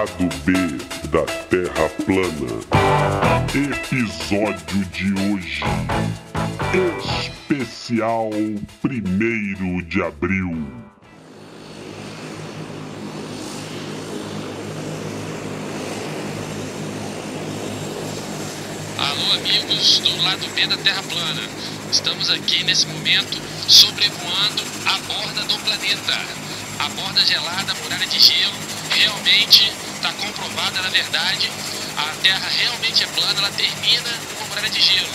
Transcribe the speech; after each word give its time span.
Lado 0.00 0.30
B 0.46 0.52
da 1.10 1.22
Terra 1.50 1.90
plana. 2.06 2.62
Episódio 3.52 4.82
de 4.86 5.12
hoje. 5.12 5.62
Especial 7.52 8.30
1 8.32 9.82
de 9.82 10.02
abril. 10.02 10.72
Alô, 18.96 19.32
amigos 19.34 19.98
do 19.98 20.22
lado 20.22 20.48
B 20.54 20.66
da 20.66 20.78
Terra 20.78 21.02
plana. 21.02 21.42
Estamos 21.92 22.30
aqui 22.30 22.64
nesse 22.64 22.86
momento 22.86 23.36
sobrevoando 23.68 24.62
a 24.86 24.98
borda 25.00 25.42
do 25.42 25.58
planeta. 25.58 26.18
A 26.78 26.88
borda 26.88 27.20
gelada, 27.26 27.74
muralha 27.74 28.06
de 28.06 28.18
gelo, 28.18 28.54
realmente 28.88 29.89
está 30.00 30.12
comprovada, 30.14 30.80
na 30.80 30.88
verdade. 30.88 31.50
A 31.96 32.16
Terra 32.22 32.48
realmente 32.48 33.04
é 33.04 33.06
plana, 33.08 33.38
ela 33.38 33.50
termina 33.50 34.10
com 34.34 34.44
a 34.44 34.46
muralha 34.48 34.70
de 34.70 34.80
gelo. 34.80 35.10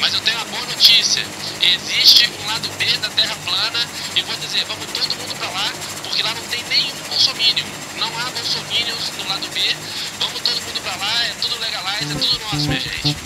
Mas 0.00 0.12
eu 0.12 0.20
tenho 0.20 0.36
uma 0.36 0.44
boa 0.46 0.66
notícia. 0.66 1.24
Existe 1.62 2.28
um 2.42 2.46
lado 2.46 2.68
B 2.76 2.84
da 2.98 3.08
Terra 3.10 3.36
plana 3.44 3.88
e 4.16 4.22
vou 4.22 4.36
dizer, 4.36 4.64
vamos 4.64 4.86
todo 4.92 5.16
mundo 5.16 5.34
para 5.38 5.48
lá, 5.48 5.72
porque 6.02 6.22
lá 6.22 6.34
não 6.34 6.42
tem 6.42 6.62
nenhum 6.64 6.94
bolsomínio. 7.08 7.64
Não 7.96 8.08
há 8.18 8.30
bolsomínios 8.30 9.12
no 9.16 9.28
lado 9.28 9.48
B. 9.54 9.76
Vamos 10.18 10.40
todo 10.42 10.60
mundo 10.62 10.80
para 10.82 10.96
lá, 10.96 11.24
é 11.24 11.34
tudo 11.40 11.58
legalize, 11.60 12.12
é 12.12 12.14
tudo 12.18 12.38
nosso, 12.40 12.68
minha 12.68 12.80
gente. 12.80 13.16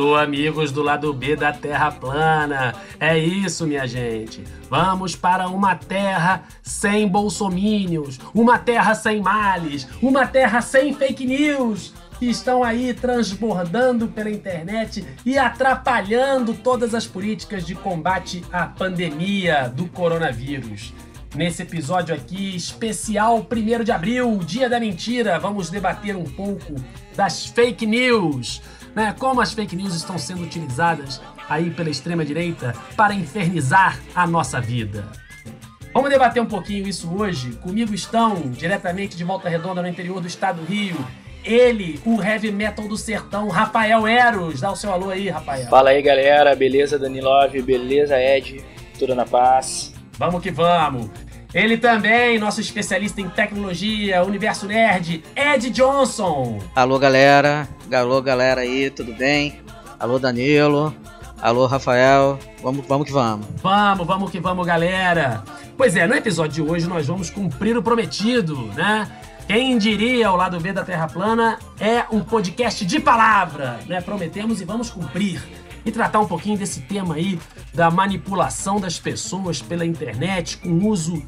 Alô, 0.00 0.16
amigos 0.16 0.72
do 0.72 0.82
lado 0.82 1.12
B 1.12 1.36
da 1.36 1.52
Terra 1.52 1.90
plana. 1.90 2.74
É 2.98 3.18
isso, 3.18 3.66
minha 3.66 3.86
gente. 3.86 4.42
Vamos 4.70 5.14
para 5.14 5.46
uma 5.46 5.76
terra 5.76 6.44
sem 6.62 7.06
bolsomínios, 7.06 8.18
uma 8.34 8.58
terra 8.58 8.94
sem 8.94 9.20
males, 9.20 9.86
uma 10.00 10.26
terra 10.26 10.62
sem 10.62 10.94
fake 10.94 11.26
news 11.26 11.92
que 12.18 12.24
estão 12.30 12.64
aí 12.64 12.94
transbordando 12.94 14.08
pela 14.08 14.30
internet 14.30 15.04
e 15.22 15.36
atrapalhando 15.36 16.54
todas 16.54 16.94
as 16.94 17.06
políticas 17.06 17.66
de 17.66 17.74
combate 17.74 18.42
à 18.50 18.64
pandemia 18.64 19.68
do 19.68 19.86
coronavírus. 19.86 20.94
Nesse 21.34 21.60
episódio 21.62 22.14
aqui, 22.14 22.56
especial 22.56 23.46
1 23.46 23.84
de 23.84 23.92
abril, 23.92 24.38
Dia 24.38 24.66
da 24.66 24.80
Mentira, 24.80 25.38
vamos 25.38 25.68
debater 25.68 26.16
um 26.16 26.24
pouco 26.24 26.74
das 27.14 27.44
fake 27.44 27.84
news 27.84 28.62
né? 28.94 29.14
Como 29.18 29.40
as 29.40 29.52
fake 29.52 29.76
news 29.76 29.94
estão 29.94 30.18
sendo 30.18 30.42
utilizadas 30.42 31.20
aí 31.48 31.70
pela 31.70 31.90
extrema 31.90 32.24
direita 32.24 32.74
para 32.96 33.14
infernizar 33.14 33.98
a 34.14 34.26
nossa 34.26 34.60
vida. 34.60 35.04
Vamos 35.92 36.10
debater 36.10 36.40
um 36.40 36.46
pouquinho 36.46 36.86
isso 36.86 37.12
hoje. 37.12 37.52
Comigo 37.54 37.92
estão, 37.92 38.36
diretamente 38.50 39.16
de 39.16 39.24
Volta 39.24 39.48
Redonda, 39.48 39.82
no 39.82 39.88
interior 39.88 40.20
do 40.20 40.28
estado 40.28 40.60
do 40.60 40.66
Rio, 40.66 40.96
ele, 41.44 42.00
o 42.04 42.22
heavy 42.22 42.52
metal 42.52 42.86
do 42.86 42.96
sertão, 42.96 43.48
Rafael 43.48 44.06
Eros. 44.06 44.60
Dá 44.60 44.70
o 44.70 44.76
seu 44.76 44.92
alô 44.92 45.10
aí, 45.10 45.28
Rafael. 45.28 45.68
Fala 45.68 45.90
aí, 45.90 46.02
galera. 46.02 46.54
Beleza, 46.54 46.98
Danilov? 46.98 47.52
Beleza, 47.62 48.16
Ed? 48.20 48.62
Tudo 48.98 49.14
na 49.14 49.24
paz? 49.24 49.92
Vamos 50.18 50.42
que 50.42 50.50
vamos. 50.50 51.10
Ele 51.52 51.76
também, 51.76 52.38
nosso 52.38 52.60
especialista 52.60 53.20
em 53.20 53.28
tecnologia, 53.28 54.22
universo 54.22 54.66
nerd, 54.66 55.24
Ed 55.34 55.70
Johnson. 55.70 56.60
Alô, 56.76 56.98
galera. 56.98 57.68
Alô, 57.92 58.22
galera 58.22 58.60
aí, 58.60 58.88
tudo 58.88 59.12
bem? 59.14 59.60
Alô, 59.98 60.18
Danilo. 60.18 60.94
Alô, 61.42 61.66
Rafael. 61.66 62.38
Vamos, 62.62 62.86
vamos 62.86 63.06
que 63.06 63.12
vamos. 63.12 63.46
Vamos, 63.62 64.06
vamos 64.06 64.30
que 64.30 64.38
vamos, 64.38 64.64
galera. 64.64 65.42
Pois 65.76 65.96
é, 65.96 66.06
no 66.06 66.14
episódio 66.14 66.64
de 66.64 66.70
hoje 66.70 66.86
nós 66.86 67.06
vamos 67.06 67.30
cumprir 67.30 67.76
o 67.76 67.82
prometido, 67.82 68.56
né? 68.76 69.10
Quem 69.48 69.76
diria 69.76 70.30
o 70.30 70.36
lado 70.36 70.60
B 70.60 70.72
da 70.72 70.84
Terra 70.84 71.08
Plana 71.08 71.58
é 71.80 72.04
um 72.12 72.20
podcast 72.20 72.86
de 72.86 73.00
palavra, 73.00 73.80
né? 73.88 74.00
Prometemos 74.00 74.60
e 74.60 74.64
vamos 74.64 74.90
cumprir. 74.90 75.42
E 75.84 75.90
tratar 75.90 76.20
um 76.20 76.26
pouquinho 76.26 76.58
desse 76.58 76.80
tema 76.82 77.14
aí 77.14 77.38
da 77.72 77.90
manipulação 77.90 78.80
das 78.80 78.98
pessoas 78.98 79.62
pela 79.62 79.84
internet 79.84 80.58
com 80.58 80.86
uso 80.86 81.22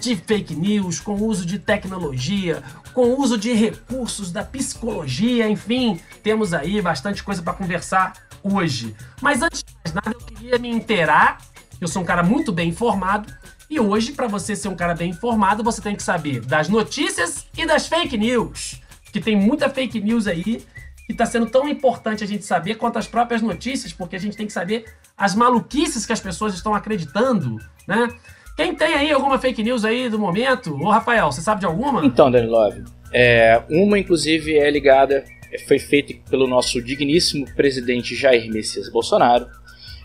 de 0.00 0.16
fake 0.16 0.54
news, 0.54 1.00
com 1.00 1.14
uso 1.14 1.46
de 1.46 1.58
tecnologia, 1.58 2.62
com 2.92 3.18
uso 3.18 3.38
de 3.38 3.52
recursos 3.52 4.30
da 4.30 4.44
psicologia, 4.44 5.48
enfim, 5.48 5.98
temos 6.22 6.52
aí 6.52 6.82
bastante 6.82 7.22
coisa 7.22 7.42
para 7.42 7.54
conversar 7.54 8.12
hoje. 8.42 8.94
Mas 9.22 9.40
antes 9.40 9.64
de 9.64 9.74
mais 9.82 9.94
nada, 9.94 10.10
eu 10.10 10.20
queria 10.20 10.58
me 10.58 10.68
inteirar. 10.68 11.40
Eu 11.80 11.88
sou 11.88 12.02
um 12.02 12.04
cara 12.04 12.22
muito 12.22 12.52
bem 12.52 12.68
informado 12.68 13.32
e 13.68 13.80
hoje, 13.80 14.12
para 14.12 14.28
você 14.28 14.54
ser 14.54 14.68
um 14.68 14.76
cara 14.76 14.94
bem 14.94 15.10
informado, 15.10 15.64
você 15.64 15.80
tem 15.80 15.96
que 15.96 16.02
saber 16.02 16.40
das 16.40 16.68
notícias 16.68 17.46
e 17.56 17.66
das 17.66 17.88
fake 17.88 18.16
news. 18.16 18.80
Que 19.10 19.20
tem 19.20 19.36
muita 19.36 19.70
fake 19.70 20.00
news 20.00 20.26
aí 20.26 20.64
que 21.06 21.12
está 21.12 21.26
sendo 21.26 21.46
tão 21.46 21.68
importante 21.68 22.24
a 22.24 22.26
gente 22.26 22.44
saber 22.44 22.76
quanto 22.76 22.98
as 22.98 23.06
próprias 23.06 23.42
notícias, 23.42 23.92
porque 23.92 24.16
a 24.16 24.18
gente 24.18 24.36
tem 24.36 24.46
que 24.46 24.52
saber 24.52 24.84
as 25.16 25.34
maluquices 25.34 26.06
que 26.06 26.12
as 26.12 26.20
pessoas 26.20 26.54
estão 26.54 26.74
acreditando, 26.74 27.58
né? 27.86 28.08
Quem 28.56 28.74
tem 28.74 28.94
aí 28.94 29.12
alguma 29.12 29.38
fake 29.38 29.62
news 29.62 29.84
aí 29.84 30.08
do 30.08 30.18
momento? 30.18 30.74
Ô, 30.74 30.88
Rafael, 30.88 31.30
você 31.30 31.40
sabe 31.40 31.60
de 31.60 31.66
alguma? 31.66 32.06
Então, 32.06 32.30
Danny 32.30 32.46
Love, 32.46 32.84
é, 33.12 33.62
uma 33.68 33.98
inclusive 33.98 34.56
é 34.56 34.70
ligada, 34.70 35.24
foi 35.66 35.78
feita 35.78 36.14
pelo 36.30 36.46
nosso 36.46 36.80
digníssimo 36.80 37.46
presidente 37.54 38.14
Jair 38.14 38.50
Messias 38.50 38.88
Bolsonaro. 38.88 39.46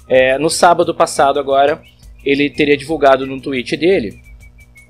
É, 0.07 0.37
no 0.39 0.49
sábado 0.49 0.93
passado, 0.95 1.39
agora, 1.39 1.81
ele 2.25 2.49
teria 2.49 2.75
divulgado 2.75 3.25
no 3.25 3.39
tweet 3.39 3.77
dele 3.77 4.19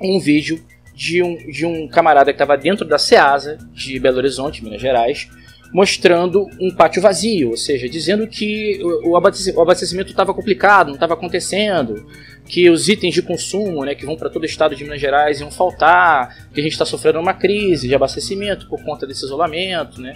um 0.02 0.20
vídeo 0.20 0.64
de 0.96 1.22
um, 1.22 1.36
de 1.50 1.66
um 1.66 1.88
camarada 1.88 2.32
que 2.32 2.36
estava 2.36 2.58
dentro 2.58 2.86
da 2.86 2.98
SEASA 2.98 3.58
de 3.72 4.00
Belo 4.00 4.18
Horizonte, 4.18 4.64
Minas 4.64 4.82
Gerais, 4.82 5.30
mostrando 5.72 6.48
um 6.60 6.72
pátio 6.72 7.02
vazio, 7.02 7.52
ou 7.52 7.58
seja, 7.58 7.88
dizendo 7.88 8.28
que 8.28 8.80
o 9.04 9.16
abastecimento 9.16 10.10
estava 10.10 10.34
complicado, 10.34 10.88
não 10.88 10.96
estava 10.96 11.14
acontecendo, 11.14 12.06
que 12.46 12.70
os 12.70 12.90
itens 12.90 13.14
de 13.14 13.22
consumo, 13.22 13.86
né, 13.86 13.94
que 13.94 14.06
vão 14.06 14.16
para 14.16 14.30
todo 14.30 14.42
o 14.42 14.46
estado 14.46 14.76
de 14.76 14.84
Minas 14.84 15.00
Gerais 15.00 15.40
iam 15.40 15.52
faltar, 15.52 16.50
que 16.52 16.60
a 16.60 16.64
gente 16.64 16.72
está 16.72 16.86
sofrendo 16.86 17.20
uma 17.20 17.34
crise 17.34 17.88
de 17.88 17.94
abastecimento 17.94 18.68
por 18.68 18.84
conta 18.84 19.06
desse 19.06 19.24
isolamento, 19.24 20.02
né? 20.02 20.14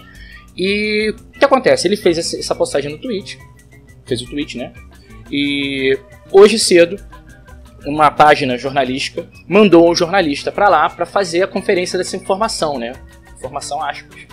E 0.58 1.14
o 1.36 1.40
que 1.40 1.46
acontece? 1.46 1.88
Ele 1.88 1.96
fez 1.96 2.18
essa 2.18 2.56
postagem 2.56 2.92
no 2.92 2.98
Twitch, 2.98 3.38
fez 4.06 4.22
o 4.22 4.30
tweet, 4.30 4.58
né? 4.58 4.74
E 5.32 5.98
hoje 6.32 6.58
cedo, 6.58 7.00
uma 7.86 8.10
página 8.10 8.58
jornalística 8.58 9.28
mandou 9.48 9.90
um 9.90 9.96
jornalista 9.96 10.52
para 10.52 10.70
lá 10.70 10.90
para 10.90 11.06
fazer 11.06 11.44
a 11.44 11.48
conferência 11.48 11.98
dessa 11.98 12.16
informação, 12.16 12.80
né? 12.80 12.94
Informação 13.38 13.82
aspas. 13.84 14.33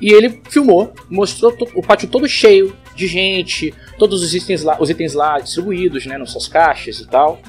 E 0.00 0.12
ele 0.12 0.40
filmou, 0.48 0.92
mostrou 1.10 1.56
o 1.74 1.82
pátio 1.82 2.08
todo 2.08 2.28
cheio 2.28 2.74
de 2.94 3.06
gente, 3.06 3.74
todos 3.98 4.22
os 4.22 4.34
itens 4.34 4.62
lá, 4.62 4.76
os 4.80 4.90
itens 4.90 5.14
lá 5.14 5.38
distribuídos, 5.38 6.06
né, 6.06 6.16
nas 6.16 6.30
suas 6.30 6.48
caixas 6.48 7.00
e 7.00 7.08
tal. 7.08 7.40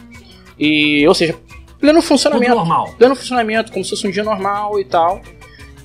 E, 0.57 1.07
ou 1.07 1.13
seja, 1.13 1.36
pleno 1.80 2.01
funcionamento. 2.01 2.51
Tudo 2.51 2.60
normal. 2.60 2.94
Pleno 2.98 3.16
funcionamento, 3.16 3.72
como 3.72 3.84
se 3.84 3.92
fosse 3.92 4.07
um 4.07 4.12
dia 4.12 4.24
normal 4.24 4.80
e 4.80 4.86
tal. 4.86 5.22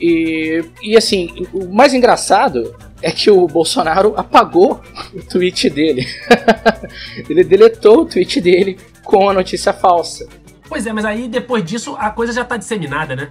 E, 0.00 0.64
e 0.82 0.96
assim, 0.96 1.46
o 1.52 1.69
mais 1.69 1.94
engraçado 1.94 2.75
é 3.00 3.10
que 3.10 3.31
o 3.31 3.46
Bolsonaro 3.46 4.14
apagou 4.17 4.81
o 5.14 5.22
tweet 5.22 5.70
dele. 5.70 6.06
ele 7.28 7.44
deletou 7.44 8.00
o 8.00 8.05
tweet 8.06 8.40
dele 8.40 8.78
com 9.05 9.28
a 9.28 9.34
notícia 9.34 9.72
falsa. 9.72 10.26
Pois 10.69 10.87
é, 10.87 10.93
mas 10.93 11.05
aí 11.05 11.28
depois 11.28 11.64
disso 11.64 11.94
a 11.99 12.10
coisa 12.10 12.32
já 12.32 12.44
tá 12.44 12.56
disseminada, 12.56 13.14
né? 13.14 13.31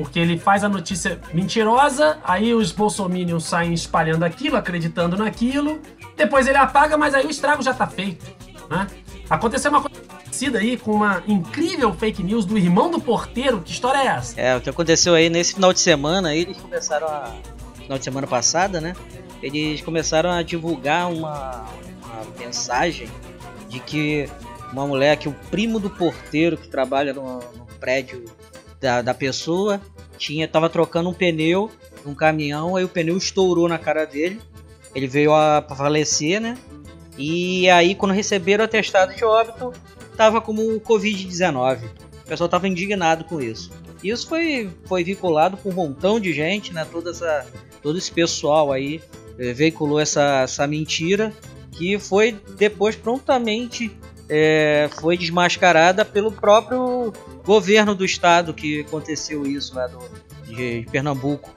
Porque 0.00 0.18
ele 0.18 0.38
faz 0.38 0.64
a 0.64 0.68
notícia 0.68 1.20
mentirosa, 1.34 2.16
aí 2.24 2.54
os 2.54 2.72
bolsominions 2.72 3.44
saem 3.44 3.74
espalhando 3.74 4.22
aquilo, 4.22 4.56
acreditando 4.56 5.14
naquilo, 5.14 5.78
depois 6.16 6.46
ele 6.46 6.56
apaga, 6.56 6.96
mas 6.96 7.12
aí 7.12 7.26
o 7.26 7.30
estrago 7.30 7.62
já 7.62 7.74
tá 7.74 7.86
feito, 7.86 8.24
né? 8.70 8.86
Aconteceu 9.28 9.70
uma 9.70 9.82
coisa 9.82 10.00
parecida 10.00 10.58
aí 10.58 10.78
com 10.78 10.92
uma 10.92 11.22
incrível 11.28 11.92
fake 11.92 12.22
news 12.22 12.46
do 12.46 12.56
irmão 12.56 12.90
do 12.90 12.98
porteiro, 12.98 13.60
que 13.60 13.72
história 13.72 13.98
é 13.98 14.06
essa? 14.06 14.40
É, 14.40 14.56
o 14.56 14.60
que 14.62 14.70
aconteceu 14.70 15.14
aí 15.14 15.28
nesse 15.28 15.52
final 15.52 15.70
de 15.70 15.80
semana, 15.80 16.30
aí 16.30 16.40
eles 16.40 16.56
começaram 16.56 17.06
a... 17.06 17.34
Final 17.74 17.98
de 17.98 18.04
semana 18.04 18.26
passada, 18.26 18.80
né? 18.80 18.96
Eles 19.42 19.82
começaram 19.82 20.30
a 20.30 20.42
divulgar 20.42 21.12
uma, 21.12 21.66
uma 22.02 22.38
mensagem 22.38 23.10
de 23.68 23.78
que 23.80 24.30
uma 24.72 24.86
mulher, 24.86 25.18
que 25.18 25.28
o 25.28 25.32
primo 25.50 25.78
do 25.78 25.90
porteiro 25.90 26.56
que 26.56 26.68
trabalha 26.68 27.12
no, 27.12 27.40
no 27.40 27.66
prédio 27.78 28.24
da, 28.80 29.02
da 29.02 29.14
pessoa 29.14 29.80
tinha 30.16 30.48
tava 30.48 30.68
trocando 30.68 31.08
um 31.08 31.14
pneu 31.14 31.70
num 32.04 32.14
caminhão, 32.14 32.76
aí 32.76 32.84
o 32.84 32.88
pneu 32.88 33.16
estourou 33.16 33.68
na 33.68 33.78
cara 33.78 34.04
dele. 34.04 34.40
Ele 34.94 35.06
veio 35.06 35.32
a 35.34 35.64
falecer, 35.76 36.40
né? 36.40 36.58
E 37.16 37.68
aí 37.70 37.94
quando 37.94 38.12
receberam 38.12 38.62
o 38.62 38.64
atestado 38.64 39.14
de 39.14 39.24
óbito, 39.24 39.72
tava 40.16 40.40
como 40.40 40.80
Covid-19. 40.80 41.84
O 42.24 42.26
pessoal 42.26 42.48
tava 42.48 42.68
indignado 42.68 43.24
com 43.24 43.40
isso. 43.40 43.70
Isso 44.02 44.26
foi, 44.26 44.70
foi 44.86 45.04
vinculado 45.04 45.56
por 45.56 45.72
um 45.72 45.76
montão 45.76 46.18
de 46.18 46.32
gente, 46.32 46.72
né? 46.72 46.86
Toda 46.90 47.10
essa, 47.10 47.46
todo 47.82 47.98
esse 47.98 48.10
pessoal 48.10 48.72
aí 48.72 49.00
eh, 49.38 49.52
veiculou 49.52 50.00
essa, 50.00 50.42
essa 50.42 50.66
mentira 50.66 51.32
que 51.72 51.98
foi 51.98 52.38
depois 52.56 52.96
prontamente 52.96 53.90
é, 54.30 54.88
foi 55.00 55.18
desmascarada 55.18 56.04
pelo 56.04 56.30
próprio 56.30 57.12
governo 57.44 57.96
do 57.96 58.04
estado 58.04 58.54
que 58.54 58.82
aconteceu 58.82 59.44
isso 59.44 59.74
lá 59.74 59.88
do, 59.88 59.98
de, 60.46 60.82
de 60.82 60.86
Pernambuco. 60.90 61.52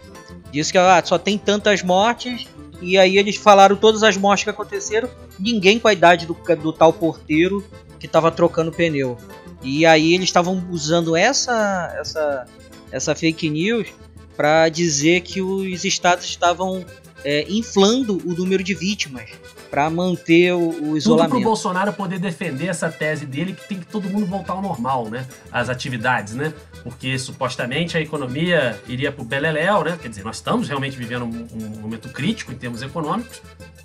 Disse 0.52 0.72
que 0.72 0.78
ah, 0.80 1.02
só 1.06 1.20
tem 1.20 1.38
tantas 1.38 1.84
mortes 1.84 2.48
e 2.82 2.98
aí 2.98 3.18
eles 3.18 3.36
falaram 3.36 3.76
todas 3.76 4.02
as 4.02 4.18
mortes 4.18 4.44
que 4.44 4.50
aconteceram, 4.50 5.08
ninguém 5.40 5.80
com 5.80 5.88
a 5.88 5.94
idade 5.94 6.26
do, 6.26 6.34
do 6.34 6.74
tal 6.74 6.92
porteiro 6.92 7.64
que 8.00 8.08
estava 8.08 8.32
trocando 8.32 8.72
pneu. 8.72 9.18
E 9.62 9.86
aí 9.86 10.16
eles 10.16 10.26
estavam 10.26 10.68
usando 10.72 11.16
essa, 11.16 11.96
essa, 12.00 12.48
essa 12.92 13.16
fake 13.16 13.50
news 13.52 13.88
para 14.36 14.68
dizer 14.68 15.22
que 15.22 15.42
os 15.42 15.86
estados 15.86 16.26
estavam 16.26 16.84
é, 17.24 17.46
inflando 17.48 18.18
o 18.26 18.34
número 18.34 18.64
de 18.64 18.74
vítimas 18.74 19.30
para 19.74 19.90
manter 19.90 20.54
o, 20.54 20.60
o 20.60 20.96
isolamento. 20.96 21.02
Tudo 21.02 21.30
pro 21.30 21.42
Bolsonaro 21.42 21.92
poder 21.94 22.20
defender 22.20 22.68
essa 22.68 22.92
tese 22.92 23.26
dele 23.26 23.54
que 23.54 23.68
tem 23.68 23.80
que 23.80 23.88
todo 23.88 24.08
mundo 24.08 24.24
voltar 24.28 24.54
ao 24.54 24.62
normal, 24.62 25.10
né? 25.10 25.26
As 25.52 25.68
atividades, 25.68 26.36
né? 26.36 26.54
Porque 26.84 27.18
supostamente 27.18 27.98
a 27.98 28.00
economia 28.00 28.80
iria 28.88 29.12
pro 29.12 29.24
beleléu, 29.24 29.84
né? 29.84 29.98
Quer 30.00 30.10
dizer, 30.10 30.24
nós 30.24 30.36
estamos 30.36 30.68
realmente 30.68 30.96
vivendo 30.96 31.26
um, 31.26 31.48
um 31.56 31.82
momento 31.82 32.08
crítico 32.10 32.52
em 32.52 32.56
termos 32.56 32.84
econômicos, 32.84 33.42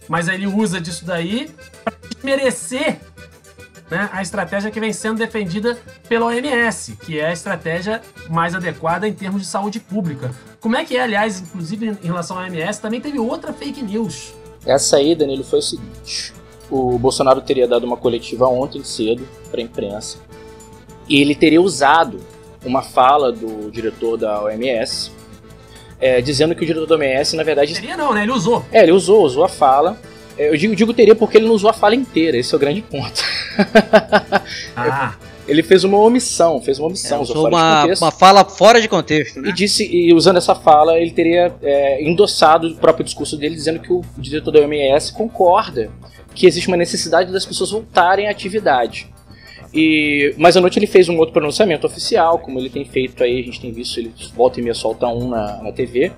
mas 0.06 0.28
ele 0.28 0.46
usa 0.46 0.78
disso 0.78 1.06
daí 1.06 1.50
para 1.82 1.94
merecer 2.22 3.00
né, 3.90 4.10
a 4.12 4.20
estratégia 4.20 4.70
que 4.70 4.78
vem 4.78 4.92
sendo 4.92 5.16
defendida 5.16 5.78
pela 6.06 6.26
OMS, 6.26 6.96
que 6.96 7.18
é 7.18 7.28
a 7.28 7.32
estratégia 7.32 8.02
mais 8.28 8.54
adequada 8.54 9.08
em 9.08 9.14
termos 9.14 9.40
de 9.40 9.48
saúde 9.48 9.80
pública. 9.80 10.32
Como 10.60 10.76
é 10.76 10.84
que 10.84 10.98
é, 10.98 11.02
aliás, 11.02 11.40
inclusive 11.40 11.96
em 12.02 12.06
relação 12.06 12.38
à 12.38 12.42
OMS, 12.42 12.78
também 12.78 13.00
teve 13.00 13.18
outra 13.18 13.54
fake 13.54 13.82
news. 13.82 14.34
Essa 14.68 14.96
aí, 14.96 15.14
Danilo, 15.14 15.44
foi 15.44 15.58
o 15.58 15.62
seguinte: 15.62 16.32
o 16.70 16.98
Bolsonaro 16.98 17.40
teria 17.40 17.66
dado 17.66 17.84
uma 17.84 17.96
coletiva 17.96 18.46
ontem 18.46 18.82
cedo 18.84 19.26
para 19.50 19.60
a 19.60 19.64
imprensa 19.64 20.18
e 21.08 21.20
ele 21.20 21.34
teria 21.34 21.60
usado 21.60 22.20
uma 22.64 22.82
fala 22.82 23.32
do 23.32 23.70
diretor 23.70 24.16
da 24.16 24.42
OMS, 24.42 25.10
é, 25.98 26.20
dizendo 26.20 26.54
que 26.54 26.62
o 26.62 26.66
diretor 26.66 26.86
da 26.86 26.94
OMS, 26.96 27.34
na 27.34 27.42
verdade. 27.42 27.74
Teria 27.74 27.96
não, 27.96 28.12
né? 28.12 28.24
Ele 28.24 28.32
usou. 28.32 28.64
É, 28.70 28.82
ele 28.82 28.92
usou, 28.92 29.24
usou 29.24 29.44
a 29.44 29.48
fala 29.48 29.98
eu 30.38 30.56
digo, 30.56 30.76
digo 30.76 30.94
teria 30.94 31.16
porque 31.16 31.36
ele 31.36 31.46
não 31.46 31.54
usou 31.54 31.68
a 31.68 31.72
fala 31.72 31.96
inteira, 31.96 32.36
esse 32.36 32.54
é 32.54 32.56
o 32.56 32.60
grande 32.60 32.80
ponto. 32.80 33.20
Ah. 34.76 35.16
Ele 35.48 35.62
fez 35.62 35.82
uma 35.82 35.98
omissão, 35.98 36.60
fez 36.60 36.78
uma 36.78 36.88
omissão. 36.88 37.18
É, 37.18 37.22
usou 37.22 37.48
uma, 37.48 37.86
uma 37.86 38.10
fala 38.10 38.44
fora 38.44 38.80
de 38.80 38.88
contexto, 38.88 39.40
né? 39.40 39.48
E 39.48 39.52
disse, 39.52 39.88
e 39.90 40.12
usando 40.12 40.36
essa 40.36 40.54
fala, 40.54 40.98
ele 40.98 41.10
teria 41.10 41.54
é, 41.62 42.02
endossado 42.04 42.68
o 42.68 42.74
próprio 42.76 43.04
discurso 43.04 43.36
dele, 43.36 43.54
dizendo 43.54 43.80
que 43.80 43.92
o 43.92 44.04
diretor 44.16 44.50
da 44.52 44.60
OMS 44.60 45.12
concorda 45.12 45.90
que 46.34 46.46
existe 46.46 46.68
uma 46.68 46.76
necessidade 46.76 47.32
das 47.32 47.44
pessoas 47.44 47.70
voltarem 47.70 48.28
à 48.28 48.30
atividade. 48.30 49.08
E, 49.72 50.34
mas 50.38 50.56
à 50.56 50.60
noite 50.60 50.78
ele 50.78 50.86
fez 50.86 51.08
um 51.08 51.16
outro 51.18 51.32
pronunciamento 51.32 51.86
oficial, 51.86 52.38
como 52.38 52.58
ele 52.58 52.70
tem 52.70 52.84
feito 52.84 53.22
aí, 53.22 53.40
a 53.40 53.42
gente 53.42 53.60
tem 53.60 53.72
visto, 53.72 53.98
ele 53.98 54.12
volta 54.34 54.60
e 54.60 54.62
meia 54.62 54.74
solta 54.74 55.06
um 55.08 55.28
na, 55.28 55.62
na 55.62 55.72
TV. 55.72 56.12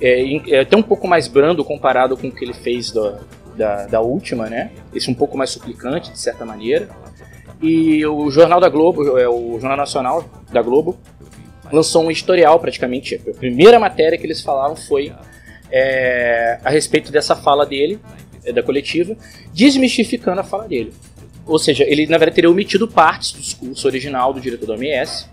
É, 0.00 0.50
é 0.50 0.60
até 0.60 0.76
um 0.76 0.82
pouco 0.82 1.06
mais 1.06 1.28
brando 1.28 1.64
comparado 1.64 2.16
com 2.16 2.28
o 2.28 2.32
que 2.32 2.44
ele 2.44 2.54
fez 2.54 2.90
do, 2.90 3.14
da, 3.56 3.86
da 3.86 4.00
última, 4.00 4.48
né? 4.48 4.70
Esse 4.94 5.10
um 5.10 5.14
pouco 5.14 5.36
mais 5.36 5.50
suplicante, 5.50 6.12
de 6.12 6.18
certa 6.18 6.44
maneira. 6.44 6.88
E 7.62 8.04
o 8.06 8.30
Jornal 8.30 8.60
da 8.60 8.68
Globo, 8.68 9.18
é 9.18 9.28
o 9.28 9.58
Jornal 9.58 9.76
Nacional 9.76 10.24
da 10.52 10.60
Globo, 10.62 10.98
lançou 11.72 12.04
um 12.04 12.10
historial 12.10 12.58
praticamente. 12.60 13.20
A 13.28 13.34
primeira 13.34 13.78
matéria 13.78 14.18
que 14.18 14.26
eles 14.26 14.40
falaram 14.40 14.76
foi 14.76 15.12
é, 15.70 16.58
a 16.64 16.70
respeito 16.70 17.10
dessa 17.10 17.34
fala 17.34 17.64
dele, 17.64 17.98
é, 18.44 18.52
da 18.52 18.62
coletiva, 18.62 19.16
desmistificando 19.52 20.40
a 20.40 20.44
fala 20.44 20.68
dele. 20.68 20.92
Ou 21.46 21.58
seja, 21.58 21.84
ele 21.84 22.06
na 22.06 22.18
verdade 22.18 22.36
teria 22.36 22.50
omitido 22.50 22.88
partes 22.88 23.32
do 23.32 23.40
discurso 23.40 23.86
original 23.86 24.32
do 24.32 24.40
diretor 24.40 24.66
da 24.66 24.74
OMS, 24.74 25.26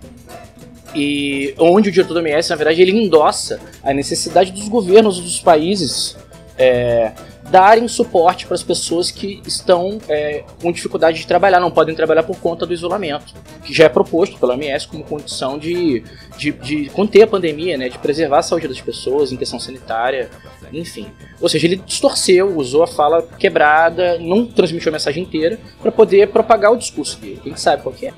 e 0.96 1.56
onde 1.58 1.90
o 1.90 1.92
diretor 1.92 2.14
da 2.14 2.20
OMS, 2.20 2.50
na 2.50 2.56
verdade, 2.56 2.82
ele 2.82 2.92
endossa 2.92 3.60
a 3.84 3.94
necessidade 3.94 4.52
dos 4.52 4.68
governos 4.70 5.20
dos 5.20 5.40
países 5.40 6.16
é, 6.58 7.12
darem 7.50 7.88
suporte 7.88 8.46
para 8.46 8.56
as 8.56 8.64
pessoas 8.64 9.12
que 9.12 9.42
estão 9.46 10.00
é, 10.08 10.44
com 10.62 10.72
dificuldade 10.72 11.20
de 11.20 11.28
trabalhar, 11.28 11.60
não 11.60 11.72
podem 11.72 11.94
trabalhar 11.94 12.24
por 12.24 12.38
conta 12.38 12.66
do 12.66 12.74
isolamento, 12.74 13.34
que 13.64 13.74
já 13.74 13.86
é 13.86 13.90
proposto 13.90 14.40
pela 14.40 14.54
OMS 14.54 14.88
como 14.88 15.04
condição 15.04 15.58
de, 15.58 16.04
de, 16.38 16.52
de 16.52 16.90
conter 16.90 17.24
a 17.24 17.28
pandemia, 17.28 17.78
né, 17.78 17.90
de 17.90 17.98
preservar 18.00 18.40
a 18.40 18.42
saúde 18.44 18.68
das 18.68 18.82
pessoas 18.82 19.32
em 19.32 19.38
questão 19.38 19.60
sanitária, 19.60 20.30
enfim. 20.72 21.08
Ou 21.40 21.48
seja, 21.48 21.68
ele 21.68 21.76
distorceu, 21.76 22.56
usou 22.58 22.84
a 22.84 22.88
fala 22.88 23.22
quebrada, 23.22 24.18
não 24.20 24.46
transmitiu 24.46 24.90
a 24.90 24.94
mensagem 24.94 25.24
inteira 25.24 25.60
para 25.82 25.92
poder 25.92 26.30
propagar 26.30 26.72
o 26.72 26.78
discurso 26.78 27.20
dele. 27.20 27.40
Quem 27.44 27.56
sabe 27.56 27.84
qual 27.84 27.94
que 27.94 28.08
é? 28.08 28.14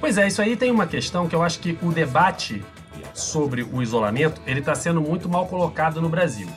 Pois 0.00 0.16
é, 0.16 0.26
isso 0.26 0.40
aí 0.40 0.56
tem 0.56 0.70
uma 0.70 0.86
questão 0.86 1.28
que 1.28 1.34
eu 1.34 1.42
acho 1.42 1.58
que 1.58 1.76
o 1.82 1.92
debate 1.92 2.62
sobre 3.12 3.62
o 3.62 3.82
isolamento 3.82 4.40
ele 4.46 4.60
está 4.60 4.74
sendo 4.74 5.00
muito 5.00 5.28
mal 5.28 5.46
colocado 5.46 6.00
no 6.00 6.08
Brasil 6.08 6.48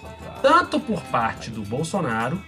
tanto 0.44 0.78
por 0.78 1.02
parte 1.04 1.50
do 1.50 1.62
Bolsonaro, 1.62 2.40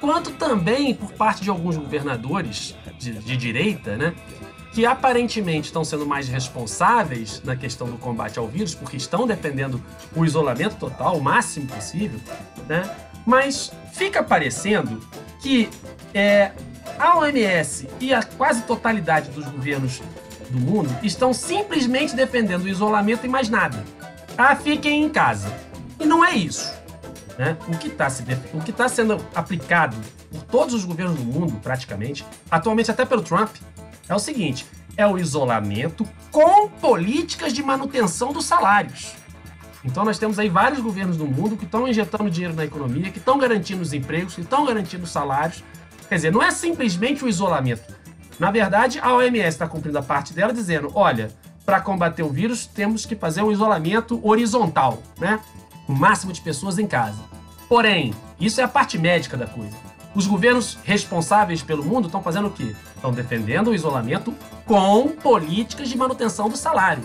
quanto 0.00 0.30
também 0.32 0.94
por 0.94 1.12
parte 1.12 1.42
de 1.42 1.50
alguns 1.50 1.76
governadores 1.76 2.74
de, 2.98 3.12
de 3.12 3.36
direita, 3.36 3.94
né? 3.94 4.14
Que 4.72 4.86
aparentemente 4.86 5.66
estão 5.66 5.84
sendo 5.84 6.06
mais 6.06 6.28
responsáveis 6.28 7.42
na 7.44 7.54
questão 7.54 7.88
do 7.88 7.98
combate 7.98 8.38
ao 8.38 8.48
vírus, 8.48 8.74
porque 8.74 8.96
estão 8.96 9.26
defendendo 9.26 9.82
o 10.14 10.24
isolamento 10.24 10.76
total, 10.76 11.18
o 11.18 11.22
máximo 11.22 11.66
possível, 11.66 12.18
né? 12.66 12.90
Mas 13.26 13.70
fica 13.92 14.22
parecendo 14.22 14.98
que 15.40 15.68
é, 16.14 16.52
a 16.98 17.18
OMS 17.18 17.86
e 18.00 18.14
a 18.14 18.22
quase 18.22 18.62
totalidade 18.62 19.30
dos 19.30 19.44
governos 19.44 20.00
do 20.48 20.58
mundo 20.58 20.88
estão 21.02 21.34
simplesmente 21.34 22.16
defendendo 22.16 22.62
o 22.62 22.68
isolamento 22.68 23.26
e 23.26 23.28
mais 23.28 23.50
nada. 23.50 23.84
Ah, 24.38 24.56
fiquem 24.56 25.04
em 25.04 25.10
casa. 25.10 25.52
E 26.00 26.06
não 26.06 26.24
é 26.24 26.34
isso. 26.34 26.85
Né? 27.38 27.56
O 27.68 27.76
que 27.76 27.88
está 27.88 28.08
tá 28.76 28.88
sendo 28.88 29.24
aplicado 29.34 29.96
por 30.30 30.42
todos 30.44 30.74
os 30.74 30.84
governos 30.84 31.18
do 31.18 31.24
mundo, 31.24 31.60
praticamente, 31.62 32.24
atualmente 32.50 32.90
até 32.90 33.04
pelo 33.04 33.22
Trump, 33.22 33.56
é 34.08 34.14
o 34.14 34.18
seguinte: 34.18 34.66
é 34.96 35.06
o 35.06 35.18
isolamento 35.18 36.08
com 36.30 36.68
políticas 36.68 37.52
de 37.52 37.62
manutenção 37.62 38.32
dos 38.32 38.46
salários. 38.46 39.14
Então 39.84 40.04
nós 40.04 40.18
temos 40.18 40.38
aí 40.38 40.48
vários 40.48 40.80
governos 40.80 41.16
do 41.16 41.26
mundo 41.26 41.56
que 41.56 41.64
estão 41.64 41.86
injetando 41.86 42.28
dinheiro 42.28 42.56
na 42.56 42.64
economia, 42.64 43.10
que 43.10 43.18
estão 43.18 43.38
garantindo 43.38 43.82
os 43.82 43.92
empregos, 43.92 44.34
que 44.34 44.40
estão 44.40 44.64
garantindo 44.64 45.04
os 45.04 45.10
salários. 45.10 45.62
Quer 46.08 46.16
dizer, 46.16 46.32
não 46.32 46.42
é 46.42 46.50
simplesmente 46.50 47.24
o 47.24 47.28
isolamento. 47.28 47.94
Na 48.38 48.50
verdade, 48.50 48.98
a 48.98 49.12
OMS 49.14 49.48
está 49.48 49.68
cumprindo 49.68 49.98
a 49.98 50.02
parte 50.02 50.32
dela 50.32 50.52
dizendo: 50.52 50.90
olha, 50.94 51.30
para 51.64 51.80
combater 51.80 52.22
o 52.22 52.30
vírus 52.30 52.66
temos 52.66 53.06
que 53.06 53.14
fazer 53.14 53.42
um 53.42 53.52
isolamento 53.52 54.20
horizontal, 54.26 55.02
né? 55.18 55.38
O 55.88 55.92
máximo 55.92 56.32
de 56.32 56.40
pessoas 56.40 56.78
em 56.78 56.86
casa. 56.86 57.20
Porém, 57.68 58.14
isso 58.40 58.60
é 58.60 58.64
a 58.64 58.68
parte 58.68 58.98
médica 58.98 59.36
da 59.36 59.46
coisa. 59.46 59.76
Os 60.14 60.26
governos 60.26 60.78
responsáveis 60.82 61.62
pelo 61.62 61.84
mundo 61.84 62.06
estão 62.06 62.22
fazendo 62.22 62.48
o 62.48 62.50
quê? 62.50 62.74
Estão 62.94 63.12
defendendo 63.12 63.68
o 63.68 63.74
isolamento 63.74 64.34
com 64.64 65.08
políticas 65.08 65.88
de 65.88 65.96
manutenção 65.96 66.48
do 66.48 66.56
salário. 66.56 67.02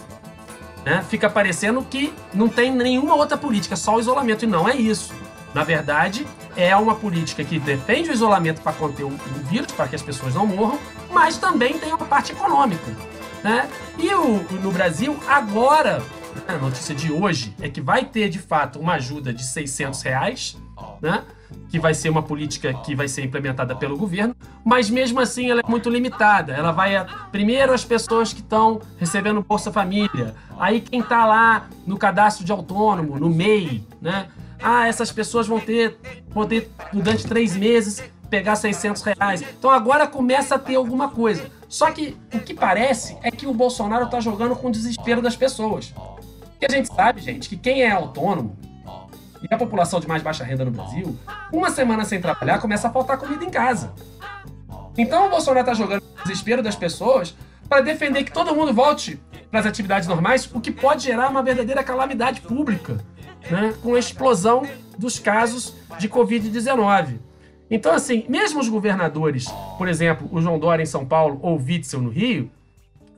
Né? 0.86 1.04
Fica 1.10 1.30
parecendo 1.30 1.84
que 1.84 2.14
não 2.34 2.48
tem 2.48 2.72
nenhuma 2.72 3.16
outra 3.16 3.38
política, 3.38 3.76
só 3.76 3.96
o 3.96 4.00
isolamento. 4.00 4.46
E 4.46 4.48
não 4.48 4.68
é 4.68 4.76
isso. 4.76 5.14
Na 5.54 5.64
verdade, 5.64 6.26
é 6.56 6.76
uma 6.76 6.96
política 6.96 7.44
que 7.44 7.60
defende 7.60 8.10
o 8.10 8.14
isolamento 8.14 8.62
para 8.62 8.72
conter 8.74 9.04
o 9.04 9.12
vírus, 9.50 9.72
para 9.74 9.88
que 9.88 9.96
as 9.96 10.02
pessoas 10.02 10.34
não 10.34 10.46
morram, 10.46 10.80
mas 11.12 11.38
também 11.38 11.78
tem 11.78 11.90
uma 11.94 12.06
parte 12.06 12.32
econômica. 12.32 12.96
Né? 13.44 13.68
E 13.98 14.14
o, 14.14 14.38
no 14.62 14.72
Brasil, 14.72 15.20
agora, 15.28 16.02
a 16.48 16.58
notícia 16.58 16.94
de 16.94 17.12
hoje 17.12 17.56
é 17.62 17.70
que 17.70 17.82
vai 17.82 18.06
ter 18.06 18.30
de 18.30 18.40
fato 18.40 18.80
uma 18.80 18.94
ajuda 18.94 19.34
de 19.34 19.44
600 19.44 20.02
reais, 20.02 20.58
né? 21.02 21.24
Que 21.70 21.80
vai 21.80 21.94
ser 21.94 22.10
uma 22.10 22.22
política 22.22 22.74
que 22.74 22.96
vai 22.96 23.08
ser 23.08 23.24
implementada 23.24 23.76
pelo 23.76 23.98
governo, 23.98 24.36
mas 24.64 24.90
mesmo 24.90 25.20
assim 25.20 25.50
ela 25.50 25.62
é 25.66 25.70
muito 25.70 25.90
limitada. 25.90 26.54
Ela 26.54 26.72
vai 26.72 26.96
a, 26.96 27.06
primeiro 27.32 27.74
as 27.74 27.84
pessoas 27.84 28.34
que 28.34 28.42
estão 28.42 28.82
recebendo 28.98 29.42
Bolsa 29.42 29.72
Família, 29.72 30.36
aí 30.60 30.82
quem 30.82 31.02
está 31.02 31.26
lá 31.26 31.68
no 31.86 31.98
cadastro 31.98 32.46
de 32.46 32.52
autônomo, 32.52 33.20
no 33.20 33.30
MEI, 33.30 33.84
né? 34.02 34.28
Ah, 34.62 34.88
essas 34.88 35.12
pessoas 35.12 35.48
vão 35.48 35.60
ter, 35.60 35.98
vão 36.30 36.46
ter 36.46 36.70
durante 36.94 37.26
três 37.26 37.56
meses 37.56 38.04
pegar 38.30 38.56
600 38.56 39.02
reais. 39.02 39.42
Então 39.42 39.70
agora 39.70 40.08
começa 40.08 40.56
a 40.56 40.60
ter 40.60 40.76
alguma 40.76 41.10
coisa. 41.10 41.52
Só 41.68 41.92
que 41.92 42.18
o 42.34 42.40
que 42.40 42.54
parece 42.54 43.18
é 43.22 43.30
que 43.32 43.46
o 43.46 43.54
Bolsonaro 43.54 44.06
está 44.06 44.20
jogando 44.20 44.56
com 44.56 44.70
o 44.70 44.72
desespero 44.72 45.22
das 45.22 45.36
pessoas. 45.36 45.94
Porque 46.62 46.76
a 46.76 46.78
gente 46.78 46.94
sabe, 46.94 47.20
gente, 47.22 47.50
que 47.50 47.58
quem 47.58 47.82
é 47.82 47.90
autônomo 47.90 48.56
e 49.42 49.52
a 49.52 49.58
população 49.58 50.00
de 50.00 50.08
mais 50.08 50.22
baixa 50.22 50.44
renda 50.44 50.64
no 50.64 50.70
Brasil, 50.70 51.18
uma 51.52 51.72
semana 51.72 52.06
sem 52.06 52.22
trabalhar 52.22 52.60
começa 52.60 52.88
a 52.88 52.92
faltar 52.92 53.18
comida 53.18 53.44
em 53.44 53.50
casa. 53.50 53.92
Então 54.96 55.26
o 55.26 55.30
Bolsonaro 55.32 55.62
está 55.62 55.74
jogando 55.74 56.04
o 56.04 56.22
desespero 56.22 56.62
das 56.62 56.76
pessoas 56.76 57.36
para 57.68 57.82
defender 57.82 58.24
que 58.24 58.32
todo 58.32 58.56
mundo 58.56 58.72
volte 58.72 59.20
para 59.50 59.62
as 59.62 59.66
atividades 59.66 60.08
normais, 60.08 60.48
o 60.54 60.62
que 60.62 60.70
pode 60.70 61.04
gerar 61.04 61.30
uma 61.30 61.42
verdadeira 61.42 61.84
calamidade 61.84 62.42
pública, 62.42 63.04
né, 63.50 63.74
com 63.82 63.96
a 63.96 64.00
explosão 64.00 64.62
dos 65.00 65.18
casos 65.18 65.74
de 65.98 66.08
Covid-19. 66.08 67.18
Então, 67.72 67.92
assim, 67.92 68.24
mesmo 68.30 68.60
os 68.60 68.70
governadores, 68.70 69.48
por 69.80 69.88
exemplo, 69.88 70.30
o 70.32 70.40
João 70.40 70.60
Dória 70.60 70.84
em 70.84 70.86
São 70.86 71.08
Paulo 71.08 71.40
ou 71.42 71.58
o 71.58 71.64
Witzel 71.64 72.02
no 72.02 72.10
Rio, 72.12 72.52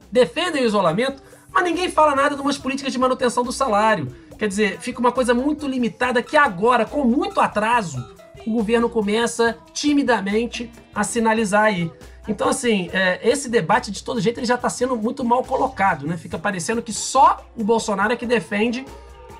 defendem 0.10 0.64
o 0.64 0.66
isolamento, 0.66 1.22
mas 1.54 1.64
ninguém 1.64 1.90
fala 1.90 2.16
nada 2.16 2.36
de 2.36 2.42
umas 2.42 2.58
políticas 2.58 2.92
de 2.92 2.98
manutenção 2.98 3.44
do 3.44 3.52
salário. 3.52 4.14
Quer 4.38 4.48
dizer, 4.48 4.80
fica 4.80 5.00
uma 5.00 5.12
coisa 5.12 5.34
muito 5.34 5.68
limitada 5.68 6.24
que 6.24 6.36
agora, 6.36 6.86
com 6.86 7.04
muito 7.04 7.40
atraso, 7.40 8.04
o 8.46 8.52
governo 8.52 8.90
começa 8.90 9.58
timidamente 9.72 10.72
a 10.94 11.04
sinalizar 11.04 11.66
aí. 11.66 11.92
Então, 12.28 12.50
assim, 12.50 12.90
é, 12.94 13.20
esse 13.24 13.50
debate, 13.50 13.92
de 13.92 14.04
todo 14.04 14.20
jeito, 14.20 14.40
ele 14.40 14.48
já 14.48 14.56
está 14.56 14.70
sendo 14.70 14.96
muito 14.96 15.24
mal 15.24 15.44
colocado, 15.44 16.08
né? 16.08 16.18
Fica 16.18 16.40
parecendo 16.40 16.82
que 16.82 16.94
só 16.94 17.46
o 17.56 17.64
Bolsonaro 17.64 18.14
é 18.14 18.16
que 18.16 18.26
defende 18.26 18.86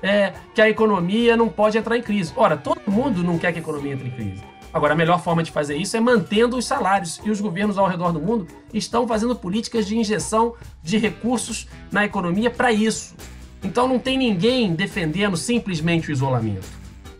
é, 0.02 0.34
que 0.54 0.60
a 0.60 0.68
economia 0.68 1.36
não 1.36 1.48
pode 1.48 1.78
entrar 1.78 1.96
em 1.96 2.02
crise. 2.02 2.32
Ora, 2.36 2.56
todo 2.56 2.80
mundo 2.86 3.24
não 3.24 3.38
quer 3.38 3.52
que 3.52 3.58
a 3.58 3.62
economia 3.62 3.94
entre 3.94 4.08
em 4.08 4.10
crise. 4.10 4.53
Agora, 4.74 4.92
a 4.92 4.96
melhor 4.96 5.22
forma 5.22 5.40
de 5.40 5.52
fazer 5.52 5.76
isso 5.76 5.96
é 5.96 6.00
mantendo 6.00 6.56
os 6.56 6.64
salários. 6.64 7.20
E 7.24 7.30
os 7.30 7.40
governos 7.40 7.78
ao 7.78 7.86
redor 7.86 8.10
do 8.12 8.20
mundo 8.20 8.48
estão 8.72 9.06
fazendo 9.06 9.36
políticas 9.36 9.86
de 9.86 9.96
injeção 9.96 10.54
de 10.82 10.98
recursos 10.98 11.68
na 11.92 12.04
economia 12.04 12.50
para 12.50 12.72
isso. 12.72 13.14
Então 13.62 13.86
não 13.86 14.00
tem 14.00 14.18
ninguém 14.18 14.74
defendendo 14.74 15.36
simplesmente 15.36 16.10
o 16.10 16.12
isolamento. 16.12 16.66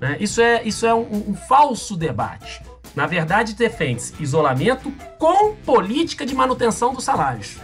Né? 0.01 0.17
Isso 0.19 0.41
é, 0.41 0.65
isso 0.65 0.85
é 0.85 0.93
um, 0.93 1.31
um 1.31 1.35
falso 1.35 1.97
debate. 1.97 2.61
Na 2.93 3.07
verdade, 3.07 3.55
defende-se 3.55 4.21
isolamento 4.21 4.93
com 5.17 5.55
política 5.55 6.27
de 6.27 6.35
manutenção 6.35 6.93
dos 6.93 7.05
salários. 7.05 7.57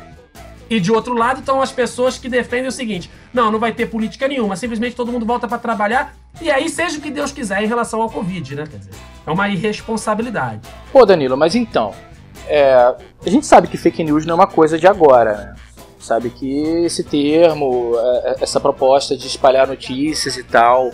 E 0.69 0.79
de 0.79 0.93
outro 0.93 1.15
lado 1.15 1.41
estão 1.41 1.61
as 1.61 1.73
pessoas 1.73 2.17
que 2.17 2.29
defendem 2.29 2.69
o 2.69 2.73
seguinte: 2.73 3.11
não, 3.35 3.51
não 3.51 3.59
vai 3.59 3.73
ter 3.73 3.87
política 3.87 4.29
nenhuma, 4.29 4.55
simplesmente 4.55 4.95
todo 4.95 5.11
mundo 5.11 5.27
volta 5.27 5.49
para 5.49 5.59
trabalhar 5.59 6.15
e 6.41 6.51
aí 6.51 6.69
seja 6.69 6.99
o 6.99 7.01
que 7.01 7.11
Deus 7.11 7.33
quiser 7.33 7.63
em 7.63 7.67
relação 7.67 8.01
ao 8.01 8.09
Covid, 8.09 8.55
né? 8.55 8.65
Quer 8.71 8.79
dizer, 8.79 8.93
é 9.27 9.31
uma 9.31 9.49
irresponsabilidade. 9.49 10.61
Pô, 10.93 11.05
Danilo, 11.05 11.37
mas 11.37 11.55
então, 11.55 11.93
é, 12.47 12.75
a 12.75 13.31
gente 13.31 13.47
sabe 13.47 13.69
que 13.69 13.77
fake 13.77 14.03
news 14.03 14.25
não 14.25 14.33
é 14.33 14.35
uma 14.37 14.47
coisa 14.47 14.79
de 14.79 14.87
agora, 14.87 15.35
né? 15.37 15.55
Sabe 15.99 16.31
que 16.31 16.85
esse 16.85 17.05
termo, 17.05 17.93
é, 17.95 18.31
é, 18.31 18.37
essa 18.41 18.59
proposta 18.59 19.17
de 19.17 19.27
espalhar 19.27 19.69
notícias 19.69 20.37
e 20.37 20.43
tal, 20.43 20.91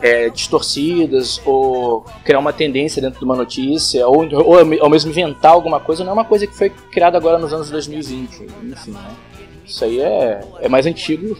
é, 0.00 0.30
distorcidas, 0.30 1.40
ou 1.44 2.04
criar 2.24 2.38
uma 2.38 2.52
tendência 2.52 3.00
dentro 3.02 3.18
de 3.18 3.24
uma 3.24 3.36
notícia, 3.36 4.06
ou, 4.08 4.26
ou, 4.32 4.56
ou 4.80 4.90
mesmo 4.90 5.10
inventar 5.10 5.52
alguma 5.52 5.78
coisa, 5.78 6.02
não 6.02 6.10
é 6.10 6.14
uma 6.14 6.24
coisa 6.24 6.46
que 6.46 6.54
foi 6.54 6.70
criada 6.70 7.18
agora 7.18 7.38
nos 7.38 7.52
anos 7.52 7.70
2020. 7.70 8.46
Enfim, 8.64 8.92
né? 8.92 9.10
Isso 9.64 9.84
aí 9.84 10.00
é, 10.00 10.40
é 10.60 10.68
mais 10.68 10.86
antigo, 10.86 11.36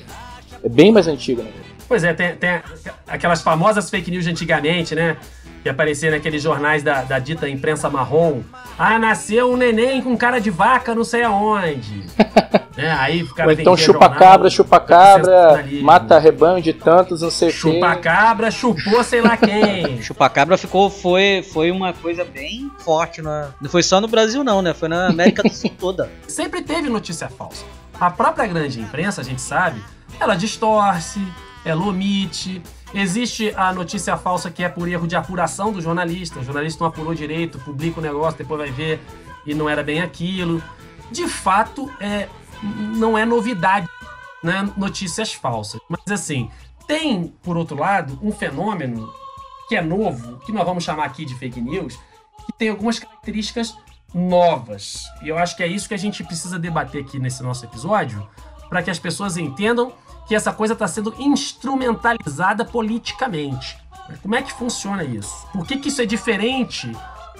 é 0.63 0.69
bem 0.69 0.93
mais 0.93 1.09
antigo, 1.09 1.43
né? 1.43 1.51
Pois 1.88 2.02
é, 2.02 2.12
tem, 2.12 2.35
tem 2.37 2.61
aquelas 3.07 3.43
famosas 3.43 3.88
fake 3.88 4.11
news 4.11 4.25
de 4.25 4.31
antigamente, 4.31 4.95
né? 4.95 5.16
Que 5.62 5.69
aparecia 5.69 6.11
naqueles 6.11 6.43
jornais 6.43 6.83
da, 6.83 7.02
da 7.02 7.19
dita 7.19 7.49
imprensa 7.49 7.88
marrom. 7.90 8.43
Ah, 8.78 8.99
nasceu 8.99 9.52
um 9.52 9.57
neném 9.57 10.02
com 10.02 10.16
cara 10.16 10.40
de 10.40 10.50
vaca 10.50 10.95
não 10.95 11.05
sei 11.05 11.23
aonde. 11.23 12.05
é, 12.76 12.90
aí 12.90 13.23
o 13.23 13.35
cara 13.35 13.49
Ou 13.49 13.55
então 13.55 13.76
chupa-cabra, 13.76 14.50
chupa-cabra, 14.50 15.64
mata 15.83 16.19
rebanho 16.19 16.62
de 16.62 16.73
tantos, 16.73 17.23
não 17.23 17.31
sei 17.31 17.49
o 17.49 17.52
Chupa-cabra, 17.52 18.50
chupou 18.50 19.02
sei 19.02 19.21
lá 19.21 19.37
quem. 19.37 20.02
chupa-cabra 20.02 20.57
ficou, 20.57 20.90
foi, 20.90 21.43
foi 21.52 21.71
uma 21.71 21.93
coisa 21.93 22.25
bem 22.25 22.71
forte. 22.78 23.23
Na, 23.23 23.50
não 23.61 23.71
foi 23.71 23.83
só 23.83 24.00
no 24.00 24.09
Brasil 24.09 24.45
não, 24.45 24.62
né? 24.62 24.75
Foi 24.75 24.88
na 24.88 25.09
América 25.09 25.43
do 25.43 25.52
Sul 25.52 25.71
toda. 25.78 26.11
Sempre 26.28 26.62
teve 26.62 26.88
notícia 26.88 27.28
falsa. 27.28 27.64
A 27.99 28.11
própria 28.11 28.47
grande 28.47 28.81
imprensa, 28.81 29.21
a 29.21 29.25
gente 29.25 29.40
sabe, 29.40 29.83
ela 30.21 30.35
distorce, 30.35 31.21
ela 31.66 31.85
omite. 31.85 32.62
Existe 32.94 33.52
a 33.56 33.73
notícia 33.73 34.16
falsa 34.16 34.50
que 34.50 34.62
é 34.62 34.68
por 34.68 34.88
erro 34.88 35.06
de 35.06 35.16
apuração 35.16 35.73
do 35.73 35.82
jornalista. 35.82 36.38
O 36.38 36.44
jornalista 36.44 36.82
não 36.82 36.88
apurou 36.88 37.12
direito, 37.12 37.58
publica 37.58 37.99
o 37.99 38.02
negócio, 38.02 38.38
depois 38.38 38.61
vai 38.61 38.70
ver 38.70 39.00
e 39.44 39.52
não 39.52 39.68
era 39.68 39.82
bem 39.82 40.00
aquilo. 40.00 40.62
De 41.11 41.26
fato, 41.26 41.90
é, 42.00 42.28
não 42.62 43.18
é 43.18 43.25
novidade, 43.25 43.88
né? 44.42 44.73
Notícias 44.76 45.35
falsas. 45.35 45.80
Mas 45.88 46.00
assim, 46.08 46.49
tem, 46.87 47.35
por 47.42 47.56
outro 47.56 47.76
lado, 47.76 48.16
um 48.23 48.30
fenômeno 48.30 49.12
que 49.68 49.75
é 49.75 49.82
novo, 49.82 50.38
que 50.38 50.52
nós 50.52 50.64
vamos 50.64 50.85
chamar 50.85 51.04
aqui 51.04 51.25
de 51.25 51.35
fake 51.35 51.61
news, 51.61 51.99
que 52.46 52.52
tem 52.56 52.68
algumas 52.68 53.00
características 53.00 53.76
novas. 54.14 55.02
E 55.20 55.28
eu 55.28 55.37
acho 55.37 55.56
que 55.56 55.64
é 55.64 55.66
isso 55.66 55.88
que 55.88 55.94
a 55.94 55.99
gente 55.99 56.23
precisa 56.23 56.61
debater 56.61 57.02
aqui 57.02 57.18
nesse 57.18 57.42
nosso 57.42 57.64
episódio, 57.64 58.25
para 58.68 58.82
que 58.82 58.90
as 58.90 58.99
pessoas 58.99 59.37
entendam 59.37 59.92
que 60.26 60.35
essa 60.35 60.52
coisa 60.52 60.73
está 60.73 60.88
sendo 60.88 61.14
instrumentalizada 61.18 62.64
politicamente. 62.64 63.78
Como 64.23 64.35
é 64.35 64.42
que 64.42 64.52
funciona 64.52 65.04
isso? 65.04 65.46
Por 65.52 65.66
que, 65.66 65.76
que 65.76 65.88
isso 65.88 66.02
é 66.02 66.06
diferente 66.06 66.90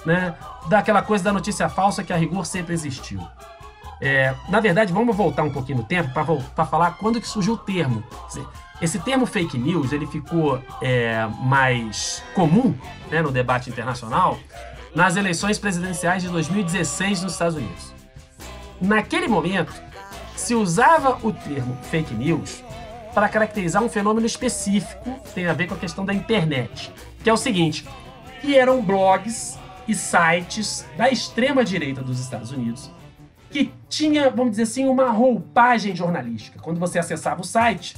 né, 0.05 0.35
daquela 0.67 1.01
coisa 1.01 1.23
da 1.23 1.33
notícia 1.33 1.69
falsa 1.69 2.03
que 2.03 2.11
a 2.11 2.17
rigor 2.17 2.45
sempre 2.45 2.73
existiu? 2.73 3.21
É, 3.99 4.35
na 4.47 4.59
verdade, 4.59 4.93
vamos 4.93 5.15
voltar 5.15 5.43
um 5.43 5.49
pouquinho 5.49 5.79
no 5.79 5.83
tempo 5.83 6.11
para 6.13 6.65
falar 6.65 6.91
quando 6.91 7.19
que 7.19 7.27
surgiu 7.27 7.53
o 7.53 7.57
termo. 7.57 8.03
Esse 8.81 8.99
termo 8.99 9.25
fake 9.25 9.57
news 9.57 9.91
ele 9.91 10.05
ficou 10.05 10.61
é, 10.81 11.27
mais 11.39 12.23
comum 12.35 12.75
né, 13.09 13.21
no 13.21 13.31
debate 13.31 13.69
internacional 13.69 14.37
nas 14.93 15.15
eleições 15.15 15.57
presidenciais 15.57 16.23
de 16.23 16.29
2016 16.29 17.23
nos 17.23 17.33
Estados 17.33 17.55
Unidos. 17.55 17.93
Naquele 18.79 19.27
momento, 19.27 19.73
se 20.39 20.55
usava 20.55 21.17
o 21.21 21.31
termo 21.31 21.77
fake 21.83 22.13
news 22.13 22.63
para 23.13 23.27
caracterizar 23.27 23.83
um 23.83 23.89
fenômeno 23.89 24.25
específico, 24.25 25.19
tem 25.33 25.47
a 25.47 25.53
ver 25.53 25.67
com 25.67 25.73
a 25.73 25.77
questão 25.77 26.05
da 26.05 26.13
internet, 26.13 26.93
que 27.23 27.29
é 27.29 27.33
o 27.33 27.37
seguinte, 27.37 27.85
que 28.41 28.55
eram 28.55 28.81
blogs 28.81 29.57
e 29.87 29.95
sites 29.95 30.85
da 30.95 31.09
extrema 31.09 31.65
direita 31.65 32.01
dos 32.01 32.19
Estados 32.19 32.51
Unidos 32.51 32.91
que 33.49 33.73
tinha, 33.89 34.29
vamos 34.29 34.51
dizer 34.51 34.63
assim, 34.63 34.87
uma 34.87 35.09
roupagem 35.09 35.95
jornalística. 35.95 36.59
Quando 36.59 36.79
você 36.79 36.99
acessava 36.99 37.41
o 37.41 37.43
site, 37.43 37.95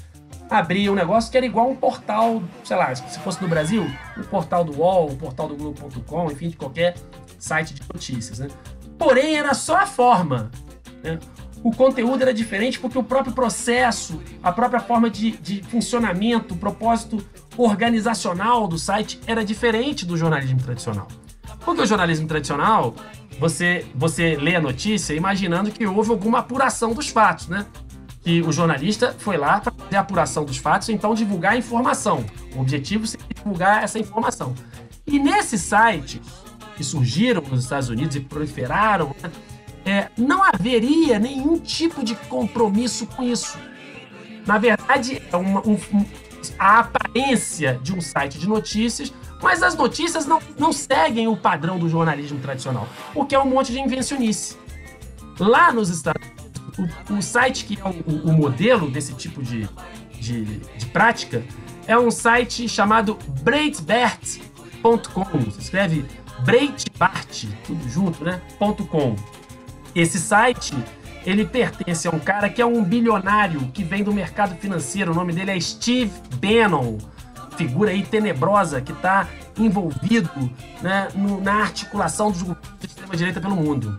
abria 0.50 0.92
um 0.92 0.96
negócio 0.96 1.32
que 1.32 1.38
era 1.38 1.46
igual 1.46 1.70
um 1.70 1.76
portal, 1.76 2.42
sei 2.64 2.78
lá, 2.78 2.94
se 2.94 3.20
fosse 3.20 3.42
no 3.42 3.48
Brasil, 3.48 3.86
o 4.18 4.22
um 4.22 4.24
portal 4.24 4.64
do 4.64 4.80
UOL, 4.80 5.10
o 5.10 5.14
um 5.14 5.18
portal 5.18 5.48
do 5.48 5.56
Globo.com, 5.56 6.32
enfim, 6.32 6.50
de 6.50 6.58
qualquer 6.58 6.96
site 7.38 7.74
de 7.74 7.82
notícias, 7.92 8.40
né? 8.40 8.48
Porém, 8.98 9.38
era 9.38 9.54
só 9.54 9.78
a 9.78 9.86
forma. 9.86 10.52
Né? 11.02 11.18
O 11.64 11.72
conteúdo 11.72 12.22
era 12.22 12.34
diferente 12.34 12.80
porque 12.80 12.98
o 12.98 13.04
próprio 13.04 13.34
processo, 13.34 14.22
a 14.42 14.52
própria 14.52 14.80
forma 14.80 15.10
de, 15.10 15.32
de 15.32 15.62
funcionamento, 15.64 16.54
o 16.54 16.58
propósito 16.58 17.24
organizacional 17.58 18.68
do 18.68 18.78
site 18.78 19.20
era 19.28 19.44
diferente 19.44 20.06
do 20.06 20.16
jornalismo 20.16 20.62
tradicional. 20.62 21.08
Porque 21.66 21.82
o 21.82 21.86
jornalismo 21.86 22.28
tradicional, 22.28 22.96
você, 23.40 23.86
você 23.94 24.38
lê 24.38 24.56
a 24.56 24.62
notícia 24.62 25.14
imaginando 25.14 25.72
que 25.72 25.86
houve 25.86 26.12
alguma 26.12 26.40
apuração 26.40 26.94
dos 26.94 27.10
fatos, 27.10 27.48
né? 27.48 27.66
Que 28.22 28.42
o 28.42 28.52
jornalista 28.52 29.14
foi 29.18 29.38
lá 29.38 29.60
para 29.60 29.74
fazer 29.74 29.96
a 29.96 30.00
apuração 30.00 30.46
dos 30.46 30.58
fatos, 30.58 30.90
então 30.90 31.14
divulgar 31.14 31.54
a 31.54 31.58
informação. 31.58 32.26
O 32.56 32.62
objetivo 32.62 33.06
seria 33.06 33.28
divulgar 33.36 33.84
essa 33.84 34.00
informação. 34.00 34.54
E 35.06 35.20
nesse 35.20 35.58
site 35.58 36.22
que 36.78 36.84
surgiram 36.84 37.42
nos 37.42 37.64
Estados 37.64 37.90
Unidos 37.90 38.16
e 38.16 38.22
proliferaram, 38.22 39.14
né? 39.22 39.30
É, 39.86 40.10
não 40.18 40.44
haveria 40.44 41.20
nenhum 41.20 41.60
tipo 41.60 42.04
de 42.04 42.16
compromisso 42.16 43.06
com 43.08 43.24
isso. 43.24 43.58
Na 44.46 44.58
verdade, 44.58 45.22
é 45.32 45.38
uma, 45.38 45.62
um, 45.68 45.78
a 46.58 46.80
aparência 46.80 47.80
de 47.82 47.94
um 47.94 48.02
site 48.02 48.40
de 48.40 48.48
notícias, 48.48 49.14
mas 49.42 49.64
as 49.64 49.76
notícias 49.76 50.26
não, 50.26 50.42
não 50.58 50.74
seguem 50.74 51.28
o 51.28 51.36
padrão 51.36 51.78
do 51.78 51.88
jornalismo 51.88 52.40
tradicional, 52.40 52.88
porque 53.14 53.36
é 53.36 53.40
um 53.40 53.46
monte 53.46 53.72
de 53.72 53.80
invencionice. 53.80 54.58
Lá 55.40 55.72
nos 55.72 55.90
Estados 55.90 56.22
Unidos, 56.22 57.00
o, 57.10 57.16
o 57.16 57.22
site 57.22 57.66
que 57.66 57.80
é 57.80 57.86
o, 57.86 58.30
o, 58.30 58.34
modelo 58.34 58.90
desse 58.90 59.14
tipo 59.14 59.42
de, 59.42 59.70
de, 60.20 60.44
de 60.44 60.86
prática 60.88 61.44
é 61.88 61.98
um 61.98 62.12
site 62.12 62.68
chamado 62.68 63.18
Breitbart.com. 63.42 65.52
Se 65.52 65.62
escreve 65.62 66.06
Breitbart, 66.44 67.46
tudo 67.66 67.90
junto, 67.90 68.24
né? 68.24 68.42
.com. 68.90 69.16
Esse 69.96 70.20
site, 70.20 70.76
ele 71.26 71.46
pertence 71.46 72.08
a 72.08 72.12
um 72.12 72.20
cara 72.20 72.50
que 72.50 72.62
é 72.62 72.66
um 72.66 72.84
bilionário 72.84 73.70
que 73.74 73.84
vem 73.84 74.04
do 74.04 74.14
mercado 74.14 74.56
financeiro. 74.56 75.12
O 75.12 75.16
nome 75.16 75.34
dele 75.34 75.52
é 75.52 75.60
Steve 75.60 76.12
Bannon, 76.36 76.98
figura 77.58 77.92
aí 77.92 78.04
tenebrosa 78.04 78.80
que 78.82 78.92
está 78.92 79.28
envolvido 79.58 80.30
né, 80.82 81.10
no, 81.14 81.42
na 81.42 81.56
articulação 81.56 82.32
dos 82.32 82.42
grupos 82.42 82.70
de 82.80 82.88
extrema-direita 82.88 83.42
pelo 83.42 83.56
mundo. 83.56 83.98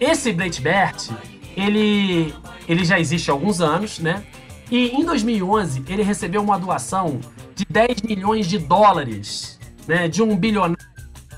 Esse 0.00 0.32
Breitbart, 0.32 1.10
ele, 1.56 2.34
ele 2.68 2.84
já 2.84 2.98
existe 2.98 3.30
há 3.30 3.34
alguns 3.34 3.60
anos, 3.60 3.98
né? 3.98 4.24
E 4.70 4.90
em 4.90 5.04
2011, 5.04 5.84
ele 5.88 6.02
recebeu 6.02 6.42
uma 6.42 6.58
doação 6.58 7.20
de 7.54 7.64
10 7.68 8.02
milhões 8.02 8.46
de 8.46 8.58
dólares 8.58 9.58
né, 9.86 10.06
de 10.06 10.22
um 10.22 10.36
bilionário 10.36 10.76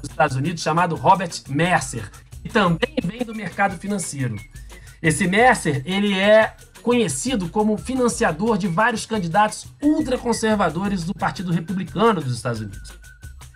dos 0.03 0.11
Estados 0.11 0.37
Unidos 0.37 0.63
chamado 0.63 0.97
Robert 0.97 1.31
Mercer, 1.49 2.11
que 2.43 2.49
também 2.49 2.95
vem 3.05 3.21
do 3.21 3.35
mercado 3.35 3.79
financeiro. 3.79 4.37
Esse 5.03 5.27
Mercer, 5.27 5.83
ele 5.85 6.19
é 6.19 6.55
conhecido 6.83 7.49
como 7.49 7.77
financiador 7.77 8.59
de 8.59 8.67
vários 8.67 9.07
candidatos 9.07 9.67
ultraconservadores 9.83 11.05
do 11.05 11.15
Partido 11.15 11.53
Republicano 11.53 12.21
dos 12.21 12.37
Estados 12.37 12.61
Unidos. 12.61 12.93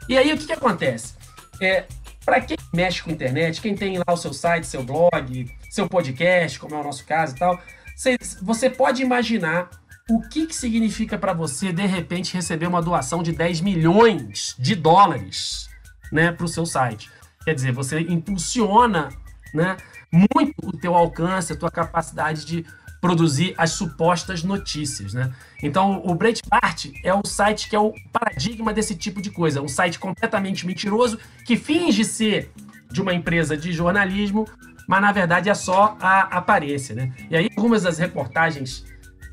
E 0.08 0.16
aí 0.16 0.32
o 0.32 0.38
que, 0.38 0.46
que 0.46 0.52
acontece? 0.52 1.14
É, 1.60 1.84
para 2.24 2.40
quem 2.40 2.56
mexe 2.72 3.02
com 3.02 3.10
internet, 3.10 3.60
quem 3.60 3.74
tem 3.74 3.98
lá 3.98 4.12
o 4.12 4.16
seu 4.16 4.32
site, 4.32 4.66
seu 4.66 4.82
blog, 4.82 5.50
seu 5.70 5.88
podcast, 5.88 6.58
como 6.58 6.74
é 6.74 6.80
o 6.80 6.84
nosso 6.84 7.04
caso 7.04 7.34
e 7.34 7.38
tal, 7.38 7.60
você, 7.96 8.16
você 8.42 8.68
pode 8.68 9.02
imaginar 9.02 9.70
o 10.10 10.20
que, 10.20 10.46
que 10.46 10.54
significa 10.54 11.16
para 11.16 11.32
você, 11.32 11.72
de 11.72 11.86
repente, 11.86 12.34
receber 12.34 12.66
uma 12.66 12.82
doação 12.82 13.22
de 13.22 13.32
10 13.32 13.60
milhões 13.62 14.54
de 14.58 14.74
dólares 14.74 15.68
né, 16.12 16.30
para 16.30 16.44
o 16.44 16.48
seu 16.48 16.66
site. 16.66 17.10
Quer 17.44 17.54
dizer, 17.54 17.72
você 17.72 18.00
impulsiona 18.00 19.10
né, 19.52 19.76
muito 20.10 20.54
o 20.62 20.72
teu 20.72 20.94
alcance, 20.94 21.52
a 21.52 21.56
tua 21.56 21.70
capacidade 21.70 22.44
de 22.44 22.64
produzir 23.00 23.54
as 23.58 23.72
supostas 23.72 24.42
notícias, 24.42 25.12
né? 25.12 25.30
Então, 25.62 26.00
o 26.06 26.14
Breitbart 26.14 26.86
é 27.04 27.12
o 27.12 27.20
site 27.26 27.68
que 27.68 27.76
é 27.76 27.78
o 27.78 27.92
paradigma 28.10 28.72
desse 28.72 28.94
tipo 28.94 29.20
de 29.20 29.30
coisa, 29.30 29.60
um 29.60 29.68
site 29.68 29.98
completamente 29.98 30.66
mentiroso 30.66 31.18
que 31.44 31.54
finge 31.54 32.02
ser 32.02 32.50
de 32.90 33.02
uma 33.02 33.12
empresa 33.12 33.58
de 33.58 33.72
jornalismo, 33.72 34.48
mas 34.88 35.02
na 35.02 35.12
verdade 35.12 35.50
é 35.50 35.54
só 35.54 35.98
a 36.00 36.20
aparência, 36.38 36.94
né? 36.94 37.12
E 37.28 37.36
aí 37.36 37.50
algumas 37.54 37.82
das 37.82 37.98
reportagens 37.98 38.86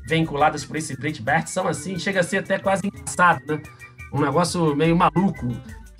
vinculadas 0.06 0.66
por 0.66 0.76
esse 0.76 0.94
Breitbart 0.94 1.46
são 1.46 1.66
assim, 1.66 1.98
chega 1.98 2.20
a 2.20 2.22
ser 2.22 2.38
até 2.38 2.58
quase 2.58 2.86
engraçado, 2.86 3.40
né? 3.46 3.62
Um 4.12 4.20
negócio 4.20 4.76
meio 4.76 4.94
maluco 4.94 5.48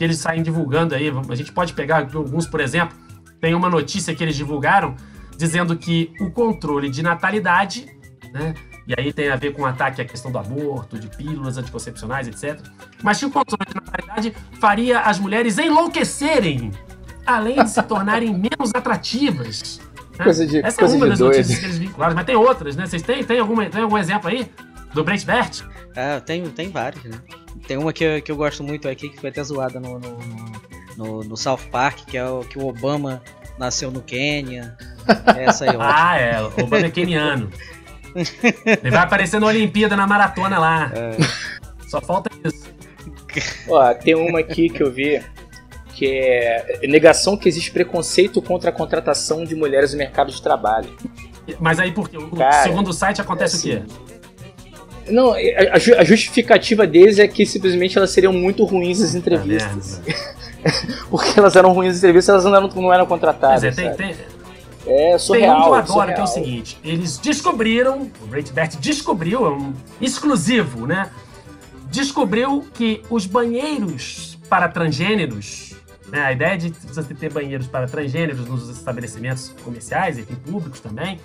que 0.03 0.07
eles 0.07 0.19
saem 0.19 0.43
divulgando 0.43 0.97
aí. 0.97 1.13
A 1.29 1.35
gente 1.37 1.53
pode 1.53 1.75
pegar 1.75 2.09
alguns, 2.13 2.45
por 2.45 2.61
exemplo, 2.61 2.99
tem 3.41 3.55
uma 3.55 3.71
notícia 3.71 4.13
que 4.13 4.25
eles 4.25 4.35
divulgaram 4.35 4.97
dizendo 5.39 5.77
que 5.77 6.13
o 6.21 6.29
controle 6.29 6.91
de 6.91 7.05
natalidade, 7.05 7.87
né? 8.33 8.53
E 8.85 8.95
aí 8.99 9.13
tem 9.13 9.31
a 9.31 9.37
ver 9.37 9.53
com 9.53 9.63
o 9.63 9.65
ataque 9.65 10.03
à 10.03 10.05
questão 10.05 10.33
do 10.33 10.39
aborto, 10.39 10.99
de 10.99 11.07
pílulas 11.07 11.57
anticoncepcionais, 11.57 12.27
etc. 12.27 12.61
Mas 13.01 13.21
que 13.21 13.27
o 13.27 13.31
controle 13.31 13.65
de 13.65 13.77
natalidade 13.77 14.35
faria 14.59 15.03
as 15.03 15.21
mulheres 15.21 15.57
enlouquecerem, 15.57 16.73
além 17.25 17.63
de 17.63 17.71
se 17.71 17.81
tornarem 17.87 18.35
menos 18.35 18.75
atrativas. 18.75 19.81
Né? 20.19 20.25
Coisa 20.25 20.45
de, 20.45 20.67
Essa 20.67 20.79
coisa 20.79 20.97
é 20.97 20.97
uma 20.97 21.07
das 21.11 21.21
doido. 21.21 21.37
notícias 21.37 21.59
que 21.61 21.65
eles 21.65 21.79
vincularam, 21.79 22.17
mas 22.17 22.25
tem 22.25 22.35
outras, 22.35 22.75
né? 22.75 22.87
Vocês 22.87 23.03
têm, 23.03 23.23
tem, 23.23 23.39
alguma, 23.39 23.67
tem 23.67 23.83
algum 23.83 23.99
exemplo 23.99 24.29
aí? 24.29 24.51
Do 24.95 25.03
Breitbart? 25.05 25.63
É, 25.95 26.21
tem, 26.21 26.45
tem 26.51 26.71
vários, 26.71 27.03
né? 27.05 27.19
Tem 27.67 27.77
uma 27.77 27.93
que, 27.93 28.05
eu- 28.05 28.23
que 28.23 28.31
eu 28.31 28.37
gosto 28.37 28.63
muito 28.63 28.89
aqui, 28.89 29.09
que 29.09 29.19
foi 29.21 29.31
até 29.31 29.43
zoada 29.43 29.79
no, 29.81 29.99
no, 29.99 30.19
no, 30.97 31.25
no 31.25 31.37
South 31.37 31.61
Park, 31.71 32.01
que 32.07 32.17
é 32.19 32.25
o 32.29 32.41
que 32.41 32.59
o 32.59 32.67
Obama 32.67 33.23
nasceu 33.59 33.91
no 33.91 34.03
Quênia. 34.03 34.77
Essa 35.37 35.65
aí, 35.71 35.75
ó. 35.77 35.81
Ah, 35.81 36.17
é, 36.19 36.43
o 36.43 36.47
Obama 36.65 36.87
é 36.87 36.91
keniano. 36.91 37.51
Ele 38.15 38.91
vai 38.91 39.01
aparecer 39.01 39.41
na 39.41 39.47
Olimpíada, 39.47 39.97
na 39.97 40.07
maratona 40.07 40.59
lá. 40.59 40.91
Só 41.89 42.01
falta 42.01 42.31
isso. 42.45 42.71
Ó, 43.69 43.95
tem 43.95 44.15
uma 44.15 44.41
aqui 44.41 44.69
que 44.69 44.83
eu 44.83 44.91
vi 44.93 45.23
que 45.95 46.07
é 46.07 46.81
negação 46.87 47.37
que 47.37 47.49
existe 47.49 47.71
preconceito 47.71 48.43
contra 48.43 48.71
a 48.71 48.73
contratação 48.73 49.45
de 49.45 49.55
mulheres 49.55 49.93
no 49.93 49.99
mercado 49.99 50.31
de 50.33 50.43
trabalho. 50.43 50.95
Mas 51.61 51.79
aí 51.79 51.93
por 51.93 52.09
quê? 52.09 52.17
O- 52.19 52.31
Cara, 52.37 52.63
segundo 52.63 52.89
o 52.89 52.93
site 52.93 53.21
acontece 53.21 53.57
assim, 53.57 53.77
o 53.77 53.85
quê? 53.87 54.12
Não, 55.09 55.33
a, 55.33 55.79
ju- 55.79 55.95
a 55.97 56.05
justificativa 56.05 56.87
deles 56.87 57.19
é 57.19 57.27
que 57.27 57.45
simplesmente 57.45 57.97
elas 57.99 58.11
seriam 58.11 58.33
muito 58.33 58.65
ruins 58.65 59.01
nas 59.01 59.15
Ah, 59.15 59.19
entrevistas. 59.19 60.01
Porque 61.11 61.39
elas 61.39 61.57
eram 61.57 61.73
ruins 61.73 61.89
nas 61.89 61.99
entrevistas, 61.99 62.29
elas 62.33 62.45
não 62.45 62.55
eram, 62.55 62.69
não 62.69 62.93
eram 62.93 63.05
Mas 63.05 63.09
contratadas. 63.09 63.65
é, 63.65 63.71
tem, 63.71 63.93
tem, 63.95 64.15
É 64.87 65.11
tem 65.11 65.19
surreal. 65.19 65.59
um 65.59 65.63
que 65.63 65.69
eu 65.69 65.75
adoro, 65.75 66.15
que 66.15 66.21
é 66.21 66.23
o 66.23 66.27
surreal. 66.27 66.45
seguinte: 66.47 66.79
eles 66.85 67.19
descobriram, 67.19 68.11
o 68.23 68.27
Breitbart 68.27 68.77
descobriu, 68.79 69.45
é 69.47 69.51
um 69.51 69.73
exclusivo, 70.01 70.87
né? 70.87 71.11
Descobriu 71.91 72.65
que 72.73 73.03
os 73.11 73.27
banheiros 73.27 74.39
para 74.49 74.69
transgêneros, 74.69 75.72
né? 76.13 76.21
A 76.21 76.31
ideia 76.33 76.57
de 76.57 76.69
você 76.71 77.03
ter 77.15 77.33
banheiros 77.33 77.67
para 77.67 77.89
transgêneros 77.89 78.47
nos 78.47 78.69
estabelecimentos 78.69 79.53
comerciais 79.65 80.19
e 80.19 80.23
públicos 80.23 80.79
também, 80.79 81.19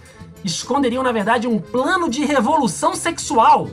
esconderiam, 0.43 1.03
na 1.03 1.11
verdade, 1.11 1.45
um 1.47 1.59
plano 1.59 2.09
de 2.09 2.25
revolução 2.25 2.95
sexual. 2.95 3.69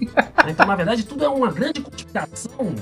Então, 0.46 0.66
na 0.66 0.76
verdade, 0.76 1.04
tudo 1.04 1.24
é 1.24 1.28
uma 1.28 1.50
grande 1.50 1.80
conspiração 1.80 2.74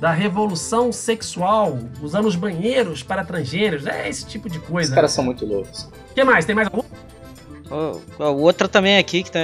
da 0.00 0.12
revolução 0.12 0.92
sexual, 0.92 1.76
usando 2.00 2.26
os 2.26 2.36
banheiros 2.36 3.02
para 3.02 3.24
transgêneros, 3.24 3.86
é 3.86 4.08
esse 4.08 4.24
tipo 4.26 4.48
de 4.48 4.58
Os 4.58 4.64
coisa. 4.66 4.94
caras 4.94 5.10
são 5.12 5.24
muito 5.24 5.44
loucos. 5.44 5.88
O 6.10 6.14
que 6.14 6.22
mais? 6.22 6.44
Tem 6.44 6.54
mais 6.54 6.68
algum? 6.68 6.82
Ó, 7.70 8.30
Outra 8.32 8.68
também 8.68 8.98
aqui 8.98 9.22
que 9.24 9.32
tá 9.32 9.38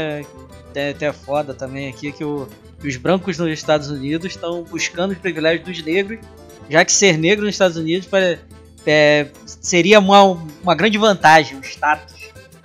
até, 0.71 0.91
até 0.91 1.12
foda 1.12 1.53
também 1.55 1.88
aqui 1.88 2.12
que, 2.12 2.23
o- 2.25 2.47
que 2.81 2.87
os 2.87 2.97
brancos 2.97 3.38
nos 3.38 3.51
Estados 3.51 3.91
Unidos 3.91 4.27
estão 4.33 4.62
buscando 4.64 5.12
os 5.12 5.19
privilégios 5.19 5.64
dos 5.67 5.83
negros, 5.85 6.21
já 6.69 6.85
que 6.85 6.93
ser 6.93 7.17
negro 7.19 7.45
nos 7.47 7.55
Estados 7.55 7.77
Unidos 7.77 8.07
para- 8.07 8.39
é, 8.87 9.27
seria 9.45 9.99
uma, 9.99 10.23
uma 10.63 10.75
grande 10.75 10.97
vantagem, 10.99 11.57
um 11.57 11.61
status, 11.63 12.15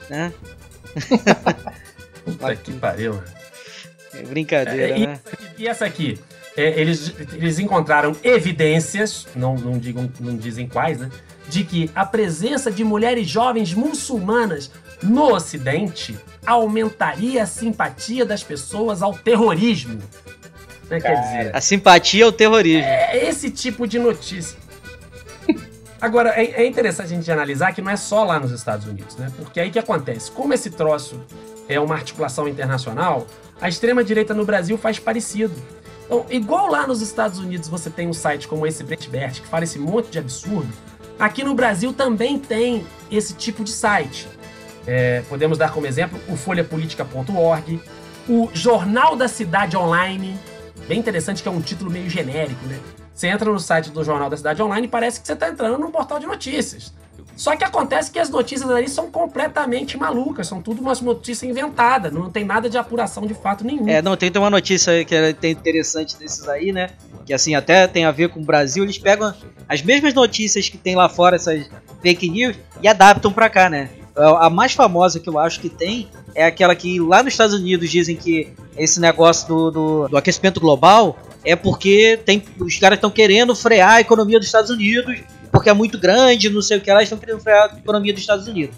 né? 0.10 0.32
Puta 2.26 2.56
que 2.56 2.72
pariu. 2.74 3.22
É 4.13 4.22
brincadeira, 4.24 4.94
É, 4.94 4.98
e, 5.00 5.08
né? 5.08 5.13
essa 5.13 5.30
aqui, 5.36 5.48
e 5.58 5.68
essa 5.68 5.86
aqui? 5.86 6.20
É, 6.56 6.80
eles, 6.80 7.12
eles 7.34 7.58
encontraram 7.58 8.16
evidências, 8.24 9.26
não, 9.36 9.56
não, 9.56 9.78
digam, 9.80 10.10
não 10.20 10.38
dizem 10.38 10.68
quais, 10.68 11.00
né? 11.00 11.10
De 11.50 11.63
que 11.63 11.89
a 11.96 12.06
presença 12.06 12.72
de 12.72 12.84
mulheres 12.84 13.28
jovens 13.28 13.74
muçulmanas 13.74 14.70
no 15.02 15.34
Ocidente 15.34 16.16
aumentaria 16.46 17.42
a 17.44 17.46
simpatia 17.48 18.24
das 18.26 18.44
pessoas 18.44 19.02
ao 19.02 19.13
terrorismo. 19.18 20.00
Né, 20.89 21.00
quer 21.00 21.22
dizer, 21.22 21.56
A 21.56 21.62
simpatia 21.62 22.26
ao 22.26 22.32
terrorismo. 22.32 22.84
é 22.84 23.28
esse 23.30 23.50
tipo 23.50 23.88
de 23.88 23.98
notícia. 24.00 24.58
Agora, 26.00 26.32
é, 26.32 26.63
é 26.63 26.67
interessante 26.67 27.13
a 27.13 27.15
gente 27.15 27.32
analisar 27.32 27.74
que 27.74 27.82
não 27.82 27.89
é 27.89 27.96
só 27.96 28.26
lá 28.26 28.38
nos 28.38 28.52
Estados 28.52 28.86
Unidos, 28.86 29.15
né? 29.15 29.32
Porque 29.38 29.58
aí 29.60 29.72
que 29.72 29.80
acontece? 29.80 30.30
Como 30.32 30.54
esse 30.54 30.69
troço 30.69 31.22
é 31.69 31.80
uma 31.80 31.96
articulação 31.96 32.46
internacional, 32.46 33.26
a 33.62 33.69
extrema-direita 33.69 34.34
no 34.34 34.43
Brasil 34.43 34.78
faz 34.78 35.00
parecido. 35.00 35.54
Então, 36.06 36.26
igual 36.30 36.67
lá 36.69 36.86
nos 36.86 37.02
Estados 37.02 37.39
Unidos 37.39 37.69
você 37.69 37.89
tem 37.89 38.08
um 38.10 38.13
site 38.13 38.50
como 38.50 38.67
esse 38.67 38.84
Breitbart, 38.84 39.39
que 39.39 39.48
fala 39.48 39.63
esse 39.63 39.80
monte 39.80 40.10
de 40.10 40.19
absurdo, 40.19 40.67
aqui 41.17 41.41
no 41.41 41.56
Brasil 41.56 41.93
também 41.93 42.38
tem 42.38 42.86
esse 43.10 43.34
tipo 43.34 43.63
de 43.63 43.72
site. 43.72 44.28
É, 44.86 45.22
podemos 45.30 45.58
dar 45.58 45.72
como 45.72 45.88
exemplo 45.88 46.19
o 46.28 46.36
folhapolitica.org, 46.36 47.80
o 48.28 48.50
Jornal 48.54 49.15
da 49.15 49.30
Cidade 49.30 49.78
Online, 49.78 50.38
bem 50.88 51.00
interessante 51.00 51.41
que 51.41 51.48
é 51.48 51.52
um 51.52 51.62
título 51.62 51.91
meio 51.91 52.10
genérico, 52.10 52.65
né? 52.65 52.80
Você 53.13 53.28
entra 53.28 53.52
no 53.52 53.60
site 53.60 53.91
do 53.91 54.04
Jornal 54.04 54.30
da 54.30 54.38
Cidade 54.38 54.62
Online 54.62 54.88
e 54.88 54.89
parece 54.89 55.22
que 55.22 55.28
você 55.28 55.34
está 55.34 55.50
entrando 55.50 55.78
num 55.78 55.91
portal 55.91 56.19
de 56.19 56.26
notícias. 56.26 56.93
Só 57.36 57.56
que 57.56 57.63
acontece 57.63 58.12
que 58.12 58.19
as 58.19 58.30
notícias 58.30 58.69
ali 58.69 58.88
são 58.88 59.10
completamente 59.10 59.98
malucas, 59.98 60.48
são 60.48 60.62
tudo 60.62 60.82
umas 60.82 61.02
notícias 61.02 61.50
inventadas, 61.50 62.12
não 62.12 62.30
tem 62.30 62.46
nada 62.46 62.69
de 62.69 62.78
apuração 62.78 63.26
de 63.26 63.34
fato 63.34 63.65
nenhum. 63.65 63.88
É, 63.88 64.02
não, 64.02 64.15
tem, 64.15 64.32
uma 64.36 64.50
notícia 64.50 65.04
que 65.04 65.15
é 65.15 65.50
interessante 65.50 66.15
desses 66.17 66.48
aí, 66.48 66.72
né? 66.72 66.91
Que 67.26 67.34
assim, 67.34 67.56
até 67.56 67.88
tem 67.88 68.06
a 68.06 68.12
ver 68.12 68.30
com 68.30 68.39
o 68.39 68.43
Brasil, 68.43 68.84
eles 68.84 69.00
pegam 69.00 69.34
as 69.67 69.82
mesmas 69.82 70.13
notícias 70.13 70.69
que 70.69 70.78
tem 70.78 70.96
lá 70.96 71.10
fora, 71.10 71.36
essas 71.36 71.67
fake 72.02 72.30
news, 72.30 72.56
e 72.82 72.88
adaptam 72.88 73.32
pra 73.32 73.50
cá, 73.50 73.69
né? 73.69 73.89
A 74.15 74.47
a 74.47 74.49
mais 74.49 74.73
famosa 74.73 75.19
que 75.19 75.28
eu 75.28 75.39
acho 75.39 75.60
que 75.60 75.69
tem 75.69 76.08
é 76.36 76.45
aquela 76.45 76.76
que 76.76 76.99
lá 76.99 77.23
nos 77.23 77.34
Estados 77.34 77.56
Unidos 77.56 77.89
dizem 77.89 78.15
que 78.15 78.49
esse 78.78 78.99
negócio 78.99 79.47
do, 79.47 79.71
do, 79.71 80.08
do 80.08 80.17
aquecimento 80.17 80.60
global 80.60 81.17
é 81.43 81.56
porque 81.56 82.19
tem, 82.26 82.43
os 82.60 82.78
caras 82.78 82.97
estão 82.97 83.10
querendo 83.10 83.56
frear 83.56 83.93
a 83.93 84.02
economia 84.02 84.39
dos 84.39 84.47
Estados 84.47 84.69
Unidos, 84.69 85.19
porque 85.52 85.69
é 85.69 85.73
muito 85.73 85.97
grande, 85.97 86.49
não 86.49 86.62
sei 86.62 86.78
o 86.78 86.82
que, 86.82 86.89
elas 86.89 87.04
estão 87.04 87.17
querendo 87.17 87.39
frear 87.41 87.71
a 87.73 87.78
economia 87.78 88.13
dos 88.13 88.21
Estados 88.21 88.47
Unidos. 88.47 88.76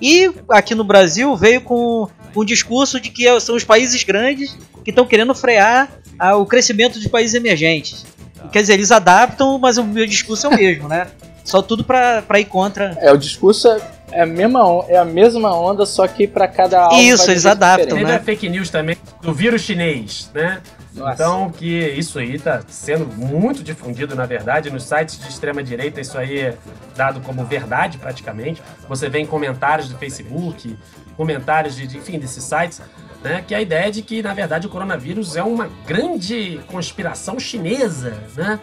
E 0.00 0.30
aqui 0.50 0.74
no 0.74 0.84
Brasil 0.84 1.34
veio 1.36 1.60
com 1.60 2.08
o 2.34 2.44
discurso 2.44 3.00
de 3.00 3.10
que 3.10 3.40
são 3.40 3.56
os 3.56 3.64
países 3.64 4.02
grandes 4.04 4.56
que 4.84 4.90
estão 4.90 5.06
querendo 5.06 5.34
frear 5.34 5.90
ah, 6.18 6.36
o 6.36 6.46
crescimento 6.46 6.98
dos 6.98 7.08
países 7.08 7.34
emergentes. 7.34 8.04
Quer 8.52 8.60
dizer, 8.60 8.74
eles 8.74 8.92
adaptam, 8.92 9.58
mas 9.58 9.76
o 9.78 9.84
meu 9.84 10.06
discurso 10.06 10.46
é 10.46 10.50
o 10.50 10.56
mesmo, 10.56 10.88
né? 10.88 11.08
Só 11.44 11.60
tudo 11.62 11.82
pra 11.82 12.22
ir 12.38 12.44
contra. 12.44 12.96
É, 13.00 13.12
o 13.12 13.16
discurso 13.16 13.68
é- 13.68 13.97
é 14.12 14.22
a 14.22 14.26
mesma, 14.26 14.60
é 14.88 14.96
a 14.96 15.04
mesma 15.04 15.54
onda, 15.54 15.84
só 15.86 16.06
que 16.06 16.26
pra 16.26 16.46
cada 16.48 16.80
alvo 16.82 16.96
Isso, 16.96 17.30
eles 17.30 17.46
adaptam, 17.46 17.84
diferente. 17.86 18.00
Teve 18.06 18.12
né? 18.12 18.16
a 18.18 18.24
fake 18.24 18.48
news 18.48 18.70
também 18.70 18.96
do 19.20 19.32
vírus 19.32 19.62
chinês, 19.62 20.30
né? 20.34 20.60
Nossa. 20.94 21.12
Então, 21.14 21.50
que 21.50 21.66
isso 21.90 22.18
aí 22.18 22.38
tá 22.38 22.60
sendo 22.66 23.06
muito 23.06 23.62
difundido, 23.62 24.16
na 24.16 24.26
verdade, 24.26 24.70
nos 24.70 24.82
sites 24.84 25.18
de 25.20 25.28
extrema 25.28 25.62
direita, 25.62 26.00
isso 26.00 26.18
aí 26.18 26.40
é 26.40 26.54
dado 26.96 27.20
como 27.20 27.44
verdade 27.44 27.98
praticamente. 27.98 28.60
Você 28.88 29.08
vê 29.08 29.20
em 29.20 29.26
comentários 29.26 29.88
do 29.88 29.96
Facebook, 29.96 30.76
comentários 31.16 31.76
de, 31.76 31.86
de- 31.86 31.98
enfim, 31.98 32.18
desses 32.18 32.42
sites. 32.42 32.80
né? 33.22 33.44
Que 33.46 33.54
é 33.54 33.58
a 33.58 33.60
ideia 33.60 33.92
de 33.92 34.02
que, 34.02 34.22
na 34.22 34.34
verdade, 34.34 34.66
o 34.66 34.70
coronavírus 34.70 35.36
é 35.36 35.42
uma 35.42 35.68
grande 35.86 36.60
conspiração 36.68 37.38
chinesa, 37.38 38.16
né? 38.36 38.58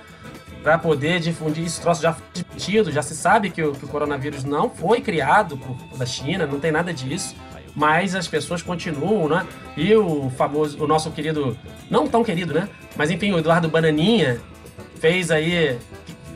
Para 0.66 0.80
poder 0.80 1.20
difundir 1.20 1.64
esse 1.64 1.80
troço 1.80 2.02
já 2.02 2.12
foi 2.12 2.26
discutido, 2.34 2.92
já 2.92 3.04
se 3.04 3.16
sabe 3.16 3.52
que 3.52 3.62
o, 3.62 3.72
que 3.74 3.86
o 3.86 3.88
coronavírus 3.88 4.44
não 4.44 4.68
foi 4.68 5.00
criado 5.00 5.56
por, 5.56 5.78
da 5.96 6.08
China, 6.08 6.48
não 6.48 6.60
tem 6.60 6.72
nada 6.72 6.92
disso 6.92 7.36
mas 7.78 8.16
as 8.16 8.26
pessoas 8.26 8.62
continuam, 8.62 9.28
né? 9.28 9.46
E 9.76 9.94
o 9.94 10.30
famoso, 10.38 10.82
o 10.82 10.88
nosso 10.88 11.12
querido, 11.12 11.58
não 11.90 12.08
tão 12.08 12.24
querido, 12.24 12.54
né? 12.54 12.70
Mas 12.96 13.12
enfim, 13.12 13.34
o 13.34 13.38
Eduardo 13.38 13.68
Bananinha 13.68 14.40
fez 14.98 15.30
aí, 15.30 15.78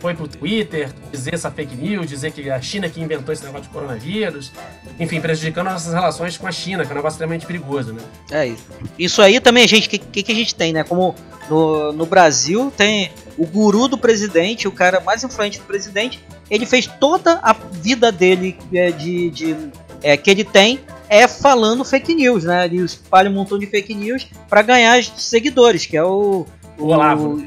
foi 0.02 0.14
pro 0.14 0.28
Twitter 0.28 0.90
dizer 1.10 1.36
essa 1.36 1.50
fake 1.50 1.78
news, 1.78 2.10
dizer 2.10 2.34
que 2.34 2.50
a 2.50 2.62
China 2.62 2.90
que 2.90 3.00
inventou 3.00 3.32
esse 3.32 3.46
negócio 3.46 3.68
de 3.68 3.70
coronavírus, 3.70 4.52
enfim, 5.00 5.22
prejudicando 5.22 5.68
nossas 5.68 5.94
relações 5.94 6.38
com 6.38 6.46
a 6.46 6.52
China, 6.52 6.84
que 6.84 6.92
é 6.92 6.94
um 6.94 6.98
negócio 6.98 7.16
extremamente 7.16 7.46
perigoso, 7.46 7.94
né? 7.94 8.02
É 8.30 8.48
isso. 8.48 8.68
Isso 9.00 9.22
aí 9.22 9.40
também, 9.40 9.66
gente, 9.66 9.88
o 9.88 9.90
que, 9.90 9.98
que, 9.98 10.24
que, 10.24 10.32
a 10.34 10.36
gente 10.36 10.54
tem, 10.54 10.74
né? 10.74 10.84
Como 10.84 11.16
no, 11.50 11.94
no 11.94 12.06
Brasil 12.06 12.70
tem 12.76 13.12
o 13.40 13.48
guru 13.48 13.88
do 13.88 13.98
presidente, 13.98 14.68
o 14.68 14.72
cara 14.72 15.00
mais 15.00 15.24
influente 15.24 15.58
do 15.60 15.66
presidente, 15.66 16.24
ele 16.52 16.66
fez 16.66 16.86
toda 16.86 17.40
a 17.42 17.54
vida 17.54 18.12
dele 18.12 18.58
é, 18.74 18.92
de, 18.92 19.30
de 19.30 19.56
é, 20.04 20.16
que 20.18 20.30
ele 20.30 20.44
tem 20.44 20.80
é 21.08 21.28
falando 21.28 21.84
fake 21.84 22.14
news, 22.14 22.44
né? 22.44 22.66
Ele 22.66 22.78
espalha 22.84 23.30
um 23.30 23.34
montão 23.34 23.58
de 23.58 23.66
fake 23.66 23.96
news 23.96 24.28
para 24.48 24.62
ganhar 24.62 25.02
seguidores, 25.04 25.86
que 25.86 25.98
é 25.98 26.04
o 26.04 26.46
o 26.78 26.88
Olavo. 26.88 27.44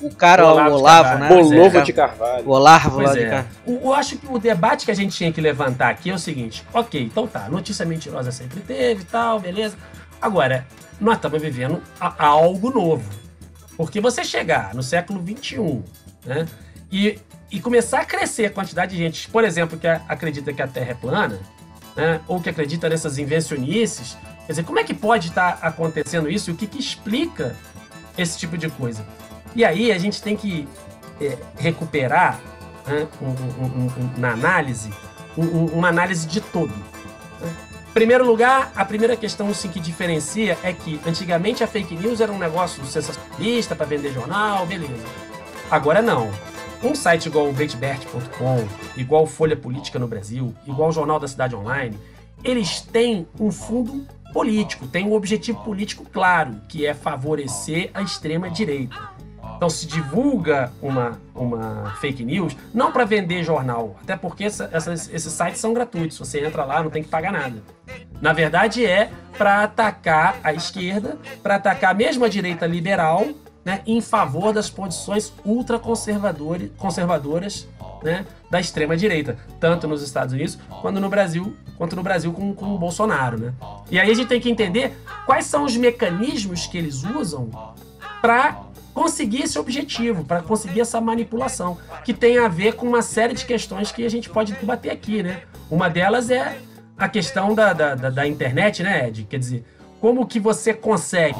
O, 0.00 0.06
o 0.06 0.14
cara, 0.14 0.46
o 0.46 0.50
Olavo, 0.50 0.70
o 0.70 0.78
Olavo 0.78 1.18
né? 1.18 1.28
Bolovo 1.28 1.78
é. 1.78 1.82
de 1.82 1.92
Carvalho. 1.92 2.42
O 2.46 2.50
Olavo 2.52 2.88
lá 3.00 3.04
Pois 3.04 3.12
de 3.12 3.18
é. 3.24 3.28
Carvalho. 3.28 3.48
O- 3.66 3.80
Eu 3.84 3.92
acho 3.92 4.16
que 4.16 4.26
o 4.32 4.38
debate 4.38 4.86
que 4.86 4.90
a 4.90 4.94
gente 4.94 5.14
tinha 5.14 5.30
que 5.30 5.40
levantar 5.42 5.90
aqui 5.90 6.08
é 6.10 6.14
o 6.14 6.18
seguinte: 6.18 6.64
ok, 6.72 7.02
então 7.02 7.26
tá, 7.26 7.48
notícia 7.50 7.84
mentirosa 7.84 8.32
sempre 8.32 8.60
teve 8.60 9.02
e 9.02 9.04
tal, 9.04 9.38
beleza. 9.40 9.76
Agora, 10.22 10.66
nós 11.00 11.16
estamos 11.16 11.42
vivendo 11.42 11.82
a- 12.00 12.14
a 12.18 12.26
algo 12.26 12.70
novo. 12.70 13.04
Porque 13.84 14.00
você 14.00 14.22
chegar 14.22 14.74
no 14.76 14.82
século 14.82 15.20
XXI, 15.20 15.82
né? 16.24 16.46
E, 16.90 17.18
e 17.50 17.58
começar 17.60 18.00
a 18.02 18.04
crescer 18.04 18.46
a 18.46 18.50
quantidade 18.50 18.92
de 18.92 18.98
gente, 18.98 19.28
por 19.28 19.42
exemplo, 19.42 19.76
que 19.76 19.88
acredita 19.88 20.52
que 20.52 20.62
a 20.62 20.68
Terra 20.68 20.92
é 20.92 20.94
plana, 20.94 21.40
né? 21.96 22.20
Ou 22.28 22.40
que 22.40 22.48
acredita 22.48 22.88
nessas 22.88 23.18
invencionices. 23.18 24.16
Quer 24.46 24.52
dizer, 24.52 24.64
como 24.64 24.78
é 24.78 24.84
que 24.84 24.94
pode 24.94 25.28
estar 25.30 25.58
acontecendo 25.62 26.30
isso 26.30 26.48
e 26.50 26.52
o 26.52 26.56
que, 26.56 26.68
que 26.68 26.78
explica 26.78 27.56
esse 28.16 28.38
tipo 28.38 28.56
de 28.56 28.68
coisa? 28.70 29.04
E 29.54 29.64
aí 29.64 29.90
a 29.90 29.98
gente 29.98 30.22
tem 30.22 30.36
que 30.36 30.68
é, 31.20 31.36
recuperar 31.58 32.40
né, 32.86 33.08
um- 33.20 33.64
um- 33.64 33.86
um- 33.86 34.12
na 34.16 34.30
análise 34.32 34.90
um- 35.36 35.42
um- 35.44 35.66
uma 35.66 35.88
análise 35.88 36.24
de 36.26 36.40
todo. 36.40 36.72
né? 37.40 37.52
Primeiro 37.92 38.26
lugar, 38.26 38.72
a 38.74 38.84
primeira 38.86 39.16
questão 39.16 39.48
assim, 39.50 39.68
que 39.68 39.78
diferencia 39.78 40.56
é 40.62 40.72
que 40.72 40.98
antigamente 41.06 41.62
a 41.62 41.66
fake 41.66 41.94
news 41.94 42.22
era 42.22 42.32
um 42.32 42.38
negócio 42.38 42.82
sensacionalista 42.86 43.76
para 43.76 43.84
vender 43.84 44.12
jornal, 44.12 44.64
beleza. 44.64 45.04
Agora 45.70 46.00
não. 46.00 46.30
Um 46.82 46.94
site 46.94 47.26
igual 47.26 47.48
o 47.48 47.52
Breitbart.com, 47.52 48.66
igual 48.96 49.26
Folha 49.26 49.56
Política 49.56 49.98
no 49.98 50.08
Brasil, 50.08 50.54
igual 50.66 50.88
o 50.88 50.92
Jornal 50.92 51.20
da 51.20 51.28
Cidade 51.28 51.54
Online, 51.54 51.96
eles 52.42 52.80
têm 52.80 53.26
um 53.38 53.52
fundo 53.52 54.06
político, 54.32 54.86
têm 54.86 55.06
um 55.06 55.12
objetivo 55.12 55.62
político 55.62 56.04
claro, 56.10 56.56
que 56.68 56.86
é 56.86 56.94
favorecer 56.94 57.90
a 57.92 58.00
extrema 58.00 58.48
direita. 58.48 58.96
Então 59.62 59.70
se 59.70 59.86
divulga 59.86 60.72
uma, 60.82 61.20
uma 61.32 61.94
fake 62.00 62.24
news, 62.24 62.56
não 62.74 62.90
para 62.90 63.04
vender 63.04 63.44
jornal, 63.44 63.94
até 64.02 64.16
porque 64.16 64.42
essa- 64.42 64.68
essas- 64.72 65.08
esses 65.14 65.32
sites 65.32 65.60
são 65.60 65.72
gratuitos, 65.72 66.18
você 66.18 66.44
entra 66.44 66.64
lá, 66.64 66.82
não 66.82 66.90
tem 66.90 67.00
que 67.00 67.08
pagar 67.08 67.30
nada. 67.30 67.62
Na 68.20 68.32
verdade 68.32 68.84
é 68.84 69.08
para 69.38 69.62
atacar 69.62 70.34
a 70.42 70.52
esquerda, 70.52 71.16
para 71.44 71.54
atacar 71.54 71.94
mesmo 71.94 72.24
a 72.24 72.28
direita 72.28 72.66
liberal, 72.66 73.24
né, 73.64 73.82
em 73.86 74.00
favor 74.00 74.52
das 74.52 74.68
posições 74.68 75.32
ultraconservadoras 75.44 76.68
conservadoras, 76.76 77.68
né, 78.02 78.26
da 78.50 78.58
extrema 78.58 78.96
direita, 78.96 79.38
tanto 79.60 79.86
nos 79.86 80.02
Estados 80.02 80.34
Unidos 80.34 80.58
quanto 80.80 80.98
no 80.98 81.08
Brasil, 81.08 81.54
quanto 81.78 81.94
no 81.94 82.02
Brasil 82.02 82.32
com, 82.32 82.52
com 82.52 82.74
o 82.74 82.78
Bolsonaro, 82.80 83.38
né? 83.38 83.52
E 83.88 84.00
aí 84.00 84.10
a 84.10 84.14
gente 84.14 84.26
tem 84.26 84.40
que 84.40 84.50
entender 84.50 84.92
quais 85.24 85.46
são 85.46 85.62
os 85.62 85.76
mecanismos 85.76 86.66
que 86.66 86.76
eles 86.76 87.04
usam 87.04 87.48
para 88.20 88.56
conseguir 88.94 89.42
esse 89.42 89.58
objetivo, 89.58 90.24
para 90.24 90.42
conseguir 90.42 90.80
essa 90.80 91.00
manipulação, 91.00 91.78
que 92.04 92.12
tem 92.12 92.38
a 92.38 92.48
ver 92.48 92.74
com 92.74 92.86
uma 92.86 93.02
série 93.02 93.34
de 93.34 93.44
questões 93.46 93.90
que 93.90 94.04
a 94.04 94.08
gente 94.10 94.28
pode 94.28 94.52
debater 94.52 94.92
aqui, 94.92 95.22
né? 95.22 95.42
Uma 95.70 95.88
delas 95.88 96.30
é 96.30 96.58
a 96.96 97.08
questão 97.08 97.54
da, 97.54 97.72
da, 97.72 97.94
da- 97.94 98.10
da 98.10 98.26
internet, 98.26 98.82
né, 98.82 99.08
Ed? 99.08 99.24
Quer 99.24 99.38
dizer, 99.38 99.64
como 100.00 100.26
que 100.26 100.38
você 100.38 100.74
consegue, 100.74 101.38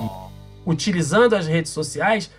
utilizando 0.64 1.34
as 1.34 1.46
redes 1.46 1.70
sociais, 1.72 2.30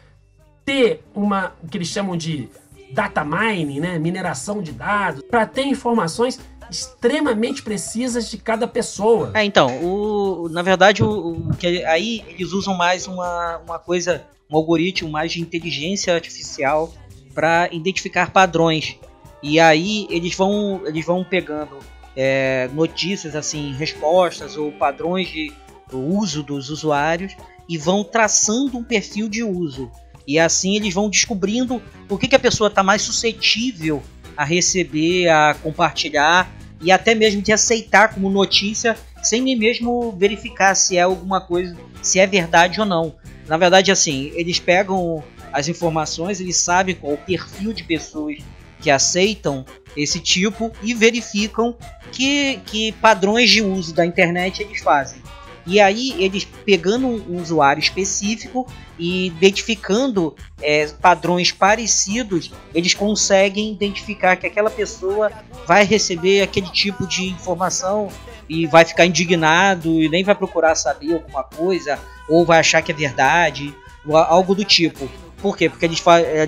ter 0.66 1.04
uma, 1.14 1.52
o 1.62 1.68
que 1.68 1.78
eles 1.78 1.88
chamam 1.90 2.16
de 2.18 2.50
data 2.92 3.24
mining, 3.24 3.80
né, 3.80 4.00
mineração 4.00 4.62
de 4.62 4.72
dados, 4.72 5.22
para 5.30 5.46
ter 5.46 5.64
informações 5.66 6.40
extremamente 6.70 7.62
precisas 7.62 8.30
de 8.30 8.38
cada 8.38 8.68
pessoa. 8.68 9.32
É, 9.34 9.44
então, 9.44 9.68
o, 9.84 10.48
na 10.50 10.62
verdade, 10.62 11.04
o, 11.04 11.50
o 11.50 11.56
que 11.58 11.84
aí 11.86 12.24
eles 12.28 12.52
usam 12.52 12.74
mais 12.76 13.06
uma, 13.08 13.58
uma 13.60 13.78
coisa, 13.80 14.24
um 14.54 14.58
algoritmo 14.58 15.10
mais 15.10 15.32
de 15.32 15.42
inteligência 15.42 16.14
artificial 16.14 16.94
para 17.34 17.68
identificar 17.72 18.32
padrões. 18.32 18.98
E 19.42 19.60
aí 19.60 20.08
eles 20.10 20.36
vão, 20.36 20.82
eles 20.86 21.06
vão 21.06 21.24
pegando 21.24 21.80
é, 22.16 22.70
notícias, 22.74 23.36
assim, 23.36 23.74
respostas 23.74 24.56
ou 24.56 24.72
padrões 24.72 25.28
de 25.28 25.52
uso 25.92 26.42
dos 26.44 26.70
usuários 26.70 27.36
e 27.68 27.78
vão 27.78 28.04
traçando 28.04 28.78
um 28.78 28.84
perfil 28.84 29.28
de 29.28 29.44
uso. 29.44 29.92
E 30.26 30.40
assim 30.40 30.76
eles 30.76 30.94
vão 30.94 31.10
descobrindo 31.10 31.82
o 32.10 32.18
que, 32.18 32.28
que 32.28 32.36
a 32.36 32.40
pessoa 32.40 32.68
está 32.68 32.82
mais 32.82 33.02
suscetível 33.02 34.02
a 34.38 34.46
receber, 34.46 35.28
a 35.28 35.56
compartilhar 35.62 36.50
e 36.82 36.92
até 36.92 37.14
mesmo 37.14 37.42
de 37.42 37.52
aceitar 37.52 38.14
como 38.14 38.30
notícia 38.30 38.98
sem 39.22 39.42
nem 39.42 39.56
mesmo 39.56 40.12
verificar 40.12 40.76
se 40.76 40.98
é 40.98 41.02
alguma 41.02 41.40
coisa, 41.40 41.76
se 42.02 42.20
é 42.20 42.28
verdade 42.28 42.80
ou 42.80 42.86
não. 42.86 43.16
Na 43.48 43.58
verdade, 43.58 43.92
assim, 43.92 44.32
eles 44.36 44.60
pegam 44.60 45.24
as 45.52 45.68
informações, 45.68 46.40
eles 46.40 46.58
sabem 46.58 46.96
qual 46.96 47.14
o 47.14 47.18
perfil 47.18 47.74
de 47.74 47.84
pessoas 47.84 48.38
que 48.80 48.90
aceitam 48.90 49.66
esse 49.96 50.20
tipo 50.20 50.72
e 50.82 50.94
verificam 50.94 51.76
que, 52.12 52.60
que 52.66 52.92
padrões 52.94 53.50
de 53.50 53.62
uso 53.62 53.94
da 53.94 54.06
internet 54.06 54.62
eles 54.62 54.82
fazem. 54.82 55.22
E 55.66 55.80
aí, 55.80 56.14
eles 56.22 56.44
pegando 56.44 57.08
um 57.08 57.42
usuário 57.42 57.80
específico 57.80 58.68
e 58.98 59.28
identificando 59.28 60.36
é, 60.62 60.88
padrões 61.02 61.52
parecidos, 61.52 62.52
eles 62.74 62.94
conseguem 62.94 63.72
identificar 63.72 64.36
que 64.36 64.48
aquela 64.48 64.70
pessoa 64.70 65.32
vai 65.66 65.84
receber 65.84 66.42
aquele 66.42 66.70
tipo 66.70 67.08
de 67.08 67.26
informação 67.30 68.10
e 68.48 68.68
vai 68.68 68.86
ficar 68.86 69.06
indignado 69.06 70.02
e 70.02 70.10
nem 70.10 70.24
vai 70.24 70.36
procurar 70.36 70.76
saber 70.76 71.14
alguma 71.14 71.44
coisa 71.44 71.98
ou 72.30 72.46
vai 72.46 72.60
achar 72.60 72.82
que 72.82 72.92
é 72.92 72.96
verdade 72.96 73.74
ou 74.06 74.18
algo 74.18 74.54
do 74.54 74.64
tipo. 74.64 75.10
Por 75.42 75.58
quê? 75.58 75.70
Porque 75.70 75.86
eles 75.86 76.02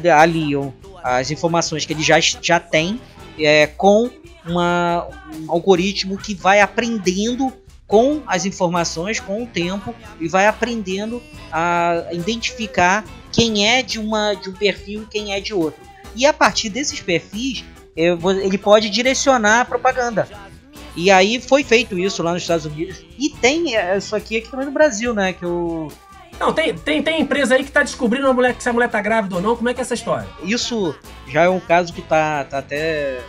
eh, 0.04 0.10
aliam 0.12 0.74
as 1.04 1.32
informações 1.32 1.86
que 1.86 1.94
eles 1.94 2.06
já, 2.06 2.20
já 2.20 2.60
têm 2.60 3.00
é, 3.40 3.68
com 3.68 4.10
uma- 4.46 5.08
um 5.34 5.52
algoritmo 5.52 6.18
que 6.18 6.34
vai 6.34 6.62
aprendendo 6.62 7.52
com 7.88 8.24
as 8.26 8.46
informações, 8.46 9.20
com 9.20 9.44
o 9.44 9.48
tempo, 9.48 9.94
e 10.20 10.28
vai 10.28 10.48
aprendendo 10.48 11.22
a 11.52 12.06
identificar 12.12 13.04
quem 13.32 13.68
é 13.68 13.84
de, 13.84 14.00
uma, 14.00 14.34
de 14.34 14.50
um 14.50 14.54
perfil 14.54 15.04
e 15.04 15.06
quem 15.06 15.34
é 15.34 15.40
de 15.40 15.54
outro. 15.54 15.82
E 16.16 16.26
a 16.26 16.34
partir 16.34 16.70
desses 16.70 17.00
perfis, 17.00 17.64
ele 17.96 18.58
pode 18.58 18.90
direcionar 18.90 19.62
a 19.62 19.66
propaganda. 19.66 20.28
E 20.96 21.12
aí 21.12 21.42
foi 21.42 21.64
feito 21.64 22.00
isso 22.00 22.24
lá 22.24 22.32
nos 22.32 22.42
Estados 22.42 22.66
Unidos. 22.66 23.04
E 23.20 23.30
tem 23.30 23.76
eh, 23.76 23.98
isso 23.98 24.16
aqui, 24.16 24.38
aqui 24.38 24.50
também 24.50 24.66
no 24.66 24.72
Brasil, 24.72 25.14
né? 25.14 25.34
Que 25.34 25.46
o, 25.46 25.90
Não, 26.40 26.54
tem, 26.54 26.74
tem, 26.74 27.04
tem 27.04 27.22
empresa 27.22 27.56
aí 27.56 27.66
que 27.66 27.72
tá 27.72 27.84
descobrindo 27.84 28.26
uma 28.28 28.34
mulher, 28.34 28.56
se 28.58 28.70
a 28.70 28.74
mulher 28.74 28.90
tá 28.90 29.02
grávida 29.02 29.36
ou 29.36 29.42
não. 29.42 29.56
Como 29.58 29.68
é 29.68 29.74
que 29.74 29.82
é 29.82 29.84
essa 29.84 29.94
história? 29.94 30.28
isso 30.44 30.96
já 31.28 31.44
é 31.44 31.50
um 31.50 31.60
caso 31.60 31.92
que 31.92 32.02
tá, 32.02 32.46
tá 32.46 32.60
até 32.60 33.20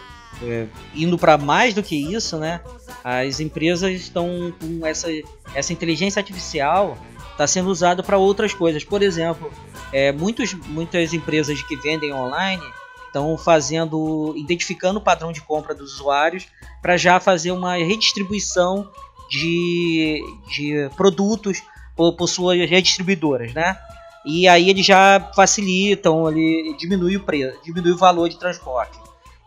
é, 0.42 0.66
indo 0.94 1.16
para 1.18 1.38
mais 1.38 1.74
do 1.74 1.82
que 1.82 1.96
isso, 1.96 2.36
né? 2.38 2.60
As 3.02 3.40
empresas 3.40 3.92
estão 3.92 4.52
com 4.60 4.86
essa, 4.86 5.08
essa 5.54 5.72
inteligência 5.72 6.20
artificial 6.20 6.98
está 7.36 7.46
sendo 7.46 7.68
usado 7.68 8.02
para 8.02 8.16
outras 8.16 8.54
coisas. 8.54 8.82
Por 8.82 9.02
exemplo, 9.02 9.52
é, 9.92 10.10
muitos, 10.10 10.54
muitas 10.54 11.12
empresas 11.12 11.62
que 11.62 11.76
vendem 11.76 12.12
online 12.12 12.62
estão 13.06 13.36
fazendo, 13.38 14.34
identificando 14.36 14.98
o 14.98 15.02
padrão 15.02 15.32
de 15.32 15.40
compra 15.42 15.74
dos 15.74 15.94
usuários 15.94 16.48
para 16.82 16.96
já 16.96 17.20
fazer 17.20 17.52
uma 17.52 17.74
redistribuição 17.76 18.90
de, 19.30 20.20
de 20.48 20.90
produtos 20.96 21.62
por, 21.94 22.14
por 22.14 22.26
suas 22.26 22.58
redistribuidoras, 22.68 23.52
né? 23.54 23.76
E 24.24 24.48
aí 24.48 24.68
eles 24.68 24.84
já 24.84 25.30
facilitam, 25.36 26.28
ele 26.28 26.74
diminui 26.78 27.16
o 27.16 27.20
preço, 27.20 27.58
diminui 27.62 27.92
o 27.92 27.96
valor 27.96 28.28
de 28.28 28.38
transporte. 28.38 28.98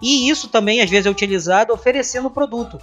E 0.02 0.30
isso 0.30 0.48
também 0.48 0.82
às 0.82 0.90
vezes 0.90 1.06
é 1.06 1.10
utilizado 1.10 1.74
oferecendo 1.74 2.30
produto. 2.30 2.80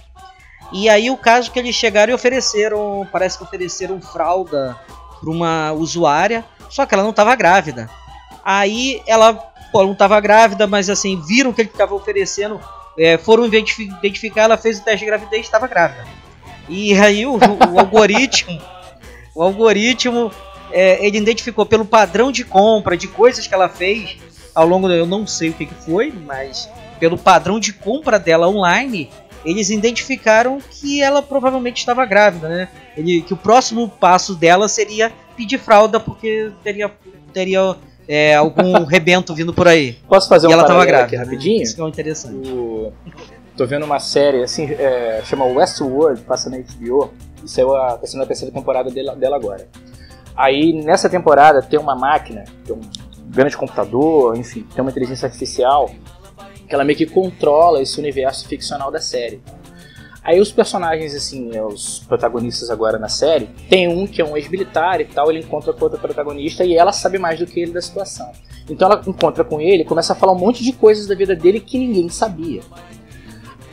E 0.71 0.89
aí 0.89 1.09
o 1.09 1.17
caso 1.17 1.51
que 1.51 1.59
eles 1.59 1.75
chegaram 1.75 2.11
e 2.11 2.15
ofereceram, 2.15 3.07
parece 3.11 3.37
que 3.37 3.43
ofereceram 3.43 4.01
fralda 4.01 4.77
para 5.19 5.29
uma 5.29 5.71
usuária, 5.71 6.45
só 6.69 6.85
que 6.85 6.93
ela 6.93 7.03
não 7.03 7.11
estava 7.11 7.35
grávida. 7.35 7.89
Aí 8.43 9.01
ela, 9.07 9.33
pô, 9.71 9.83
não 9.83 9.93
estava 9.93 10.19
grávida, 10.19 10.67
mas 10.67 10.89
assim, 10.89 11.21
viram 11.25 11.53
que 11.53 11.61
ele 11.61 11.69
estava 11.69 11.95
oferecendo, 11.95 12.59
é, 12.97 13.17
foram 13.17 13.45
identificar, 13.45 14.43
ela 14.43 14.57
fez 14.57 14.79
o 14.79 14.83
teste 14.83 14.99
de 14.99 15.05
gravidez 15.05 15.41
e 15.41 15.45
estava 15.45 15.67
grávida. 15.67 16.05
E 16.69 16.93
aí 16.99 17.25
o, 17.25 17.35
o 17.35 17.79
algoritmo, 17.79 18.61
o 19.33 19.41
algoritmo, 19.41 20.31
é, 20.71 21.05
ele 21.05 21.17
identificou 21.17 21.65
pelo 21.65 21.85
padrão 21.85 22.31
de 22.31 22.43
compra 22.43 22.97
de 22.97 23.07
coisas 23.07 23.47
que 23.47 23.53
ela 23.53 23.69
fez 23.69 24.17
ao 24.53 24.67
longo, 24.67 24.87
do, 24.87 24.93
eu 24.93 25.05
não 25.05 25.25
sei 25.25 25.49
o 25.49 25.53
que, 25.53 25.65
que 25.65 25.73
foi, 25.75 26.11
mas 26.11 26.69
pelo 26.99 27.17
padrão 27.17 27.59
de 27.59 27.73
compra 27.73 28.19
dela 28.19 28.47
online, 28.47 29.09
eles 29.45 29.69
identificaram 29.69 30.59
que 30.59 31.01
ela 31.01 31.21
provavelmente 31.21 31.77
estava 31.77 32.05
grávida, 32.05 32.49
né? 32.49 32.69
Ele, 32.95 33.21
que 33.21 33.33
o 33.33 33.37
próximo 33.37 33.87
passo 33.87 34.35
dela 34.35 34.67
seria 34.67 35.11
pedir 35.35 35.57
fralda 35.57 35.99
porque 35.99 36.51
teria, 36.63 36.91
teria 37.31 37.75
é, 38.07 38.35
algum 38.35 38.83
rebento 38.85 39.33
vindo 39.33 39.53
por 39.53 39.67
aí. 39.67 39.93
Posso 40.07 40.27
fazer 40.27 40.47
e 40.47 40.49
um 40.49 40.53
ela 40.53 40.63
paralelo 40.63 40.87
grávida. 40.87 41.05
aqui 41.05 41.15
rapidinho? 41.15 41.63
Isso 41.63 41.75
que 41.75 41.81
é 41.81 41.85
interessante. 41.87 42.49
O... 42.49 42.91
Tô 43.55 43.65
vendo 43.65 43.85
uma 43.85 43.99
série 43.99 44.43
assim, 44.43 44.65
é, 44.65 45.21
chama 45.23 45.45
Westworld, 45.45 46.21
passa 46.21 46.49
na 46.49 46.57
HBO, 46.57 47.11
e 47.43 47.49
saiu 47.49 47.75
a, 47.75 47.97
tá 47.97 48.05
sendo 48.05 48.23
a 48.23 48.27
terceira 48.27 48.53
temporada 48.53 48.91
dela, 48.91 49.15
dela 49.15 49.35
agora. 49.35 49.67
Aí 50.35 50.73
nessa 50.73 51.09
temporada 51.09 51.61
tem 51.61 51.79
uma 51.79 51.95
máquina, 51.95 52.43
tem 52.65 52.75
um 52.75 52.81
grande 53.27 53.57
computador, 53.57 54.37
enfim, 54.37 54.65
tem 54.73 54.81
uma 54.81 54.91
inteligência 54.91 55.25
artificial 55.25 55.89
que 56.67 56.75
ela 56.75 56.83
meio 56.83 56.97
que 56.97 57.05
controla 57.05 57.81
esse 57.81 57.99
universo 57.99 58.47
ficcional 58.47 58.91
da 58.91 58.99
série. 58.99 59.41
Aí 60.23 60.41
os 60.41 60.51
personagens, 60.51 61.15
assim, 61.15 61.57
os 61.61 61.99
protagonistas 61.99 62.69
agora 62.69 62.99
na 62.99 63.07
série, 63.07 63.47
tem 63.69 63.87
um 63.87 64.05
que 64.05 64.21
é 64.21 64.25
um 64.25 64.35
ex-militar 64.35 64.99
e 64.99 65.05
tal, 65.05 65.31
ele 65.31 65.39
encontra 65.39 65.71
com 65.71 65.85
outra 65.85 65.97
protagonista 65.97 66.65
e 66.65 66.75
ela 66.75 66.91
sabe 66.91 67.17
mais 67.17 67.39
do 67.39 67.45
que 67.45 67.61
ele 67.61 67.71
da 67.71 67.81
situação. 67.81 68.29
Então 68.69 68.91
ela 68.91 69.01
encontra 69.07 69.45
com 69.45 69.61
ele 69.61 69.85
começa 69.85 70.11
a 70.11 70.15
falar 70.17 70.33
um 70.33 70.37
monte 70.37 70.65
de 70.65 70.73
coisas 70.73 71.07
da 71.07 71.15
vida 71.15 71.33
dele 71.33 71.61
que 71.61 71.79
ninguém 71.79 72.09
sabia. 72.09 72.61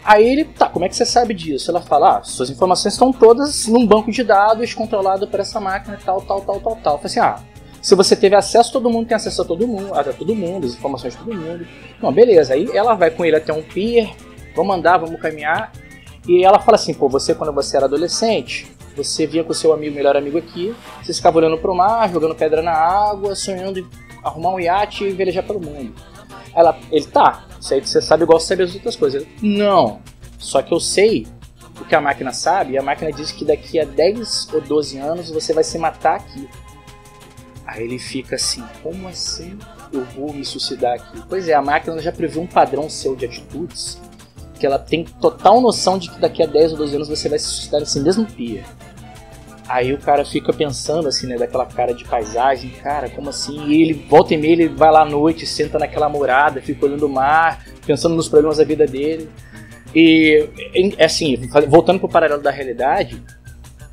Aí 0.04 0.24
ele, 0.24 0.44
tá, 0.44 0.68
como 0.68 0.84
é 0.84 0.88
que 0.88 0.94
você 0.94 1.04
sabe 1.04 1.34
disso? 1.34 1.70
Ela 1.70 1.80
fala, 1.80 2.18
ah, 2.18 2.22
suas 2.22 2.50
informações 2.50 2.92
estão 2.92 3.10
todas 3.10 3.66
num 3.66 3.84
banco 3.84 4.12
de 4.12 4.22
dados 4.22 4.74
controlado 4.74 5.26
por 5.26 5.40
essa 5.40 5.58
máquina 5.58 5.98
tal, 6.04 6.20
tal, 6.22 6.42
tal, 6.42 6.60
tal, 6.60 6.76
tal. 6.76 6.98
Falei 6.98 7.06
assim, 7.06 7.20
ah, 7.20 7.40
se 7.84 7.94
você 7.94 8.16
teve 8.16 8.34
acesso, 8.34 8.72
todo 8.72 8.88
mundo 8.88 9.06
tem 9.06 9.14
acesso 9.14 9.42
a 9.42 9.44
todo 9.44 9.68
mundo, 9.68 9.92
a 9.94 10.02
todo 10.04 10.34
mundo, 10.34 10.66
as 10.66 10.72
informações 10.72 11.12
de 11.12 11.18
todo 11.18 11.34
mundo. 11.34 11.66
Não, 12.00 12.10
beleza. 12.10 12.54
Aí 12.54 12.66
ela 12.72 12.94
vai 12.94 13.10
com 13.10 13.22
ele 13.26 13.36
até 13.36 13.52
um 13.52 13.62
pier, 13.62 14.10
vamos 14.56 14.74
andar, 14.74 14.96
vamos 14.96 15.20
caminhar. 15.20 15.70
E 16.26 16.42
ela 16.42 16.58
fala 16.58 16.76
assim, 16.76 16.94
pô, 16.94 17.10
você 17.10 17.34
quando 17.34 17.52
você 17.52 17.76
era 17.76 17.84
adolescente, 17.84 18.74
você 18.96 19.26
vinha 19.26 19.44
com 19.44 19.52
seu 19.52 19.70
amigo, 19.70 19.94
melhor 19.94 20.16
amigo 20.16 20.38
aqui, 20.38 20.74
você 21.02 21.12
ficava 21.12 21.36
olhando 21.36 21.58
pro 21.58 21.74
mar, 21.74 22.10
jogando 22.10 22.34
pedra 22.34 22.62
na 22.62 22.72
água, 22.72 23.36
sonhando 23.36 23.78
em 23.78 23.86
arrumar 24.24 24.54
um 24.54 24.60
iate 24.60 25.04
e 25.04 25.12
velejar 25.12 25.44
pelo 25.44 25.60
mundo. 25.60 25.92
Ela, 26.54 26.78
ele, 26.90 27.04
tá, 27.04 27.44
isso 27.60 27.74
aí 27.74 27.86
você 27.86 28.00
sabe 28.00 28.22
igual 28.22 28.40
você 28.40 28.46
sabe 28.46 28.62
as 28.62 28.74
outras 28.74 28.96
coisas. 28.96 29.20
Ele, 29.20 29.30
não, 29.42 30.00
só 30.38 30.62
que 30.62 30.72
eu 30.72 30.80
sei 30.80 31.26
o 31.78 31.84
que 31.84 31.94
a 31.94 32.00
máquina 32.00 32.32
sabe, 32.32 32.72
e 32.72 32.78
a 32.78 32.82
máquina 32.82 33.12
diz 33.12 33.30
que 33.30 33.44
daqui 33.44 33.78
a 33.78 33.84
10 33.84 34.54
ou 34.54 34.62
12 34.62 34.96
anos 34.96 35.30
você 35.30 35.52
vai 35.52 35.64
se 35.64 35.76
matar 35.76 36.16
aqui. 36.16 36.48
Aí 37.66 37.84
ele 37.84 37.98
fica 37.98 38.36
assim, 38.36 38.62
como 38.82 39.08
assim 39.08 39.58
eu 39.92 40.04
vou 40.04 40.32
me 40.32 40.44
suicidar 40.44 40.94
aqui? 40.94 41.22
Pois 41.28 41.48
é, 41.48 41.54
a 41.54 41.62
máquina 41.62 41.98
já 41.98 42.12
previu 42.12 42.42
um 42.42 42.46
padrão 42.46 42.90
seu 42.90 43.16
de 43.16 43.24
atitudes, 43.24 43.98
que 44.58 44.66
ela 44.66 44.78
tem 44.78 45.04
total 45.04 45.60
noção 45.60 45.98
de 45.98 46.10
que 46.10 46.20
daqui 46.20 46.42
a 46.42 46.46
10 46.46 46.72
ou 46.72 46.78
12 46.78 46.96
anos 46.96 47.08
você 47.08 47.28
vai 47.28 47.38
se 47.38 47.46
suicidar 47.46 47.80
nesse 47.80 48.00
mesmo 48.00 48.26
pia. 48.26 48.62
Aí 49.66 49.94
o 49.94 49.98
cara 49.98 50.26
fica 50.26 50.52
pensando 50.52 51.08
assim, 51.08 51.26
né, 51.26 51.36
daquela 51.36 51.64
cara 51.64 51.94
de 51.94 52.04
paisagem, 52.04 52.70
cara, 52.82 53.08
como 53.08 53.30
assim? 53.30 53.66
E 53.66 53.80
ele 53.80 53.94
volta 53.94 54.34
e 54.34 54.36
meia, 54.36 54.52
ele 54.52 54.68
vai 54.68 54.92
lá 54.92 55.00
à 55.00 55.04
noite, 55.06 55.46
senta 55.46 55.78
naquela 55.78 56.06
morada, 56.06 56.60
fica 56.60 56.84
olhando 56.84 57.06
o 57.06 57.08
mar, 57.08 57.64
pensando 57.86 58.14
nos 58.14 58.28
problemas 58.28 58.58
da 58.58 58.64
vida 58.64 58.86
dele. 58.86 59.28
E 59.94 60.48
assim, 61.02 61.48
voltando 61.66 61.98
pro 61.98 62.08
paralelo 62.08 62.42
da 62.42 62.50
realidade, 62.50 63.22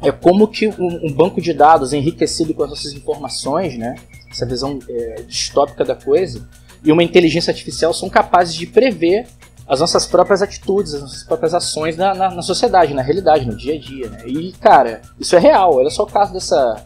é 0.01 0.11
como 0.11 0.47
que 0.47 0.67
um, 0.67 1.07
um 1.07 1.13
banco 1.13 1.41
de 1.41 1.53
dados 1.53 1.93
enriquecido 1.93 2.53
com 2.53 2.63
as 2.63 2.69
nossas 2.69 2.93
informações, 2.93 3.77
né, 3.77 3.95
essa 4.29 4.45
visão 4.45 4.79
é, 4.89 5.21
distópica 5.27 5.83
da 5.83 5.95
coisa, 5.95 6.47
e 6.83 6.91
uma 6.91 7.03
inteligência 7.03 7.51
artificial 7.51 7.93
são 7.93 8.09
capazes 8.09 8.55
de 8.55 8.65
prever 8.65 9.27
as 9.67 9.79
nossas 9.79 10.05
próprias 10.05 10.41
atitudes, 10.41 10.93
as 10.93 11.01
nossas 11.01 11.23
próprias 11.23 11.53
ações 11.53 11.95
na, 11.95 12.13
na, 12.13 12.31
na, 12.31 12.41
sociedade, 12.41 12.93
na 12.93 13.01
realidade, 13.01 13.45
no 13.45 13.55
dia 13.55 13.75
a 13.75 13.79
dia, 13.79 14.09
né? 14.09 14.23
E, 14.25 14.51
cara, 14.53 15.01
isso 15.19 15.35
é 15.35 15.39
real. 15.39 15.75
Olha 15.75 15.89
só 15.89 16.03
o 16.03 16.07
caso 16.07 16.33
dessa. 16.33 16.85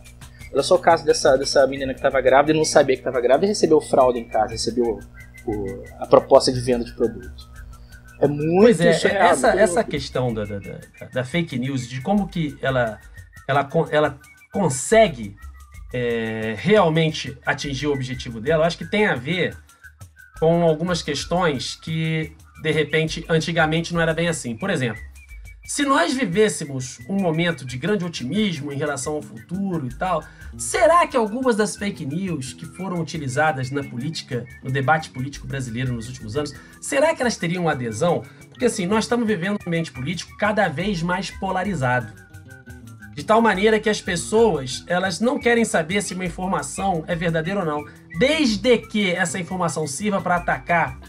Olha 0.53 0.61
só 0.61 0.75
o 0.75 0.79
caso 0.79 1.03
dessa, 1.03 1.35
dessa 1.35 1.65
menina 1.65 1.93
que 1.93 1.99
estava 1.99 2.21
grávida 2.21 2.53
e 2.53 2.57
não 2.57 2.63
sabia 2.63 2.95
que 2.95 3.01
estava 3.01 3.19
grávida 3.19 3.45
e 3.45 3.49
recebeu 3.49 3.81
fraude 3.81 4.19
em 4.19 4.25
casa, 4.25 4.51
recebeu 4.51 4.99
o, 5.47 5.83
a 5.99 6.05
proposta 6.05 6.51
de 6.51 6.59
venda 6.59 6.85
de 6.85 6.93
produto. 6.93 7.54
É 8.19 8.27
muito 8.27 8.61
Pois 8.61 8.79
é, 8.79 8.93
surreal, 8.93 9.27
essa, 9.27 9.47
muito 9.49 9.61
essa 9.61 9.83
questão 9.83 10.33
da, 10.33 10.45
da, 10.45 10.59
da, 11.13 11.23
fake 11.23 11.57
news, 11.57 11.87
de 11.87 12.01
como 12.01 12.27
que 12.27 12.57
ela, 12.61 12.99
ela, 13.47 13.69
ela 13.91 14.19
consegue 14.51 15.35
é, 15.93 16.55
realmente 16.57 17.37
atingir 17.45 17.87
o 17.87 17.93
objetivo 17.93 18.39
dela, 18.39 18.63
eu 18.63 18.67
acho 18.67 18.77
que 18.77 18.85
tem 18.85 19.05
a 19.05 19.15
ver 19.15 19.55
com 20.39 20.63
algumas 20.63 21.01
questões 21.01 21.75
que, 21.75 22.31
de 22.61 22.71
repente, 22.71 23.25
antigamente 23.29 23.93
não 23.93 24.01
era 24.01 24.13
bem 24.13 24.27
assim. 24.27 24.55
Por 24.55 24.69
exemplo, 24.69 25.01
se 25.65 25.83
nós 25.83 26.13
vivêssemos 26.13 26.99
um 27.09 27.19
momento 27.19 27.65
de 27.65 27.75
grande 27.75 28.05
otimismo 28.05 28.71
em 28.71 28.77
relação 28.77 29.15
ao 29.15 29.21
futuro 29.21 29.87
e 29.87 29.93
tal, 29.93 30.23
será 30.55 31.07
que 31.07 31.17
algumas 31.17 31.55
das 31.55 31.75
fake 31.75 32.05
news 32.05 32.53
que 32.53 32.67
foram 32.67 33.01
utilizadas 33.01 33.71
na 33.71 33.83
política, 33.83 34.45
no 34.63 34.69
debate 34.69 35.09
político 35.09 35.47
brasileiro 35.47 35.91
nos 35.91 36.07
últimos 36.07 36.37
anos, 36.37 36.53
será 36.79 37.15
que 37.15 37.21
elas 37.21 37.35
teriam 37.35 37.67
adesão? 37.67 38.23
Porque 38.49 38.65
assim, 38.65 38.85
nós 38.85 39.05
estamos 39.05 39.25
vivendo 39.25 39.57
um 39.59 39.67
ambiente 39.67 39.91
político 39.91 40.37
cada 40.37 40.67
vez 40.67 41.01
mais 41.01 41.31
polarizado. 41.31 42.13
De 43.15 43.23
tal 43.23 43.41
maneira 43.41 43.79
que 43.79 43.89
as 43.89 44.01
pessoas, 44.01 44.83
elas 44.85 45.19
não 45.19 45.39
querem 45.39 45.65
saber 45.65 46.03
se 46.03 46.13
uma 46.13 46.25
informação 46.25 47.03
é 47.07 47.15
verdadeira 47.15 47.61
ou 47.61 47.65
não, 47.65 47.85
desde 48.19 48.77
que 48.77 49.09
essa 49.09 49.39
informação 49.39 49.87
sirva 49.87 50.21
para 50.21 50.35
atacar 50.35 50.99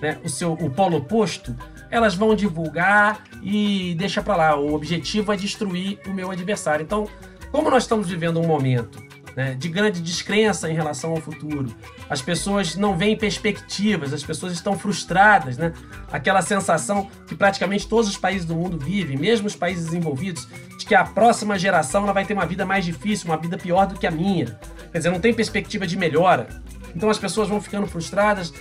né, 0.00 0.18
o 0.24 0.28
seu 0.28 0.54
o 0.54 0.68
polo 0.68 0.96
oposto, 0.96 1.54
elas 1.92 2.14
vão 2.14 2.34
divulgar 2.34 3.22
e 3.42 3.94
deixa 3.98 4.22
para 4.22 4.34
lá. 4.34 4.56
O 4.56 4.74
objetivo 4.74 5.30
é 5.30 5.36
destruir 5.36 6.00
o 6.06 6.10
meu 6.10 6.30
adversário. 6.30 6.82
Então, 6.82 7.06
como 7.52 7.70
nós 7.70 7.82
estamos 7.84 8.08
vivendo 8.08 8.40
um 8.40 8.46
momento 8.46 8.98
né, 9.36 9.54
de 9.54 9.68
grande 9.68 10.00
descrença 10.00 10.70
em 10.70 10.74
relação 10.74 11.10
ao 11.10 11.18
futuro, 11.18 11.66
as 12.08 12.22
pessoas 12.22 12.76
não 12.76 12.96
veem 12.96 13.14
perspectivas, 13.14 14.14
as 14.14 14.24
pessoas 14.24 14.54
estão 14.54 14.78
frustradas, 14.78 15.58
né? 15.58 15.74
Aquela 16.10 16.40
sensação 16.40 17.10
que 17.26 17.34
praticamente 17.34 17.86
todos 17.86 18.08
os 18.08 18.16
países 18.16 18.46
do 18.46 18.56
mundo 18.56 18.78
vivem, 18.78 19.18
mesmo 19.18 19.46
os 19.46 19.54
países 19.54 19.84
desenvolvidos, 19.84 20.48
de 20.78 20.86
que 20.86 20.94
a 20.94 21.04
próxima 21.04 21.58
geração 21.58 22.04
ela 22.04 22.12
vai 22.14 22.24
ter 22.24 22.32
uma 22.32 22.46
vida 22.46 22.64
mais 22.64 22.86
difícil, 22.86 23.30
uma 23.30 23.36
vida 23.36 23.58
pior 23.58 23.86
do 23.86 23.98
que 23.98 24.06
a 24.06 24.10
minha. 24.10 24.58
Quer 24.90 24.98
dizer, 24.98 25.10
não 25.10 25.20
tem 25.20 25.34
perspectiva 25.34 25.86
de 25.86 25.96
melhora. 25.96 26.48
Então 26.96 27.10
as 27.10 27.18
pessoas 27.18 27.48
vão 27.48 27.60
ficando 27.60 27.86
frustradas, 27.86 28.52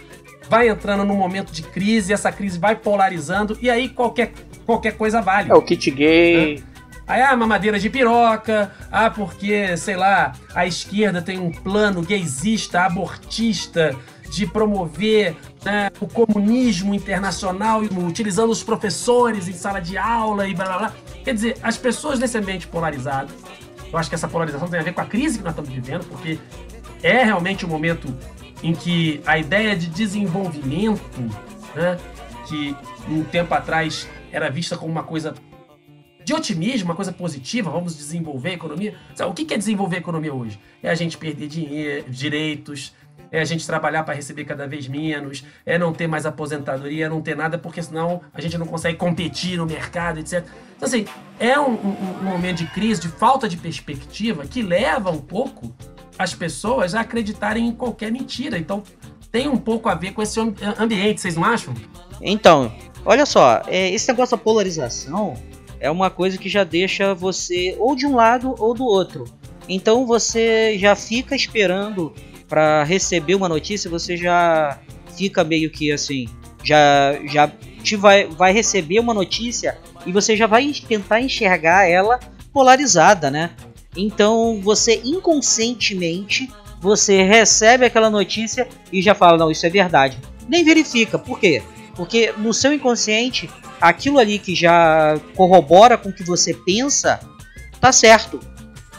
vai 0.49 0.69
entrando 0.69 1.04
num 1.04 1.15
momento 1.15 1.51
de 1.51 1.63
crise, 1.63 2.13
essa 2.13 2.32
crise 2.32 2.60
vai 2.60 2.75
polarizando 2.75 3.58
e 3.62 3.69
aí 3.69 3.89
qualquer, 3.89 4.34
qualquer 4.65 4.97
coisa 4.97 5.21
vale. 5.21 5.51
É 5.51 5.56
o 5.56 5.62
kit 5.62 5.89
gay. 5.91 6.63
Aí, 7.08 7.21
ah, 7.21 7.36
mamadeira 7.36 7.77
de 7.77 7.89
piroca, 7.89 8.71
ah, 8.89 9.10
porque, 9.10 9.75
sei 9.75 9.97
lá, 9.97 10.32
a 10.56 10.65
esquerda 10.65 11.21
tem 11.21 11.38
um 11.39 11.51
plano 11.51 12.01
gaysista, 12.01 12.84
abortista, 12.84 13.93
de 14.30 14.47
promover 14.47 15.36
né, 15.63 15.89
o 15.99 16.08
comunismo 16.08 16.95
internacional, 16.95 17.82
utilizando 17.82 18.49
os 18.49 18.63
professores 18.63 19.49
em 19.49 19.54
sala 19.54 19.82
de 19.82 19.97
aula 19.97 20.47
e 20.47 20.56
blá 20.56 20.65
blá 20.65 20.77
blá. 20.77 20.93
Quer 21.23 21.34
dizer, 21.34 21.58
as 21.62 21.77
pessoas 21.77 22.17
nesse 22.17 22.38
ambiente 22.38 22.65
polarizado, 22.65 23.34
eu 23.91 23.99
acho 23.99 24.08
que 24.08 24.15
essa 24.15 24.30
polarização 24.30 24.69
tem 24.69 24.80
a 24.80 24.84
ver 24.84 24.93
com 24.93 25.01
a 25.01 25.06
crise 25.06 25.38
que 25.38 25.43
nós 25.43 25.51
estamos 25.51 25.69
vivendo, 25.69 26.06
porque 26.06 26.39
é 27.04 27.25
realmente 27.25 27.65
um 27.65 27.69
momento 27.69 28.15
em 28.63 28.74
que 28.74 29.21
a 29.26 29.38
ideia 29.38 29.76
de 29.76 29.88
desenvolvimento, 29.88 31.19
né, 31.76 31.97
que 32.47 32.76
um 33.10 33.24
tempo 33.24 33.54
atrás 33.54 34.08
era 34.32 34.50
vista 34.50 34.78
como 34.78 34.91
uma 34.91 35.04
coisa 35.04 35.34
de 36.24 36.34
otimismo, 36.34 36.89
uma 36.89 36.95
coisa 36.95 37.12
positiva, 37.12 37.69
vamos 37.71 37.97
desenvolver 37.97 38.50
a 38.50 38.54
economia. 38.54 38.95
O 39.28 39.34
que 39.34 39.52
é 39.54 39.58
desenvolver 39.58 39.95
a 39.97 40.00
economia 40.00 40.34
hoje? 40.34 40.60
É 40.84 40.89
a 40.89 40.95
gente 40.95 41.17
perder 41.17 41.47
dinheiro, 41.47 42.10
direitos, 42.10 42.93
é 43.32 43.39
a 43.41 43.45
gente 43.45 43.65
trabalhar 43.65 44.04
para 44.04 44.13
receber 44.13 44.45
cada 44.45 44.67
vez 44.67 44.88
menos, 44.88 45.43
é 45.65 45.78
não 45.78 45.93
ter 45.93 46.06
mais 46.06 46.26
aposentadoria, 46.26 47.06
é 47.06 47.10
não 47.10 47.21
ter 47.21 47.36
nada, 47.36 47.58
porque 47.58 47.82
senão 47.82 48.21
a 48.34 48.41
gente 48.41 48.58
não 48.58 48.67
consegue 48.67 48.97
competir 48.97 49.58
no 49.58 49.65
mercado, 49.65 50.19
etc. 50.19 50.45
Então, 50.76 50.88
assim, 50.88 51.06
é 51.39 51.60
um, 51.60 51.71
um- 51.71 52.19
um 52.21 52.24
momento 52.24 52.58
de 52.58 52.67
crise, 52.67 53.02
de 53.02 53.08
falta 53.08 53.47
de 53.50 53.58
perspectiva, 53.58 54.45
que 54.45 54.62
leva 54.62 55.10
um 55.12 55.21
pouco 55.21 55.74
as 56.21 56.34
pessoas 56.34 56.95
a 56.95 57.01
acreditarem 57.01 57.67
em 57.67 57.71
qualquer 57.71 58.12
mentira. 58.12 58.57
Então, 58.57 58.84
tem 59.31 59.47
um 59.47 59.57
pouco 59.57 59.89
a 59.89 59.95
ver 59.95 60.13
com 60.13 60.21
esse 60.21 60.39
ambi- 60.39 60.62
ambiente, 60.77 61.21
vocês 61.21 61.36
não 61.36 61.43
acham? 61.43 61.73
Então, 62.21 62.71
olha 63.05 63.25
só, 63.25 63.62
é, 63.67 63.89
esse 63.89 64.07
negócio 64.07 64.38
da 64.38 64.43
polarização 64.43 65.36
é 65.79 65.89
uma 65.89 66.10
coisa 66.10 66.38
que 66.38 66.47
já 66.49 66.63
deixa 66.63 67.15
você 67.15 67.75
ou 67.79 67.95
de 67.95 68.05
um 68.05 68.15
lado 68.15 68.55
ou 68.60 68.73
do 68.73 68.86
outro. 68.86 69.25
Então 69.67 70.05
você 70.05 70.77
já 70.77 70.95
fica 70.95 71.36
esperando 71.36 72.13
para 72.47 72.84
receber 72.84 73.36
uma 73.36 73.47
notícia, 73.47 73.89
você 73.89 74.17
já 74.17 74.77
fica 75.15 75.43
meio 75.43 75.71
que 75.71 75.91
assim, 75.91 76.27
já 76.63 77.17
já 77.25 77.49
te 77.81 77.95
vai, 77.95 78.27
vai 78.27 78.51
receber 78.51 78.99
uma 78.99 79.13
notícia 79.13 79.77
e 80.05 80.12
você 80.12 80.36
já 80.36 80.45
vai 80.45 80.71
tentar 80.88 81.21
enxergar 81.21 81.88
ela 81.88 82.19
polarizada, 82.51 83.31
né? 83.31 83.51
Então 83.95 84.60
você 84.62 85.01
inconscientemente 85.04 86.49
você 86.82 87.21
recebe 87.21 87.86
aquela 87.86 88.10
notícia 88.10 88.67
e 88.91 89.01
já 89.01 89.13
fala 89.13 89.38
não, 89.38 89.51
isso 89.51 89.65
é 89.65 89.69
verdade. 89.69 90.17
Nem 90.49 90.63
verifica, 90.63 91.19
por 91.19 91.39
quê? 91.39 91.62
Porque 91.95 92.34
no 92.38 92.54
seu 92.54 92.73
inconsciente, 92.73 93.47
aquilo 93.80 94.17
ali 94.17 94.39
que 94.39 94.56
já 94.56 95.19
corrobora 95.36 95.97
com 95.97 96.10
o 96.10 96.13
que 96.13 96.23
você 96.23 96.54
pensa, 96.54 97.19
tá 97.80 97.91
certo. 97.91 98.39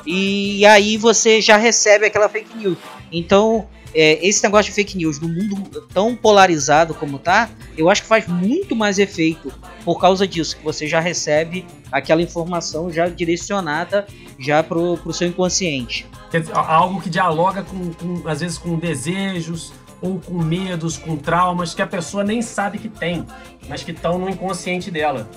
E 0.07 0.65
aí 0.67 0.97
você 0.97 1.41
já 1.41 1.57
recebe 1.57 2.07
aquela 2.07 2.29
fake 2.29 2.57
news. 2.57 2.79
Então, 3.11 3.69
é, 3.95 4.27
esse 4.27 4.43
negócio 4.43 4.71
de 4.71 4.75
fake 4.75 4.97
news 4.97 5.21
no 5.21 5.29
mundo 5.29 5.83
tão 5.93 6.17
polarizado 6.17 6.95
como 6.95 7.19
tá, 7.19 7.51
eu 7.77 7.91
acho 7.91 8.03
que 8.03 8.09
faz 8.09 8.27
muito 8.27 8.75
mais 8.75 8.99
efeito 8.99 9.53
por 9.85 10.01
causa 10.01 10.27
disso, 10.27 10.57
que 10.57 10.65
você 10.65 10.87
já 10.87 11.01
recebe 11.01 11.67
aquela 11.91 12.23
informação 12.23 12.91
já 12.91 13.09
direcionada 13.09 14.07
já 14.39 14.63
pro, 14.63 14.97
pro 14.99 15.13
seu 15.13 15.29
inconsciente. 15.29 16.07
Algo 16.55 17.01
que 17.01 17.11
dialoga 17.11 17.63
com, 17.63 17.93
com, 17.93 18.29
às 18.29 18.41
vezes, 18.41 18.57
com 18.57 18.79
desejos 18.79 19.73
ou 20.01 20.19
com 20.19 20.35
medos, 20.35 20.97
com 20.97 21.17
traumas 21.17 21.75
que 21.75 21.83
a 21.83 21.87
pessoa 21.87 22.25
nem 22.25 22.43
sabe 22.43 22.79
que 22.79 22.89
tem, 22.89 23.25
mas 23.69 23.83
que 23.83 23.93
estão 23.93 24.19
no 24.19 24.29
inconsciente 24.29 24.91
dela. 24.91 25.29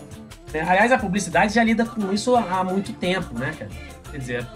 Aliás, 0.54 0.92
a 0.92 0.98
publicidade 0.98 1.54
já 1.54 1.64
lida 1.64 1.86
com 1.86 2.14
isso 2.14 2.36
há 2.36 2.64
muito 2.64 2.94
tempo, 2.94 3.38
né, 3.38 3.54
cara? 3.58 3.72
Quer 4.16 4.20
dizer, 4.20 4.48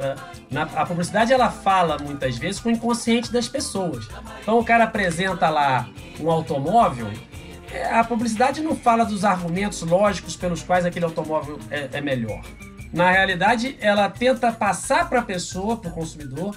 a, 0.55 0.81
a 0.81 0.85
publicidade 0.85 1.33
ela 1.33 1.51
fala 1.51 1.97
muitas 1.99 2.37
vezes 2.37 2.61
com 2.61 2.69
o 2.69 2.71
inconsciente 2.71 3.29
das 3.29 3.49
pessoas. 3.49 4.07
Então 4.41 4.57
o 4.57 4.63
cara 4.63 4.85
apresenta 4.85 5.49
lá 5.49 5.89
um 6.17 6.31
automóvel, 6.31 7.11
é, 7.69 7.93
a 7.93 8.01
publicidade 8.05 8.61
não 8.61 8.73
fala 8.73 9.03
dos 9.03 9.25
argumentos 9.25 9.81
lógicos 9.81 10.37
pelos 10.37 10.63
quais 10.63 10.85
aquele 10.85 11.03
automóvel 11.03 11.59
é, 11.69 11.89
é 11.91 11.99
melhor. 11.99 12.41
Na 12.93 13.11
realidade, 13.11 13.77
ela 13.81 14.09
tenta 14.09 14.49
passar 14.49 15.09
para 15.09 15.19
a 15.19 15.23
pessoa, 15.23 15.75
para 15.75 15.89
o 15.89 15.93
consumidor, 15.93 16.55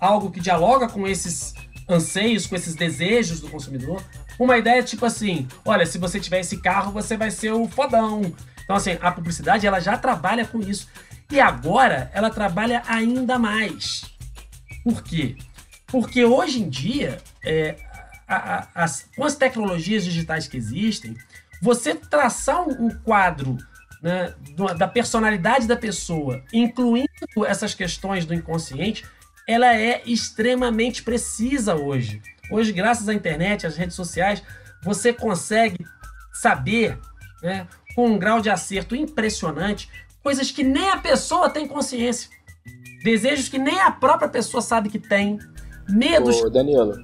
algo 0.00 0.28
que 0.32 0.40
dialoga 0.40 0.88
com 0.88 1.06
esses 1.06 1.54
anseios, 1.88 2.44
com 2.44 2.56
esses 2.56 2.74
desejos 2.74 3.40
do 3.40 3.48
consumidor. 3.48 4.02
Uma 4.36 4.58
ideia 4.58 4.82
tipo 4.82 5.06
assim: 5.06 5.46
olha, 5.64 5.86
se 5.86 5.96
você 5.96 6.18
tiver 6.18 6.40
esse 6.40 6.56
carro, 6.56 6.90
você 6.90 7.16
vai 7.16 7.30
ser 7.30 7.52
o 7.52 7.68
fodão. 7.68 8.34
Então, 8.64 8.74
assim, 8.74 8.98
a 9.00 9.12
publicidade 9.12 9.64
ela 9.64 9.78
já 9.78 9.96
trabalha 9.96 10.44
com 10.44 10.58
isso. 10.58 10.88
E 11.32 11.40
agora 11.40 12.10
ela 12.12 12.28
trabalha 12.28 12.82
ainda 12.86 13.38
mais. 13.38 14.04
Por 14.84 15.02
quê? 15.02 15.34
Porque 15.86 16.26
hoje 16.26 16.60
em 16.60 16.68
dia, 16.68 17.22
é, 17.42 17.74
a, 18.28 18.36
a, 18.36 18.68
as, 18.84 19.08
com 19.16 19.24
as 19.24 19.34
tecnologias 19.34 20.04
digitais 20.04 20.46
que 20.46 20.58
existem, 20.58 21.16
você 21.62 21.94
traçar 21.94 22.60
um, 22.68 22.90
quadro 22.90 23.56
né, 24.02 24.34
da 24.76 24.86
personalidade 24.86 25.66
da 25.66 25.76
pessoa, 25.76 26.44
incluindo 26.52 27.08
essas 27.46 27.72
questões 27.72 28.26
do 28.26 28.34
inconsciente, 28.34 29.02
ela 29.48 29.74
é 29.74 30.02
extremamente 30.04 31.02
precisa 31.02 31.74
hoje. 31.74 32.20
Hoje, 32.50 32.72
graças 32.72 33.08
à 33.08 33.14
internet, 33.14 33.66
às 33.66 33.78
redes 33.78 33.96
sociais, 33.96 34.42
você 34.82 35.14
consegue 35.14 35.82
saber, 36.30 36.98
né, 37.42 37.66
com 37.94 38.10
um 38.10 38.18
grau 38.18 38.40
de 38.40 38.50
acerto 38.50 38.94
impressionante, 38.94 39.88
coisas 40.22 40.50
que 40.50 40.62
nem 40.62 40.88
a 40.90 40.96
pessoa 40.96 41.50
tem 41.50 41.66
consciência, 41.66 42.30
desejos 43.02 43.48
que 43.48 43.58
nem 43.58 43.78
a 43.80 43.90
própria 43.90 44.28
pessoa 44.28 44.60
sabe 44.60 44.88
que 44.88 44.98
tem, 44.98 45.38
medos. 45.88 46.42
Ô, 46.42 46.48
Danilo, 46.48 46.94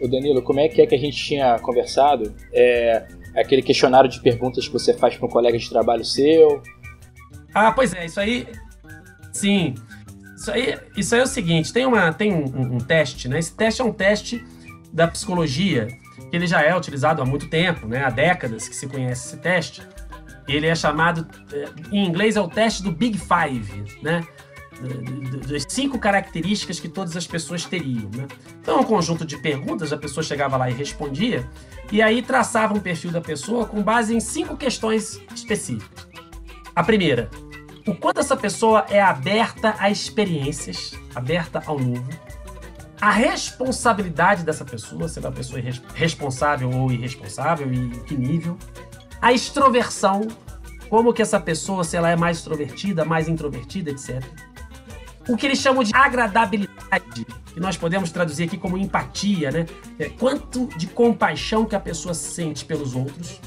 o 0.00 0.08
Danilo, 0.08 0.42
como 0.42 0.60
é 0.60 0.68
que 0.68 0.82
é 0.82 0.86
que 0.86 0.94
a 0.94 0.98
gente 0.98 1.16
tinha 1.16 1.58
conversado? 1.58 2.34
É 2.52 3.06
aquele 3.34 3.62
questionário 3.62 4.08
de 4.08 4.20
perguntas 4.20 4.66
que 4.66 4.72
você 4.72 4.94
faz 4.94 5.16
para 5.16 5.26
um 5.26 5.30
colega 5.30 5.58
de 5.58 5.68
trabalho 5.68 6.04
seu? 6.04 6.62
Ah, 7.54 7.72
pois 7.72 7.92
é, 7.94 8.06
isso 8.06 8.20
aí. 8.20 8.46
Sim. 9.32 9.74
Isso 10.36 10.50
aí, 10.50 10.78
isso 10.96 11.14
aí 11.14 11.20
é 11.20 11.24
o 11.24 11.26
seguinte: 11.26 11.72
tem, 11.72 11.86
uma, 11.86 12.12
tem 12.12 12.32
um, 12.32 12.44
um, 12.44 12.74
um 12.76 12.78
teste, 12.78 13.28
né? 13.28 13.38
Esse 13.38 13.54
teste 13.54 13.80
é 13.80 13.84
um 13.84 13.92
teste 13.92 14.44
da 14.92 15.08
psicologia, 15.08 15.88
que 16.30 16.36
ele 16.36 16.46
já 16.46 16.62
é 16.62 16.76
utilizado 16.76 17.22
há 17.22 17.24
muito 17.24 17.48
tempo, 17.48 17.86
né? 17.86 18.04
Há 18.04 18.10
décadas 18.10 18.68
que 18.68 18.76
se 18.76 18.86
conhece 18.86 19.28
esse 19.28 19.36
teste. 19.38 19.82
Ele 20.46 20.66
é 20.66 20.74
chamado, 20.74 21.26
é, 21.52 21.68
em 21.90 22.06
inglês, 22.06 22.36
é 22.36 22.40
o 22.40 22.48
teste 22.48 22.82
do 22.82 22.92
Big 22.92 23.18
Five, 23.18 24.00
né? 24.02 24.26
Das 25.48 25.64
cinco 25.68 25.98
características 25.98 26.80
que 26.80 26.88
todas 26.88 27.16
as 27.16 27.26
pessoas 27.26 27.64
teriam. 27.64 28.10
Né? 28.14 28.26
Então, 28.60 28.78
é 28.78 28.80
um 28.80 28.84
conjunto 28.84 29.24
de 29.24 29.36
perguntas, 29.38 29.92
a 29.92 29.96
pessoa 29.96 30.22
chegava 30.22 30.56
lá 30.56 30.68
e 30.68 30.74
respondia, 30.74 31.48
e 31.92 32.02
aí 32.02 32.20
traçava 32.20 32.74
um 32.74 32.80
perfil 32.80 33.10
da 33.10 33.20
pessoa 33.20 33.66
com 33.66 33.82
base 33.82 34.14
em 34.14 34.20
cinco 34.20 34.56
questões 34.56 35.20
específicas. 35.34 36.08
A 36.74 36.82
primeira, 36.82 37.30
o 37.86 37.94
quanto 37.94 38.18
essa 38.18 38.36
pessoa 38.36 38.84
é 38.90 39.00
aberta 39.00 39.74
a 39.78 39.90
experiências, 39.90 40.92
aberta 41.14 41.62
ao 41.66 41.78
novo. 41.78 42.08
A 43.00 43.10
responsabilidade 43.10 44.42
dessa 44.42 44.64
pessoa, 44.64 45.08
se 45.08 45.18
é 45.18 45.22
uma 45.22 45.30
pessoa 45.30 45.60
responsável 45.94 46.70
ou 46.70 46.90
irresponsável 46.90 47.70
e 47.72 47.76
em 47.76 47.90
que 47.90 48.16
nível 48.16 48.56
a 49.24 49.32
extroversão, 49.32 50.28
como 50.90 51.10
que 51.10 51.22
essa 51.22 51.40
pessoa, 51.40 51.82
se 51.82 51.96
ela 51.96 52.10
é 52.10 52.14
mais 52.14 52.36
extrovertida, 52.36 53.06
mais 53.06 53.26
introvertida, 53.26 53.90
etc. 53.90 54.22
O 55.26 55.34
que 55.34 55.46
eles 55.46 55.58
chamam 55.60 55.82
de 55.82 55.94
agradabilidade, 55.94 57.24
que 57.46 57.58
nós 57.58 57.74
podemos 57.74 58.12
traduzir 58.12 58.44
aqui 58.44 58.58
como 58.58 58.76
empatia, 58.76 59.50
né? 59.50 59.64
É 59.98 60.10
quanto 60.10 60.66
de 60.76 60.86
compaixão 60.86 61.64
que 61.64 61.74
a 61.74 61.80
pessoa 61.80 62.12
sente 62.12 62.66
pelos 62.66 62.94
outros. 62.94 63.40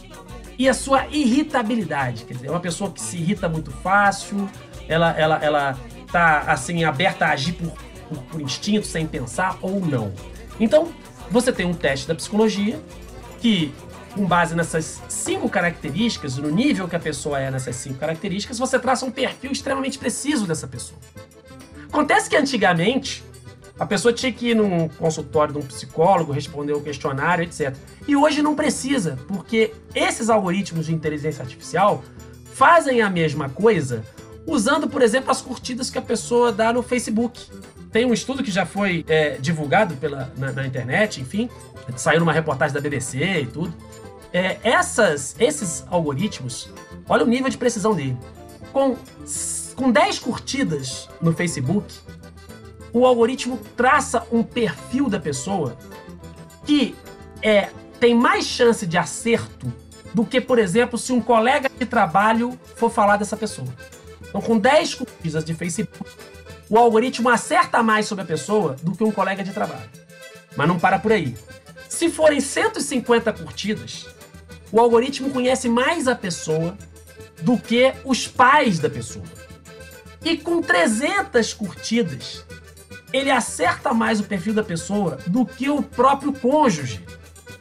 E 0.57 0.67
a 0.67 0.73
sua 0.73 1.05
irritabilidade, 1.09 2.25
quer 2.25 2.33
dizer, 2.33 2.47
é 2.47 2.49
uma 2.49 2.59
pessoa 2.59 2.89
que 2.89 2.99
se 2.99 3.17
irrita 3.17 3.47
muito 3.47 3.69
fácil, 3.69 4.49
ela, 4.87 5.11
ela, 5.11 5.37
ela 5.43 5.79
tá 6.11 6.39
assim 6.47 6.85
aberta 6.85 7.27
a 7.27 7.33
agir 7.33 7.53
por, 7.53 7.71
por, 8.09 8.17
por 8.23 8.41
instinto, 8.41 8.87
sem 8.87 9.05
pensar 9.05 9.59
ou 9.61 9.79
não. 9.79 10.11
Então, 10.59 10.91
você 11.29 11.53
tem 11.53 11.67
um 11.67 11.73
teste 11.75 12.07
da 12.07 12.15
psicologia 12.15 12.81
que 13.39 13.71
com 14.13 14.25
base 14.25 14.55
nessas 14.55 15.01
cinco 15.07 15.49
características, 15.49 16.37
no 16.37 16.49
nível 16.49 16.87
que 16.87 16.95
a 16.95 16.99
pessoa 16.99 17.39
é 17.39 17.51
nessas 17.51 17.75
cinco 17.75 17.99
características, 17.99 18.57
você 18.57 18.79
traça 18.79 19.05
um 19.05 19.11
perfil 19.11 19.51
extremamente 19.51 19.97
preciso 19.97 20.45
dessa 20.45 20.67
pessoa. 20.67 20.99
Acontece 21.87 22.29
que 22.29 22.35
antigamente 22.35 23.23
a 23.79 23.85
pessoa 23.85 24.11
tinha 24.11 24.31
que 24.31 24.49
ir 24.49 24.55
num 24.55 24.87
consultório 24.87 25.53
de 25.53 25.59
um 25.59 25.63
psicólogo, 25.63 26.31
responder 26.31 26.73
um 26.73 26.81
questionário, 26.81 27.43
etc. 27.43 27.75
E 28.07 28.15
hoje 28.15 28.41
não 28.41 28.55
precisa, 28.55 29.17
porque 29.27 29.73
esses 29.93 30.29
algoritmos 30.29 30.87
de 30.87 30.93
inteligência 30.93 31.43
artificial 31.43 32.03
fazem 32.53 33.01
a 33.01 33.09
mesma 33.09 33.49
coisa 33.49 34.03
usando, 34.47 34.87
por 34.87 35.01
exemplo, 35.01 35.29
as 35.29 35.41
curtidas 35.41 35.89
que 35.89 35.97
a 35.97 36.01
pessoa 36.01 36.51
dá 36.51 36.73
no 36.73 36.81
Facebook. 36.81 37.39
Tem 37.97 38.05
um 38.05 38.13
estudo 38.13 38.43
que 38.43 38.51
já 38.51 38.63
foi 38.63 39.03
é, 39.07 39.39
divulgado 39.39 39.95
pela, 39.95 40.31
na, 40.37 40.51
na 40.51 40.67
internet, 40.67 41.19
enfim, 41.19 41.49
saiu 41.95 42.19
numa 42.19 42.31
reportagem 42.31 42.71
da 42.71 42.79
BBC 42.79 43.17
e 43.41 43.45
tudo, 43.47 43.73
é, 44.31 44.59
essas, 44.61 45.35
esses 45.39 45.83
algoritmos, 45.89 46.69
olha 47.09 47.23
o 47.23 47.27
nível 47.27 47.49
de 47.49 47.57
precisão 47.57 47.95
dele. 47.95 48.15
Com, 48.71 48.95
com 49.75 49.91
10 49.91 50.19
curtidas 50.19 51.09
no 51.19 51.33
Facebook, 51.33 51.91
o 52.93 53.03
algoritmo 53.03 53.57
traça 53.75 54.27
um 54.31 54.43
perfil 54.43 55.09
da 55.09 55.19
pessoa 55.19 55.75
que 56.67 56.95
é, 57.41 57.69
tem 57.99 58.13
mais 58.13 58.45
chance 58.45 58.85
de 58.85 58.95
acerto 58.95 59.73
do 60.13 60.23
que, 60.23 60.39
por 60.39 60.59
exemplo, 60.59 60.99
se 60.99 61.11
um 61.11 61.19
colega 61.19 61.67
de 61.67 61.85
trabalho 61.87 62.59
for 62.75 62.91
falar 62.91 63.17
dessa 63.17 63.35
pessoa. 63.35 63.67
Então, 64.29 64.39
com 64.39 64.59
10 64.59 64.93
curtidas 64.93 65.43
de 65.43 65.55
Facebook, 65.55 66.07
o 66.69 66.77
algoritmo 66.77 67.29
acerta 67.29 67.81
mais 67.81 68.05
sobre 68.05 68.23
a 68.23 68.27
pessoa 68.27 68.75
do 68.81 68.91
que 68.91 69.03
um 69.03 69.11
colega 69.11 69.43
de 69.43 69.51
trabalho. 69.53 69.89
Mas 70.55 70.67
não 70.67 70.79
para 70.79 70.99
por 70.99 71.11
aí. 71.11 71.35
Se 71.87 72.09
forem 72.09 72.41
150 72.41 73.31
curtidas, 73.33 74.07
o 74.71 74.79
algoritmo 74.79 75.29
conhece 75.29 75.69
mais 75.69 76.07
a 76.07 76.15
pessoa 76.15 76.77
do 77.41 77.57
que 77.57 77.93
os 78.03 78.27
pais 78.27 78.79
da 78.79 78.89
pessoa. 78.89 79.25
E 80.23 80.35
com 80.35 80.61
300 80.61 81.53
curtidas, 81.53 82.43
ele 83.13 83.31
acerta 83.31 83.93
mais 83.93 84.19
o 84.19 84.23
perfil 84.23 84.53
da 84.53 84.63
pessoa 84.63 85.19
do 85.27 85.45
que 85.45 85.69
o 85.69 85.81
próprio 85.81 86.33
cônjuge. 86.33 87.01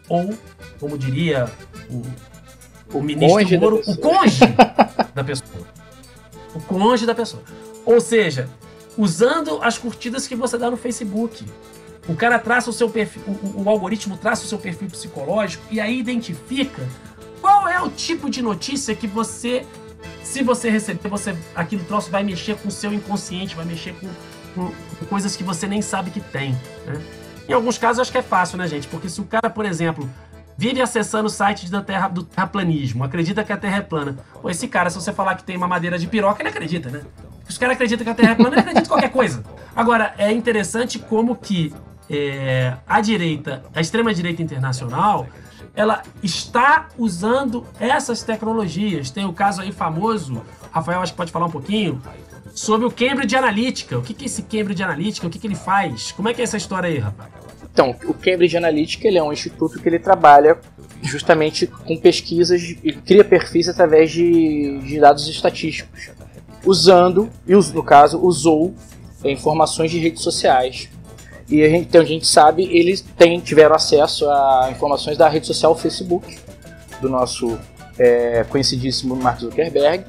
Ou, 0.08 0.36
como 0.80 0.98
diria 0.98 1.48
o, 1.88 2.02
o 2.92 3.02
ministro 3.02 3.60
Moro, 3.60 3.82
o 3.86 3.96
cônjuge 3.98 4.40
da 5.14 5.22
pessoa. 5.22 5.66
O 6.54 6.60
cônjuge 6.60 7.06
da 7.06 7.14
pessoa. 7.14 7.42
Ou 7.84 8.00
seja, 8.00 8.48
usando 8.96 9.62
as 9.62 9.78
curtidas 9.78 10.26
que 10.26 10.34
você 10.34 10.56
dá 10.56 10.70
no 10.70 10.76
Facebook. 10.76 11.44
O 12.08 12.14
cara 12.14 12.38
traça 12.38 12.70
o 12.70 12.72
seu 12.72 12.88
perfil, 12.88 13.22
o, 13.26 13.64
o, 13.64 13.68
algoritmo 13.68 14.16
traça 14.16 14.44
o 14.44 14.48
seu 14.48 14.58
perfil 14.58 14.88
psicológico 14.88 15.64
e 15.70 15.80
aí 15.80 15.98
identifica 15.98 16.86
qual 17.40 17.66
é 17.66 17.80
o 17.80 17.90
tipo 17.90 18.30
de 18.30 18.40
notícia 18.40 18.94
que 18.94 19.08
você, 19.08 19.66
se 20.22 20.42
você 20.42 20.70
receber, 20.70 21.08
você 21.08 21.36
aquele 21.54 21.82
troço 21.82 22.10
vai 22.10 22.22
mexer 22.22 22.56
com 22.56 22.68
o 22.68 22.70
seu 22.70 22.92
inconsciente, 22.92 23.56
vai 23.56 23.64
mexer 23.64 23.92
com, 23.94 24.08
com, 24.54 24.72
com 24.98 25.06
coisas 25.06 25.34
que 25.34 25.42
você 25.42 25.66
nem 25.66 25.82
sabe 25.82 26.10
que 26.10 26.20
tem, 26.20 26.52
né? 26.86 27.02
Em 27.48 27.52
alguns 27.52 27.78
casos 27.78 28.00
acho 28.00 28.12
que 28.12 28.18
é 28.18 28.22
fácil, 28.22 28.58
né, 28.58 28.66
gente? 28.66 28.88
Porque 28.88 29.08
se 29.08 29.20
o 29.20 29.24
cara, 29.24 29.48
por 29.48 29.64
exemplo, 29.64 30.08
vive 30.56 30.80
acessando 30.80 31.28
sites 31.28 31.70
da 31.70 31.80
terra, 31.80 32.08
do 32.08 32.24
terraplanismo, 32.24 33.04
acredita 33.04 33.44
que 33.44 33.52
a 33.52 33.56
Terra 33.56 33.78
é 33.78 33.82
plana. 33.82 34.16
Pô, 34.40 34.50
esse 34.50 34.66
cara, 34.66 34.90
se 34.90 34.96
você 34.96 35.12
falar 35.12 35.36
que 35.36 35.44
tem 35.44 35.56
uma 35.56 35.68
madeira 35.68 35.98
de 35.98 36.06
piroca, 36.06 36.42
ele 36.42 36.48
acredita, 36.48 36.90
né? 36.90 37.02
Os 37.48 37.58
caras 37.58 37.74
acreditam 37.74 38.04
que 38.04 38.10
a 38.10 38.14
Terra 38.14 38.32
é 38.32 38.34
plana, 38.34 38.54
ele 38.54 38.60
acredita 38.60 38.86
em 38.86 38.88
qualquer 38.88 39.10
coisa. 39.10 39.42
Agora, 39.74 40.14
é 40.18 40.32
interessante 40.32 40.98
como 40.98 41.36
que 41.36 41.72
é, 42.10 42.74
a 42.86 43.00
direita, 43.00 43.62
a 43.74 43.80
extrema-direita 43.80 44.42
internacional, 44.42 45.26
ela 45.74 46.02
está 46.22 46.88
usando 46.96 47.66
essas 47.78 48.22
tecnologias. 48.22 49.10
Tem 49.10 49.24
o 49.24 49.32
caso 49.32 49.60
aí 49.60 49.72
famoso, 49.72 50.42
Rafael 50.72 51.00
acho 51.00 51.12
que 51.12 51.16
pode 51.16 51.30
falar 51.30 51.46
um 51.46 51.50
pouquinho, 51.50 52.00
sobre 52.54 52.86
o 52.86 52.90
Cambridge 52.90 53.36
Analytica. 53.36 53.98
O 53.98 54.02
que, 54.02 54.14
que 54.14 54.24
é 54.24 54.26
esse 54.26 54.42
Cambridge 54.42 54.82
Analytica? 54.82 55.26
O 55.26 55.30
que, 55.30 55.38
que 55.38 55.46
ele 55.46 55.54
faz? 55.54 56.12
Como 56.12 56.28
é 56.28 56.34
que 56.34 56.40
é 56.40 56.44
essa 56.44 56.56
história 56.56 56.88
aí, 56.88 56.98
rapaz? 56.98 57.30
Então, 57.70 57.94
o 58.06 58.14
Cambridge 58.14 58.56
Analytica 58.56 59.06
ele 59.06 59.18
é 59.18 59.22
um 59.22 59.30
instituto 59.30 59.78
que 59.78 59.86
ele 59.86 59.98
trabalha 59.98 60.58
justamente 61.02 61.66
com 61.66 61.94
pesquisas 61.98 62.62
e 62.62 62.92
cria 62.92 63.22
perfis 63.22 63.68
através 63.68 64.10
de, 64.10 64.78
de 64.78 64.98
dados 64.98 65.28
estatísticos, 65.28 66.10
usando, 66.66 67.30
e 67.46 67.54
no 67.54 67.82
caso, 67.82 68.18
usou 68.18 68.74
informações 69.24 69.90
de 69.90 69.98
redes 69.98 70.22
sociais. 70.22 70.88
E 71.48 71.62
a 71.62 71.68
gente, 71.68 71.86
então 71.88 72.00
a 72.00 72.04
gente 72.04 72.26
sabe, 72.26 72.64
eles 72.64 73.04
tiveram 73.44 73.76
acesso 73.76 74.28
a 74.28 74.68
informações 74.70 75.16
da 75.16 75.28
rede 75.28 75.46
social 75.46 75.76
Facebook, 75.76 76.36
do 77.00 77.08
nosso 77.08 77.56
é, 77.98 78.44
conhecidíssimo 78.48 79.14
Mark 79.14 79.40
Zuckerberg, 79.40 80.04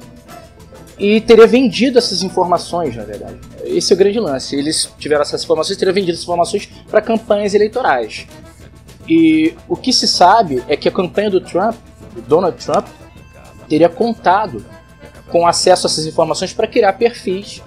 e 0.98 1.20
teria 1.20 1.46
vendido 1.46 1.96
essas 1.96 2.22
informações, 2.22 2.96
na 2.96 3.04
verdade. 3.04 3.38
Esse 3.62 3.92
é 3.92 3.94
o 3.94 3.98
grande 3.98 4.18
lance. 4.18 4.56
Eles 4.56 4.92
tiveram 4.98 5.22
essas 5.22 5.44
informações 5.44 5.76
teriam 5.76 5.94
vendido 5.94 6.12
essas 6.12 6.24
informações 6.24 6.68
para 6.90 7.00
campanhas 7.00 7.54
eleitorais. 7.54 8.26
E 9.08 9.54
o 9.68 9.76
que 9.76 9.92
se 9.92 10.08
sabe 10.08 10.62
é 10.66 10.76
que 10.76 10.88
a 10.88 10.92
campanha 10.92 11.30
do 11.30 11.40
Trump, 11.40 11.76
do 12.14 12.22
Donald 12.22 12.56
Trump, 12.62 12.86
teria 13.68 13.88
contado 13.88 14.64
com 15.30 15.46
acesso 15.46 15.86
a 15.86 15.90
essas 15.90 16.06
informações 16.06 16.52
para 16.52 16.66
criar 16.66 16.92
perfis 16.94 17.62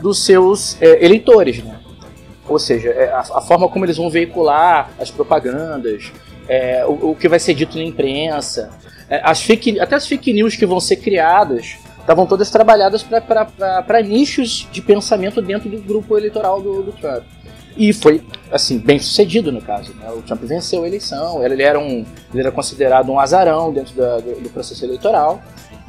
dos 0.00 0.24
seus 0.24 0.80
é, 0.80 1.04
eleitores, 1.04 1.62
né? 1.62 1.78
Ou 2.48 2.58
seja, 2.58 2.90
é, 2.90 3.10
a, 3.10 3.20
a, 3.20 3.40
forma 3.40 3.68
como 3.68 3.84
eles 3.84 3.96
vão 3.96 4.10
veicular 4.10 4.90
as 4.98 5.10
propagandas, 5.10 6.12
é, 6.48 6.84
o, 6.84 7.10
o, 7.10 7.16
que 7.16 7.28
vai 7.28 7.38
ser 7.38 7.54
dito 7.54 7.78
na 7.78 7.84
imprensa, 7.84 8.70
é, 9.08 9.20
as 9.22 9.40
fake, 9.42 9.78
até 9.78 9.94
as 9.94 10.06
fake 10.06 10.32
news 10.32 10.56
que 10.56 10.66
vão 10.66 10.80
ser 10.80 10.96
criadas 10.96 11.76
estavam 12.00 12.26
todas 12.26 12.50
trabalhadas 12.50 13.04
para 13.04 14.02
nichos 14.02 14.66
de 14.72 14.82
pensamento 14.82 15.40
dentro 15.40 15.68
do 15.68 15.80
grupo 15.80 16.18
eleitoral 16.18 16.60
do, 16.60 16.82
do, 16.82 16.92
Trump. 16.92 17.22
E 17.76 17.92
foi, 17.92 18.20
assim, 18.50 18.78
bem 18.78 18.98
sucedido 18.98 19.52
no 19.52 19.62
caso. 19.62 19.94
Né? 19.94 20.10
O 20.10 20.22
Trump 20.22 20.42
venceu 20.42 20.82
a 20.82 20.88
eleição, 20.88 21.44
ele 21.44 21.62
era, 21.62 21.78
um, 21.78 22.04
ele 22.32 22.40
era 22.40 22.50
considerado 22.50 23.10
um 23.10 23.20
azarão 23.20 23.72
dentro 23.72 23.94
da, 23.94 24.18
do, 24.18 24.40
do, 24.40 24.50
processo 24.50 24.84
eleitoral, 24.84 25.40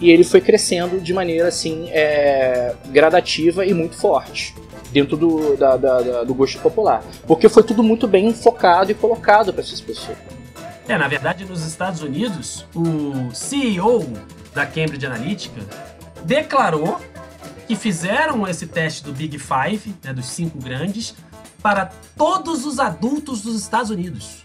e 0.02 0.10
ele 0.10 0.24
foi 0.24 0.42
crescendo 0.42 1.00
de 1.00 1.14
maneira, 1.14 1.48
assim, 1.48 1.88
é, 1.92 2.76
gradativa 2.88 3.66
e 3.66 3.74
muito 3.74 3.96
forte 3.96 4.56
dentro 4.92 5.16
do, 5.16 5.56
da, 5.56 5.78
da, 5.78 6.24
do 6.24 6.34
gosto 6.34 6.60
popular. 6.60 7.04
Porque 7.28 7.48
foi 7.48 7.64
tudo 7.64 7.84
muito 7.84 8.08
bem 8.08 8.34
focado 8.34 8.92
e 8.92 8.96
colocado 8.96 9.54
para 9.54 9.62
essas 9.62 9.80
pessoas. 9.80 10.18
É, 10.88 10.98
na 10.98 11.08
verdade, 11.08 11.46
nos 11.46 11.66
Estados 11.66 12.02
Unidos, 12.02 12.66
o 12.76 13.34
CEO 13.34 14.06
da 14.54 14.66
Cambridge 14.66 15.06
Analytica 15.06 15.62
declarou 16.26 17.00
que 17.68 17.76
fizeram 17.76 18.46
esse 18.48 18.68
teste 18.68 19.04
do 19.04 19.14
Big 19.14 19.38
Five, 19.38 19.96
né, 20.04 20.12
dos 20.14 20.26
cinco 20.26 20.58
grandes, 20.60 21.16
para 21.62 21.92
todos 22.18 22.66
os 22.66 22.80
adultos 22.80 23.42
dos 23.44 23.56
Estados 23.62 23.92
Unidos. 23.92 24.42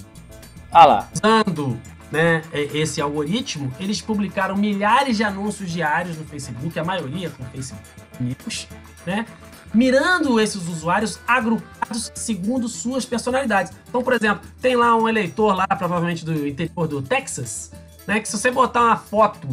Ah 0.71 0.85
lá. 0.85 1.09
Usando 1.15 1.81
né, 2.11 2.43
esse 2.53 3.01
algoritmo, 3.01 3.73
eles 3.81 4.01
publicaram 4.01 4.57
milhares 4.57 5.17
de 5.17 5.25
anúncios 5.25 5.71
diários 5.71 6.17
no 6.17 6.25
Facebook, 6.25 6.79
a 6.79 6.85
maioria 6.85 7.31
com 7.31 7.45
Facebook 7.45 7.83
News, 8.21 8.69
né, 9.05 9.27
mirando 9.75 10.41
esses 10.41 10.69
usuários 10.69 11.19
agrupados 11.27 12.13
segundo 12.15 12.69
suas 12.69 13.05
personalidades. 13.05 13.73
Então, 13.89 14.03
por 14.03 14.13
exemplo, 14.13 14.47
tem 14.61 14.77
lá 14.77 14.97
um 14.97 15.09
eleitor 15.09 15.55
lá, 15.55 15.67
provavelmente 15.67 16.25
do 16.25 16.47
interior 16.47 16.87
do 16.87 17.03
Texas, 17.03 17.73
né, 18.07 18.21
que 18.21 18.29
se 18.29 18.39
você 18.39 18.51
botar 18.51 18.83
uma 18.83 18.97
foto 18.97 19.49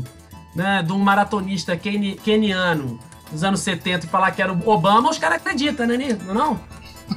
né, 0.55 0.83
de 0.83 0.91
um 0.91 0.99
maratonista 0.99 1.75
keni, 1.75 2.15
keniano 2.15 2.99
dos 3.31 3.43
anos 3.43 3.61
70 3.61 4.05
e 4.05 4.09
falar 4.09 4.31
que 4.31 4.41
era 4.41 4.53
o 4.53 4.69
Obama, 4.69 5.09
os 5.09 5.17
caras 5.17 5.37
acreditam, 5.37 5.87
né, 5.87 5.97
não? 6.27 6.33
não? 6.33 6.59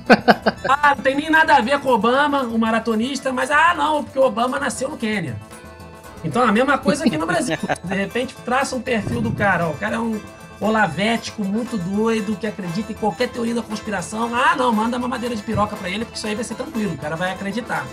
ah, 0.68 0.94
não 0.94 1.02
tem 1.02 1.14
nem 1.14 1.30
nada 1.30 1.56
a 1.56 1.60
ver 1.60 1.78
com 1.80 1.88
Obama, 1.90 2.42
o 2.42 2.58
maratonista, 2.58 3.32
mas 3.32 3.50
ah, 3.50 3.74
não, 3.76 4.04
porque 4.04 4.18
o 4.18 4.24
Obama 4.24 4.58
nasceu 4.58 4.88
no 4.88 4.96
Quênia. 4.96 5.36
Então 6.24 6.42
a 6.42 6.52
mesma 6.52 6.78
coisa 6.78 7.04
aqui 7.04 7.16
no 7.16 7.26
Brasil. 7.26 7.56
De 7.84 7.94
repente 7.94 8.34
traça 8.44 8.74
um 8.74 8.80
perfil 8.80 9.20
do 9.20 9.32
cara, 9.32 9.68
ó, 9.68 9.70
o 9.70 9.76
cara 9.76 9.96
é 9.96 9.98
um 9.98 10.20
olavético 10.60 11.44
muito 11.44 11.76
doido 11.76 12.36
que 12.36 12.46
acredita 12.46 12.92
em 12.92 12.94
qualquer 12.94 13.28
teoria 13.28 13.54
da 13.54 13.62
conspiração. 13.62 14.34
Ah, 14.34 14.56
não, 14.56 14.72
manda 14.72 14.96
uma 14.96 15.08
madeira 15.08 15.36
de 15.36 15.42
piroca 15.42 15.76
para 15.76 15.88
ele, 15.88 16.04
porque 16.04 16.18
isso 16.18 16.26
aí 16.26 16.34
vai 16.34 16.44
ser 16.44 16.54
tranquilo, 16.54 16.94
o 16.94 16.98
cara 16.98 17.16
vai 17.16 17.32
acreditar. 17.32 17.86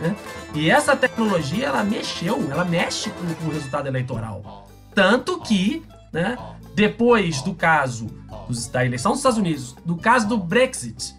Né? 0.00 0.16
E 0.54 0.70
essa 0.70 0.96
tecnologia, 0.96 1.66
ela 1.66 1.84
mexeu, 1.84 2.48
ela 2.50 2.64
mexe 2.64 3.10
com, 3.10 3.34
com 3.34 3.46
o 3.46 3.52
resultado 3.52 3.86
eleitoral. 3.86 4.66
Tanto 4.94 5.38
que, 5.40 5.82
né, 6.12 6.36
depois 6.74 7.42
do 7.42 7.54
caso 7.54 8.06
dos, 8.48 8.66
da 8.68 8.84
eleição 8.84 9.12
dos 9.12 9.20
Estados 9.20 9.38
Unidos, 9.38 9.76
do 9.84 9.96
caso 9.96 10.26
do 10.26 10.38
Brexit 10.38 11.17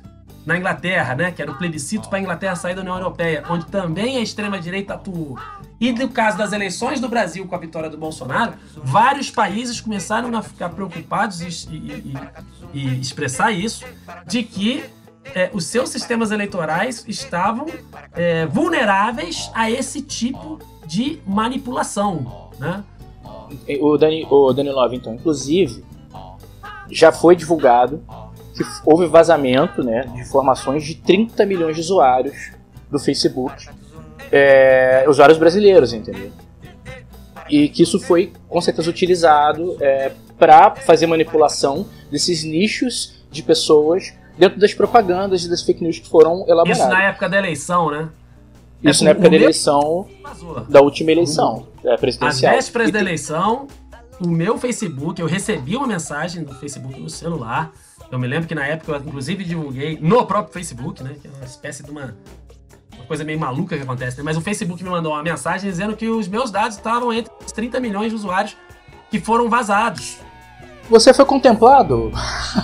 na 0.50 0.58
Inglaterra, 0.58 1.14
né, 1.14 1.32
que 1.32 1.44
era 1.44 1.52
o 1.52 1.56
plebiscito 1.56 2.10
para 2.10 2.18
a 2.18 2.22
Inglaterra 2.22 2.56
sair 2.56 2.74
da 2.74 2.82
União 2.82 2.96
Europeia, 2.96 3.44
onde 3.48 3.68
também 3.68 4.18
a 4.18 4.20
extrema-direita 4.20 4.96
atuou, 4.96 5.38
e 5.80 5.94
do 5.94 6.10
caso 6.10 6.40
das 6.40 6.52
eleições 6.52 7.00
do 7.00 7.08
Brasil 7.08 7.48
com 7.48 7.54
a 7.54 7.60
vitória 7.60 7.88
do 7.88 7.98
Bolsonaro, 7.98 8.54
vários 8.76 9.30
países 9.30 9.80
começaram 9.80 10.36
a 10.36 10.42
ficar 10.42 10.70
preocupados 10.70 11.40
e, 11.42 11.76
e, 11.76 12.18
e, 12.74 12.80
e 12.80 13.00
expressar 13.00 13.52
isso, 13.52 13.86
de 14.26 14.42
que 14.42 14.84
é, 15.36 15.52
os 15.54 15.66
seus 15.66 15.90
sistemas 15.90 16.32
eleitorais 16.32 17.06
estavam 17.08 17.68
é, 18.14 18.48
vulneráveis 18.48 19.52
a 19.54 19.70
esse 19.70 20.02
tipo 20.02 20.58
de 20.88 21.22
manipulação, 21.28 22.50
né? 22.58 22.84
o, 23.80 23.98
Dani, 23.98 24.26
o 24.28 24.52
então, 24.94 25.14
inclusive, 25.14 25.86
já 26.90 27.12
foi 27.12 27.36
divulgado 27.36 28.04
que 28.64 28.70
houve 28.86 29.06
vazamento 29.08 29.84
né, 29.84 30.02
de 30.14 30.20
informações 30.20 30.84
de 30.84 30.96
30 30.96 31.46
milhões 31.46 31.76
de 31.76 31.82
usuários 31.82 32.52
do 32.92 33.00
Facebook, 33.00 33.70
é, 34.32 35.06
usuários 35.08 35.38
brasileiros, 35.38 35.94
entendeu? 35.94 36.32
E 37.50 37.70
que 37.70 37.84
isso 37.84 38.00
foi 38.00 38.34
com 38.48 38.62
certeza 38.62 38.90
utilizado 38.90 39.78
é, 39.80 40.12
para 40.38 40.76
fazer 40.76 41.08
manipulação 41.08 41.86
desses 42.12 42.44
nichos 42.44 43.16
de 43.32 43.42
pessoas 43.42 44.14
dentro 44.38 44.60
das 44.60 44.74
propagandas 44.74 45.44
e 45.44 45.50
das 45.50 45.62
fake 45.62 45.84
news 45.84 46.00
que 46.00 46.08
foram 46.08 46.46
elaboradas. 46.48 46.80
Isso 46.80 46.88
na 46.88 47.04
época 47.04 47.30
da 47.30 47.38
eleição, 47.38 47.92
né? 47.92 48.10
Isso 48.84 49.04
é, 49.04 49.06
na 49.06 49.12
época 49.12 49.30
da 49.30 49.36
eleição, 49.36 50.08
da 50.70 50.82
última 50.82 51.12
eleição 51.12 51.68
é, 51.84 51.98
presidencial. 51.98 52.52
Às 52.52 52.58
vésperas 52.58 52.92
da 52.92 53.00
eleição, 53.00 53.68
o 54.22 54.28
meu 54.28 54.58
Facebook, 54.58 55.20
eu 55.20 55.28
recebi 55.28 55.76
uma 55.76 55.88
mensagem 55.88 56.44
do 56.44 56.54
Facebook 56.56 57.00
no 57.00 57.10
celular. 57.10 57.72
Eu 58.12 58.18
me 58.18 58.28
lembro 58.28 58.48
que 58.48 58.56
na 58.56 58.66
época 58.66 58.92
eu 58.92 58.98
inclusive 58.98 59.44
divulguei 59.44 59.98
no 60.02 60.26
próprio 60.26 60.54
Facebook, 60.54 61.04
né? 61.04 61.16
Que 61.22 61.28
é 61.28 61.32
uma 61.32 61.46
espécie 61.46 61.84
de 61.84 61.92
uma, 61.92 62.16
uma 62.96 63.06
coisa 63.06 63.24
meio 63.24 63.40
maluca 63.40 63.78
que 63.78 63.84
acontece, 63.84 64.18
né? 64.18 64.24
Mas 64.24 64.36
o 64.36 64.42
Facebook 64.42 64.84
me 64.84 64.90
mandou 64.90 65.14
uma 65.14 65.22
mensagem 65.22 65.70
dizendo 65.70 65.96
que 65.96 66.08
os 66.08 66.28
meus 66.28 66.50
dados 66.50 66.78
estavam 66.78 67.14
entre 67.14 67.32
os 67.46 67.52
30 67.52 67.80
milhões 67.80 68.10
de 68.10 68.16
usuários 68.16 68.58
que 69.12 69.20
foram 69.20 69.50
vazados. 69.50 70.18
Você 70.90 71.14
foi 71.14 71.24
contemplado? 71.24 72.12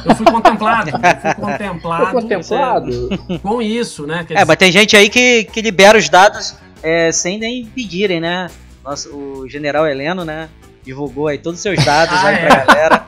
Eu 0.03 0.15
fui 0.15 0.25
contemplado. 0.25 0.89
Eu 0.89 1.21
fui 1.21 1.35
contemplado. 1.35 2.05
Foi 2.11 2.21
contemplado? 2.21 3.39
Com 3.43 3.61
isso, 3.61 4.07
né? 4.07 4.23
Quer 4.23 4.33
é, 4.33 4.37
dizer... 4.37 4.45
mas 4.47 4.57
tem 4.57 4.71
gente 4.71 4.97
aí 4.97 5.09
que, 5.09 5.43
que 5.43 5.61
libera 5.61 5.95
os 5.95 6.09
dados 6.09 6.55
é, 6.81 7.11
sem 7.11 7.37
nem 7.37 7.67
pedirem, 7.67 8.19
né? 8.19 8.49
Nossa, 8.83 9.09
o 9.09 9.47
general 9.47 9.87
Heleno, 9.87 10.25
né? 10.25 10.49
Divulgou 10.83 11.27
aí 11.27 11.37
todos 11.37 11.59
os 11.59 11.63
seus 11.63 11.83
dados 11.85 12.15
ah, 12.15 12.27
aí 12.27 12.35
é. 12.35 12.47
pra 12.47 12.65
galera. 12.65 13.05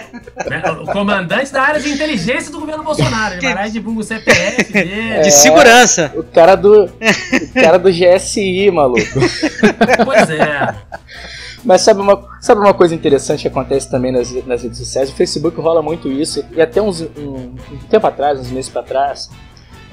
O 0.81 0.85
comandante 0.85 1.51
da 1.51 1.61
área 1.61 1.79
de 1.79 1.89
inteligência 1.89 2.51
do 2.51 2.59
governo 2.59 2.83
Bolsonaro. 2.83 3.35
Ele 3.35 3.53
vai 3.53 3.67
e 3.67 3.71
divulga 3.71 3.99
o 3.99 4.03
CPF 4.03 4.71
dele. 4.73 5.13
É, 5.13 5.21
de 5.21 5.31
segurança. 5.31 6.11
O 6.15 6.23
cara 6.23 6.55
do. 6.55 6.85
O 6.85 7.53
cara 7.53 7.77
do 7.77 7.89
GSI, 7.89 8.69
maluco. 8.71 9.01
Pois 10.05 10.29
é. 10.29 10.75
Mas 11.63 11.81
sabe 11.81 12.01
uma, 12.01 12.27
sabe 12.39 12.59
uma 12.59 12.73
coisa 12.73 12.95
interessante 12.95 13.41
que 13.41 13.47
acontece 13.47 13.89
também 13.89 14.11
nas, 14.11 14.31
nas 14.45 14.63
redes 14.63 14.79
sociais? 14.79 15.09
O 15.09 15.13
Facebook 15.13 15.59
rola 15.61 15.81
muito 15.81 16.11
isso, 16.11 16.43
e 16.51 16.61
até 16.61 16.81
uns, 16.81 17.01
um, 17.01 17.55
um 17.71 17.77
tempo 17.89 18.07
atrás, 18.07 18.39
uns 18.39 18.49
meses 18.49 18.69
para 18.69 18.81
trás, 18.81 19.29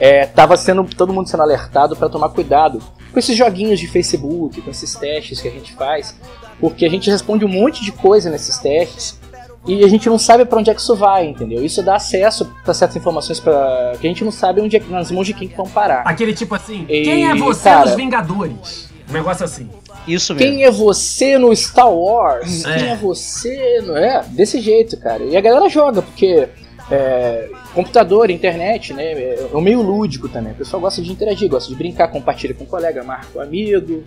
é, 0.01 0.25
tava 0.27 0.57
sendo 0.57 0.85
todo 0.85 1.13
mundo 1.13 1.29
sendo 1.29 1.43
alertado 1.43 1.95
para 1.95 2.09
tomar 2.09 2.31
cuidado 2.31 2.81
com 3.13 3.19
esses 3.19 3.37
joguinhos 3.37 3.79
de 3.81 3.87
Facebook, 3.87 4.61
com 4.61 4.71
esses 4.71 4.95
testes 4.95 5.41
que 5.41 5.49
a 5.49 5.51
gente 5.51 5.75
faz, 5.75 6.17
porque 6.61 6.87
a 6.87 6.89
gente 6.89 7.11
responde 7.11 7.45
um 7.45 7.49
monte 7.49 7.85
de 7.85 7.93
coisa 7.93 8.31
nesses 8.31 8.59
testes 8.59 9.19
e 9.67 9.85
a 9.85 9.89
gente 9.89 10.09
não 10.09 10.19
sabe 10.19 10.45
para 10.45 10.59
onde 10.59 10.71
é 10.71 10.75
que 10.75 10.81
isso 10.81 10.95
vai, 10.97 11.27
entendeu? 11.27 11.65
Isso 11.65 11.83
dá 11.83 11.97
acesso 11.97 12.51
para 12.65 12.73
certas 12.73 12.97
informações 12.97 13.39
para 13.41 13.95
que 14.01 14.07
a 14.07 14.11
gente 14.11 14.25
não 14.25 14.31
sabe 14.33 14.61
onde 14.61 14.77
é, 14.77 14.83
nas 14.89 15.11
mãos 15.11 15.27
de 15.27 15.35
quem 15.35 15.49
que 15.49 15.57
vão 15.57 15.69
parar. 15.69 16.03
Aquele 16.07 16.33
tipo 16.33 16.55
assim, 16.55 16.87
E, 16.89 17.03
quem 17.03 17.29
é 17.29 17.35
você 17.35 17.65
cara- 17.69 17.87
nos 17.87 17.95
Vingadores? 17.95 18.89
Um 19.09 19.13
negócio 19.13 19.45
assim. 19.45 19.69
Isso 20.07 20.35
mesmo. 20.35 20.51
Quem 20.51 20.65
é 20.65 20.71
você 20.71 21.37
no 21.39 21.55
Star 21.55 21.91
Wars? 21.93 22.65
É. 22.65 22.79
Quem 22.79 22.89
é 22.91 22.97
você 22.97 23.83
no. 23.85 23.97
É, 23.97 24.23
desse 24.29 24.61
jeito, 24.61 24.97
cara. 24.99 25.23
E 25.23 25.37
a 25.37 25.41
galera 25.41 25.69
joga, 25.69 26.01
porque 26.03 26.49
é, 26.91 27.49
computador, 27.75 28.31
internet, 28.31 28.95
né? 28.95 29.05
É 29.13 29.49
um 29.53 29.61
meio 29.61 29.83
lúdico 29.83 30.29
também. 30.29 30.53
O 30.53 30.57
pessoal 30.57 30.81
gosta 30.81 31.03
de 31.03 31.11
interagir, 31.13 31.49
gosta 31.49 31.69
de 31.71 31.77
brincar, 31.77 32.09
compartilha 32.09 32.55
com 32.55 32.65
o 32.65 32.67
colega, 32.67 33.03
marca 33.03 33.27
com 33.33 33.39
o 33.39 33.43
amigo. 33.43 34.05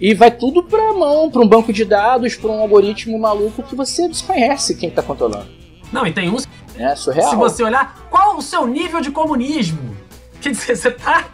E 0.00 0.14
vai 0.14 0.30
tudo 0.30 0.62
pra 0.62 0.94
mão, 0.94 1.30
pra 1.30 1.42
um 1.42 1.46
banco 1.46 1.72
de 1.72 1.84
dados, 1.84 2.34
pra 2.34 2.50
um 2.50 2.60
algoritmo 2.60 3.18
maluco 3.18 3.62
que 3.62 3.76
você 3.76 4.08
desconhece 4.08 4.74
quem 4.74 4.90
tá 4.90 5.02
controlando. 5.02 5.46
Não, 5.92 6.06
e 6.06 6.12
tem 6.12 6.30
uns, 6.30 6.48
É 6.78 6.94
surreal. 6.96 7.28
se 7.30 7.36
você 7.36 7.62
olhar, 7.62 8.06
qual 8.08 8.36
o 8.36 8.42
seu 8.42 8.66
nível 8.66 9.00
de 9.00 9.10
comunismo? 9.10 9.94
Quer 10.40 10.50
dizer, 10.52 10.76
você 10.76 10.90
tá... 10.90 11.24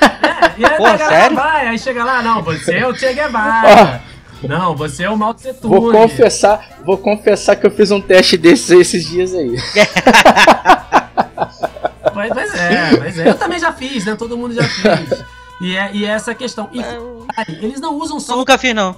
É, 0.00 0.60
e 0.60 0.64
aí 0.64 0.76
Pô, 0.76 0.98
sério? 0.98 1.36
vai, 1.36 1.68
aí 1.68 1.78
chega 1.78 2.04
lá, 2.04 2.22
não, 2.22 2.42
você 2.42 2.76
é 2.76 2.86
o 2.86 2.94
Che 2.94 3.12
Guevara. 3.12 4.02
Não, 4.42 4.74
você 4.74 5.04
é 5.04 5.10
o 5.10 5.16
Mao 5.16 5.34
Tse 5.34 5.52
Tung. 5.54 5.68
Vou 5.68 5.92
confessar, 5.92 6.78
vou 6.84 6.96
confessar 6.96 7.56
que 7.56 7.66
eu 7.66 7.70
fiz 7.70 7.90
um 7.90 8.00
teste 8.00 8.38
desses 8.38 8.70
esses 8.70 9.06
dias 9.06 9.34
aí. 9.34 9.56
Pois, 12.12 12.32
pois 12.32 12.54
é, 12.54 12.96
pois 12.96 13.18
é. 13.18 13.28
Eu 13.30 13.34
também 13.38 13.58
já 13.58 13.72
fiz, 13.72 14.04
né? 14.04 14.14
Todo 14.14 14.36
mundo 14.36 14.52
já 14.52 14.62
fez. 14.62 15.24
E 15.60 15.76
é, 15.76 15.90
e 15.94 16.04
é 16.04 16.08
essa 16.08 16.34
questão. 16.34 16.68
E, 16.72 16.82
detalhe, 16.82 17.58
eles 17.64 17.80
não 17.80 17.94
usam 17.96 18.16
Eu 18.16 18.20
só. 18.20 18.36
nunca 18.36 18.56
fiz, 18.58 18.74
não. 18.74 18.96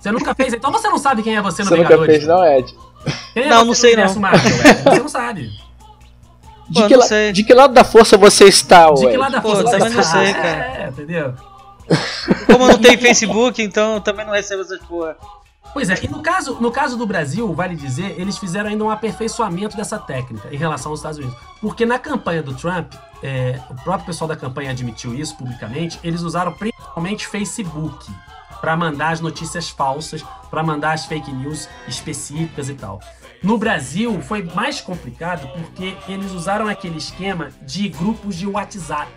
Você 0.00 0.10
nunca 0.10 0.34
fez, 0.34 0.52
então 0.52 0.72
você 0.72 0.88
não 0.88 0.98
sabe 0.98 1.22
quem 1.22 1.36
é 1.36 1.40
você 1.42 1.62
no 1.62 1.68
Você 1.68 1.76
nunca 1.76 1.88
Vingadores. 1.90 2.16
fez, 2.16 2.26
não, 2.26 2.44
Ed? 2.44 2.74
Quem 3.34 3.42
é 3.44 3.48
Não, 3.48 3.58
você 3.58 3.64
não 3.66 3.74
sei, 3.74 3.96
não. 3.96 4.14
Marvel, 4.20 4.50
Ed? 4.56 4.82
Você 4.82 4.98
não 5.00 5.08
sabe. 5.08 5.50
De, 6.68 6.80
Pô, 6.80 6.86
que 6.88 6.96
não 6.96 7.00
la- 7.08 7.32
de 7.32 7.44
que 7.44 7.54
lado 7.54 7.74
da 7.74 7.84
força 7.84 8.16
você 8.16 8.44
está, 8.46 8.90
De 8.90 9.00
que 9.02 9.06
Ed? 9.08 9.16
lado 9.16 9.32
da 9.32 9.40
Pô, 9.40 9.48
força 9.50 9.62
você 9.64 9.78
também 9.78 9.92
não 9.94 10.00
está? 10.00 10.12
sei, 10.24 10.32
cara. 10.34 10.48
É, 10.82 10.88
entendeu? 10.88 11.34
Como 12.46 12.64
eu 12.64 12.68
não 12.68 12.78
tenho 12.78 12.98
Facebook, 12.98 13.62
então 13.62 13.94
eu 13.94 14.00
também 14.00 14.24
não 14.24 14.32
recebo 14.32 14.62
essas 14.62 14.80
porra. 14.80 15.16
Pois 15.72 15.88
é, 15.90 15.94
e 16.02 16.08
no 16.08 16.20
caso, 16.20 16.56
no 16.60 16.70
caso 16.70 16.96
do 16.96 17.06
Brasil, 17.06 17.52
vale 17.54 17.74
dizer, 17.74 18.14
eles 18.18 18.36
fizeram 18.38 18.68
ainda 18.70 18.84
um 18.84 18.90
aperfeiçoamento 18.90 19.76
dessa 19.76 19.98
técnica 19.98 20.48
em 20.52 20.56
relação 20.56 20.90
aos 20.92 21.00
Estados 21.00 21.18
Unidos. 21.18 21.36
Porque 21.60 21.84
na 21.86 21.98
campanha 21.98 22.42
do 22.42 22.54
Trump, 22.54 22.92
é, 23.22 23.60
o 23.70 23.74
próprio 23.82 24.06
pessoal 24.06 24.28
da 24.28 24.36
campanha 24.36 24.70
admitiu 24.70 25.14
isso 25.14 25.36
publicamente, 25.36 25.98
eles 26.02 26.22
usaram 26.22 26.52
principalmente 26.52 27.26
Facebook 27.26 28.10
para 28.60 28.76
mandar 28.76 29.10
as 29.10 29.20
notícias 29.20 29.68
falsas, 29.68 30.24
para 30.50 30.62
mandar 30.62 30.92
as 30.92 31.06
fake 31.06 31.30
news 31.32 31.68
específicas 31.88 32.68
e 32.68 32.74
tal. 32.74 33.00
No 33.42 33.58
Brasil 33.58 34.22
foi 34.22 34.42
mais 34.42 34.80
complicado 34.80 35.48
porque 35.48 35.96
eles 36.06 36.30
usaram 36.32 36.68
aquele 36.68 36.98
esquema 36.98 37.50
de 37.62 37.88
grupos 37.88 38.36
de 38.36 38.46
WhatsApp, 38.46 39.10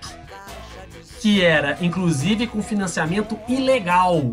que 1.21 1.43
era 1.43 1.77
inclusive 1.79 2.47
com 2.47 2.61
financiamento 2.63 3.37
ilegal 3.47 4.31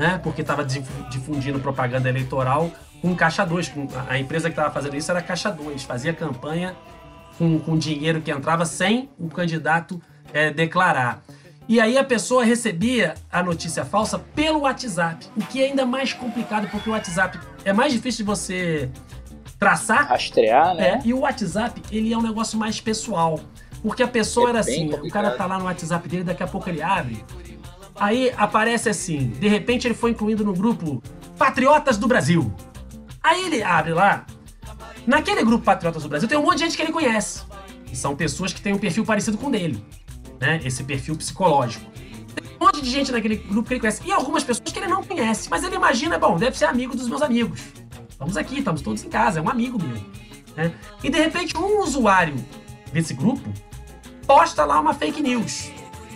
né? 0.00 0.18
Porque 0.22 0.40
estava 0.40 0.64
difundindo 0.64 1.60
propaganda 1.60 2.08
eleitoral 2.08 2.72
com 3.02 3.14
Caixa 3.14 3.44
2. 3.44 3.68
Com, 3.68 3.86
a, 4.08 4.18
empresa 4.18 4.48
que 4.48 4.54
estava 4.54 4.72
fazendo 4.72 4.96
isso 4.96 5.10
era 5.10 5.20
Caixa 5.20 5.50
2, 5.50 5.82
fazia 5.82 6.14
campanha 6.14 6.74
com, 7.40 7.58
com 7.58 7.78
dinheiro 7.78 8.20
que 8.20 8.30
entrava 8.30 8.66
sem 8.66 9.08
o 9.18 9.26
candidato 9.30 9.98
eh, 10.34 10.50
declarar. 10.52 11.22
E 11.66 11.80
aí 11.80 11.96
a 11.96 12.04
pessoa 12.04 12.44
recebia 12.44 13.14
a 13.32 13.42
notícia 13.42 13.82
falsa 13.82 14.18
pelo 14.18 14.60
WhatsApp, 14.60 15.26
o 15.34 15.40
que 15.40 15.62
é 15.62 15.66
ainda 15.68 15.86
mais 15.86 16.12
complicado, 16.12 16.68
porque 16.70 16.90
o 16.90 16.92
WhatsApp 16.92 17.38
é 17.64 17.72
mais 17.72 17.94
difícil 17.94 18.18
de 18.18 18.24
você 18.24 18.90
traçar 19.58 20.06
Rastrear, 20.08 20.74
né? 20.74 20.88
é, 20.88 21.00
e 21.02 21.14
o 21.14 21.20
WhatsApp, 21.20 21.80
ele 21.90 22.12
é 22.12 22.18
um 22.18 22.22
negócio 22.22 22.58
mais 22.58 22.78
pessoal. 22.78 23.40
Porque 23.82 24.02
a 24.02 24.08
pessoa 24.08 24.48
É 24.48 24.50
era 24.50 24.60
assim, 24.60 24.88
o 24.88 24.90
complicado. 24.90 25.22
cara 25.24 25.30
tá 25.36 25.46
lá 25.46 25.58
no 25.58 25.64
WhatsApp 25.64 26.06
dele, 26.06 26.24
daqui 26.24 26.42
a 26.42 26.46
pouco 26.46 26.68
ele 26.68 26.82
abre. 26.82 27.24
Aí 27.96 28.30
aparece 28.36 28.90
assim, 28.90 29.28
de 29.28 29.48
repente 29.48 29.86
ele 29.86 29.94
foi 29.94 30.10
incluído 30.10 30.44
no 30.44 30.52
grupo 30.52 31.02
Patriotas 31.38 31.96
do 31.96 32.06
Brasil. 32.06 32.52
Aí 33.22 33.46
ele 33.46 33.62
abre 33.62 33.94
lá. 33.94 34.26
Naquele 35.06 35.42
grupo 35.44 35.64
Patriotas 35.64 36.02
do 36.02 36.08
Brasil 36.08 36.28
tem 36.28 36.38
um 36.38 36.42
monte 36.42 36.58
de 36.58 36.64
gente 36.64 36.76
que 36.76 36.82
ele 36.82 36.92
conhece. 36.92 37.42
E 37.90 37.96
são 37.96 38.14
pessoas 38.14 38.52
que 38.52 38.60
têm 38.60 38.72
um 38.72 38.78
perfil 38.78 39.04
parecido 39.04 39.36
com 39.36 39.46
o 39.48 39.50
dele. 39.50 39.82
Né? 40.40 40.60
Esse 40.64 40.84
perfil 40.84 41.16
psicológico. 41.16 41.84
Tem 42.34 42.56
um 42.60 42.64
monte 42.64 42.80
de 42.80 42.90
gente 42.90 43.10
naquele 43.10 43.36
grupo 43.36 43.68
que 43.68 43.74
ele 43.74 43.80
conhece. 43.80 44.02
E 44.06 44.12
algumas 44.12 44.44
pessoas 44.44 44.70
que 44.70 44.78
ele 44.78 44.86
não 44.88 45.02
conhece. 45.02 45.48
Mas 45.50 45.64
ele 45.64 45.76
imagina, 45.76 46.18
bom, 46.18 46.36
deve 46.36 46.56
ser 46.56 46.66
amigo 46.66 46.96
dos 46.96 47.08
meus 47.08 47.22
amigos. 47.22 47.60
Estamos 48.08 48.36
aqui, 48.36 48.58
estamos 48.58 48.82
todos 48.82 49.02
em 49.02 49.08
casa, 49.08 49.38
é 49.40 49.42
um 49.42 49.48
amigo 49.48 49.82
meu. 49.82 49.96
né? 50.56 50.72
E 51.02 51.08
de 51.10 51.18
repente 51.18 51.56
um 51.56 51.82
usuário 51.82 52.34
desse 52.92 53.14
grupo 53.14 53.48
posta 54.26 54.64
lá 54.64 54.78
uma 54.78 54.94
fake 54.94 55.22
news. 55.22 55.70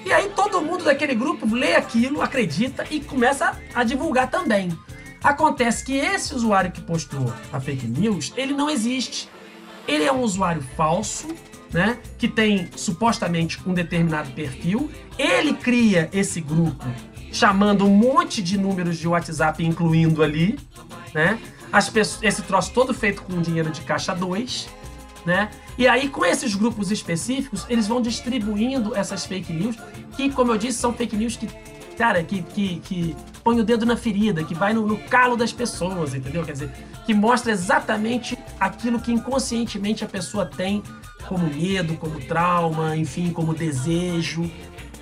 E 0.05 0.13
aí 0.13 0.29
todo 0.37 0.61
mundo 0.61 0.85
daquele 0.85 1.15
grupo 1.15 1.47
lê 1.53 1.75
aquilo, 1.75 2.21
acredita 2.21 2.87
e 2.91 3.01
começa 3.01 3.59
a 3.75 3.83
divulgar 3.83 4.31
também. 4.31 4.77
Acontece 5.25 5.83
que 5.83 5.97
esse 5.97 6.35
usuário 6.35 6.71
que 6.71 6.83
postou 6.83 7.33
a 7.51 7.59
fake 7.59 7.87
news, 7.87 8.31
ele 8.37 8.53
não 8.53 8.69
existe. 8.69 9.27
Ele 9.89 10.05
é 10.05 10.13
um 10.13 10.21
usuário 10.21 10.63
falso, 10.77 11.29
né? 11.73 11.97
Que 12.19 12.29
tem 12.29 12.69
supostamente 12.77 13.59
um 13.67 13.73
determinado 13.73 14.31
perfil. 14.33 14.91
Ele 15.19 15.55
cria 15.55 16.11
esse 16.13 16.43
grupo 16.43 16.85
chamando 17.33 17.87
um 17.87 17.91
monte 17.91 18.43
de 18.43 18.59
números 18.59 18.99
de 18.99 19.09
WhatsApp, 19.09 19.65
incluindo 19.65 20.23
ali, 20.23 20.59
né? 21.15 21.39
As 21.73 21.89
pessoas, 21.89 22.23
esse 22.23 22.43
troço 22.43 22.73
todo 22.73 22.93
feito 22.93 23.23
com 23.23 23.41
dinheiro 23.41 23.71
de 23.71 23.81
caixa 23.81 24.15
2, 24.15 24.69
né? 25.25 25.51
E 25.79 25.89
aí, 25.89 26.11
com 26.11 26.25
esses 26.25 26.55
grupos 26.55 26.93
específicos, 26.93 27.65
eles 27.69 27.89
vão 27.89 28.01
distribuindo 28.01 28.95
essas 28.95 29.25
fake 29.25 29.53
news, 29.53 29.77
que, 30.17 30.31
como 30.31 30.53
eu 30.53 30.59
disse, 30.59 30.79
são 30.79 30.93
fake 30.93 31.17
news 31.17 31.35
que, 31.37 31.49
cara, 31.97 32.23
que, 32.23 32.43
que, 32.43 32.79
que 32.81 33.17
põe 33.45 33.61
o 33.61 33.65
dedo 33.65 33.85
na 33.85 33.97
ferida, 33.97 34.43
que 34.43 34.55
vai 34.55 34.73
no, 34.73 34.87
no 34.87 34.97
calo 34.97 35.37
das 35.37 35.53
pessoas, 35.53 36.15
entendeu? 36.15 36.43
Quer 36.45 36.53
dizer, 36.53 36.71
que 37.05 37.13
mostra 37.13 37.53
exatamente 37.53 38.37
aquilo 38.59 38.99
que 38.99 39.13
inconscientemente 39.13 40.03
a 40.03 40.09
pessoa 40.09 40.47
tem 40.47 40.83
como 41.29 41.47
medo, 41.47 41.95
como 41.97 42.19
trauma, 42.21 42.97
enfim, 42.97 43.31
como 43.31 43.53
desejo. 43.55 44.51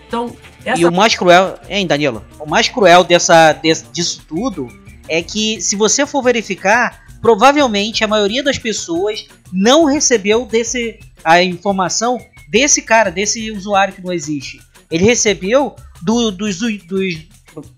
Então, 0.09 0.37
essa 0.65 0.81
E 0.81 0.85
o 0.85 0.93
mais 0.93 1.15
cruel, 1.15 1.59
hein, 1.69 1.87
Danilo? 1.87 2.25
O 2.39 2.47
mais 2.49 2.69
cruel 2.69 3.05
dessa, 3.05 3.53
desse- 3.53 3.87
disso 3.93 4.23
tudo 4.29 4.69
é 5.09 5.23
que, 5.23 5.61
se 5.61 5.75
você 5.77 6.05
for 6.05 6.23
verificar, 6.23 7.03
provavelmente 7.21 8.03
a 8.05 8.09
maioria 8.09 8.43
das 8.43 8.59
pessoas 8.59 9.27
não 9.53 9.85
recebeu 9.85 10.45
desse 10.45 10.99
a 11.25 11.43
informação 11.43 12.19
desse 12.51 12.83
cara, 12.83 13.11
desse 13.11 13.51
usuário 13.51 13.95
que 13.95 14.03
não 14.03 14.13
existe. 14.13 14.61
Ele 14.91 15.05
recebeu 15.05 15.75
do, 16.03 16.31
dos, 16.31 16.59
dos- 16.59 17.19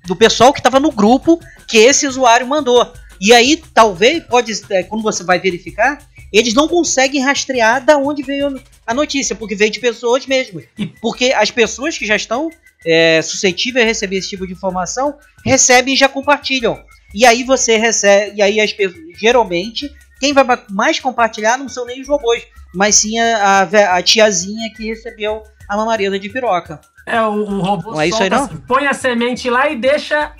do 0.06 0.16
pessoal 0.16 0.52
que 0.52 0.60
estava 0.60 0.78
no 0.80 0.90
grupo 0.92 1.38
que 1.68 1.78
esse 1.78 2.06
usuário 2.06 2.46
mandou. 2.46 2.92
E 3.20 3.32
aí, 3.32 3.56
talvez, 3.72 4.22
pode, 4.24 4.52
é, 4.70 4.82
quando 4.82 5.02
você 5.02 5.22
vai 5.22 5.38
verificar, 5.38 5.98
eles 6.32 6.52
não 6.52 6.66
conseguem 6.68 7.22
rastrear 7.22 7.84
da 7.84 7.96
onde 7.96 8.22
veio 8.22 8.60
a 8.86 8.92
notícia, 8.92 9.36
porque 9.36 9.54
veio 9.54 9.70
de 9.70 9.80
pessoas 9.80 10.26
mesmo. 10.26 10.60
E- 10.78 10.86
Porque 10.86 11.32
as 11.32 11.50
pessoas 11.50 11.96
que 11.96 12.04
já 12.06 12.16
estão 12.16 12.50
é, 12.86 13.22
suscetíveis 13.22 13.84
a 13.84 13.88
receber 13.88 14.16
esse 14.16 14.28
tipo 14.30 14.46
de 14.46 14.52
informação 14.52 15.14
recebem 15.44 15.94
e 15.94 15.96
já 15.96 16.08
compartilham. 16.08 16.82
E 17.14 17.24
aí 17.24 17.44
você 17.44 17.76
recebe, 17.78 18.36
e 18.36 18.42
aí 18.42 18.60
as 18.60 18.72
pessoas, 18.72 19.00
geralmente, 19.18 19.90
quem 20.20 20.32
vai 20.32 20.44
ma- 20.44 20.62
mais 20.70 20.98
compartilhar 21.00 21.56
não 21.58 21.68
são 21.68 21.84
nem 21.86 22.00
os 22.00 22.08
robôs, 22.08 22.42
mas 22.74 22.96
sim 22.96 23.18
a, 23.18 23.62
a 23.62 23.96
a 23.98 24.02
tiazinha 24.02 24.72
que 24.74 24.86
recebeu 24.86 25.42
a 25.68 25.76
mamareza 25.76 26.18
de 26.18 26.28
piroca. 26.28 26.80
É, 27.06 27.20
o, 27.22 27.32
o 27.34 27.60
robô 27.60 27.92
Não 27.92 28.00
é 28.00 28.08
isso 28.08 28.22
aí, 28.22 28.30
solta- 28.30 28.62
põe 28.66 28.86
a 28.86 28.94
semente 28.94 29.48
lá 29.50 29.68
e 29.68 29.76
deixa 29.76 30.32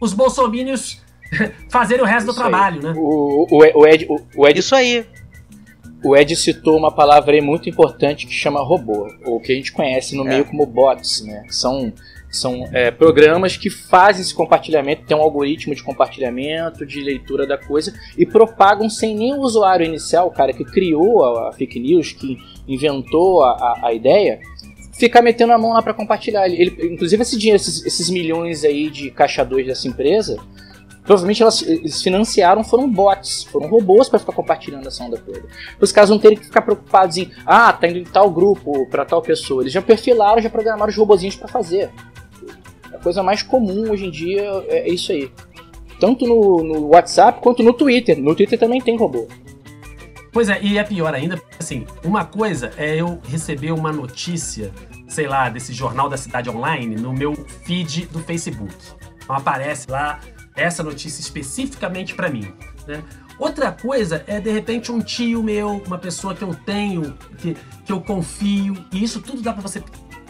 os 0.00 0.12
bolsomínios 0.12 1.00
fazerem 1.70 2.02
o 2.02 2.06
resto 2.06 2.26
do 2.26 2.32
Isso 2.32 2.42
aí. 2.42 2.48
trabalho, 2.50 2.82
né? 2.82 2.92
O, 2.96 3.46
o, 3.50 3.80
o 3.80 3.86
Ed, 3.86 4.06
o, 4.08 4.16
o 4.36 4.48
Ed 4.48 4.58
Isso 4.58 4.74
aí. 4.74 5.06
O 6.02 6.16
Ed 6.16 6.34
citou 6.34 6.78
uma 6.78 6.90
palavra 6.90 7.34
aí 7.34 7.42
muito 7.42 7.68
importante 7.68 8.26
que 8.26 8.32
chama 8.32 8.62
robô, 8.64 9.06
ou 9.24 9.38
que 9.38 9.52
a 9.52 9.54
gente 9.54 9.70
conhece 9.70 10.16
no 10.16 10.24
É. 10.26 10.28
meio 10.30 10.44
como 10.46 10.64
bots, 10.64 11.20
né? 11.22 11.44
São, 11.50 11.92
são 12.30 12.68
é, 12.72 12.90
programas 12.90 13.56
que 13.56 13.68
fazem 13.68 14.22
esse 14.22 14.32
compartilhamento, 14.34 15.02
tem 15.04 15.16
um 15.16 15.20
algoritmo 15.20 15.74
de 15.74 15.82
compartilhamento, 15.82 16.86
de 16.86 17.00
leitura 17.02 17.46
da 17.46 17.58
coisa, 17.58 17.92
e 18.16 18.24
propagam 18.24 18.88
sem 18.88 19.16
nem 19.16 19.34
o 19.34 19.40
usuário 19.40 19.84
inicial, 19.84 20.28
o 20.28 20.30
cara 20.30 20.52
que 20.52 20.64
criou 20.64 21.24
a, 21.24 21.52
fake 21.52 21.80
news, 21.80 22.12
que 22.12 22.38
inventou 22.68 23.42
a, 23.42 23.50
a, 23.50 23.88
a 23.88 23.92
ideia, 23.92 24.40
ficar 24.92 25.22
metendo 25.22 25.52
a 25.52 25.58
mão 25.58 25.72
lá 25.72 25.82
para 25.82 25.92
compartilhar. 25.92 26.46
Ele, 26.46 26.62
ele- 26.62 26.94
inclusive 26.94 27.20
esse 27.22 27.36
dinheiro, 27.36 27.56
esses, 27.56 27.84
esses 27.84 28.08
milhões 28.08 28.64
aí 28.64 28.88
de 28.90 29.10
caixa 29.10 29.44
2 29.44 29.66
dessa 29.66 29.88
empresa, 29.88 30.36
Provavelmente 31.02 31.42
elas, 31.42 31.62
eles 31.62 32.02
financiaram, 32.02 32.62
foram 32.62 32.88
bots, 32.88 33.42
foram 33.44 33.68
robôs 33.68 34.08
para 34.08 34.18
ficar 34.18 34.32
compartilhando 34.32 34.86
essa 34.86 35.02
onda 35.02 35.16
toda. 35.16 35.42
Os 35.80 35.90
caras 35.90 36.10
não 36.10 36.18
terem 36.18 36.36
que 36.36 36.44
ficar 36.44 36.62
preocupados 36.62 37.16
em, 37.16 37.30
ah, 37.44 37.72
tá 37.72 37.88
indo 37.88 37.98
em 37.98 38.04
tal 38.04 38.30
grupo 38.30 38.86
para 38.86 39.04
tal 39.04 39.20
pessoa. 39.20 39.62
Eles 39.62 39.72
já 39.72 39.82
perfilaram, 39.82 40.40
já 40.40 40.50
programaram 40.50 40.90
os 40.90 40.96
robozinhos 40.96 41.34
para 41.34 41.48
fazer. 41.48 41.90
Coisa 43.02 43.22
mais 43.22 43.42
comum 43.42 43.90
hoje 43.90 44.06
em 44.06 44.10
dia 44.10 44.42
é 44.68 44.88
isso 44.88 45.12
aí. 45.12 45.30
Tanto 45.98 46.26
no, 46.26 46.62
no 46.62 46.86
WhatsApp 46.88 47.40
quanto 47.40 47.62
no 47.62 47.72
Twitter. 47.72 48.18
No 48.20 48.34
Twitter 48.34 48.58
também 48.58 48.80
tem 48.80 48.96
robô. 48.96 49.26
Pois 50.32 50.48
é, 50.48 50.60
e 50.62 50.78
é 50.78 50.84
pior 50.84 51.12
ainda, 51.12 51.40
assim, 51.58 51.84
uma 52.04 52.24
coisa 52.24 52.70
é 52.76 52.96
eu 52.96 53.20
receber 53.28 53.72
uma 53.72 53.92
notícia, 53.92 54.70
sei 55.08 55.26
lá, 55.26 55.48
desse 55.48 55.72
jornal 55.72 56.08
da 56.08 56.16
cidade 56.16 56.48
online 56.48 56.94
no 56.94 57.12
meu 57.12 57.34
feed 57.64 58.06
do 58.06 58.20
Facebook. 58.20 58.72
Então 59.22 59.34
aparece 59.34 59.90
lá 59.90 60.20
essa 60.54 60.82
notícia 60.82 61.20
especificamente 61.20 62.14
para 62.14 62.28
mim, 62.28 62.52
né? 62.86 63.02
Outra 63.38 63.72
coisa 63.72 64.22
é 64.26 64.38
de 64.38 64.50
repente 64.50 64.92
um 64.92 65.00
tio 65.00 65.42
meu, 65.42 65.82
uma 65.86 65.98
pessoa 65.98 66.34
que 66.34 66.42
eu 66.42 66.54
tenho, 66.54 67.14
que, 67.38 67.56
que 67.84 67.90
eu 67.90 68.00
confio, 68.00 68.76
e 68.92 69.02
isso 69.02 69.20
tudo 69.20 69.40
dá 69.40 69.52
para 69.52 69.62
você 69.62 69.82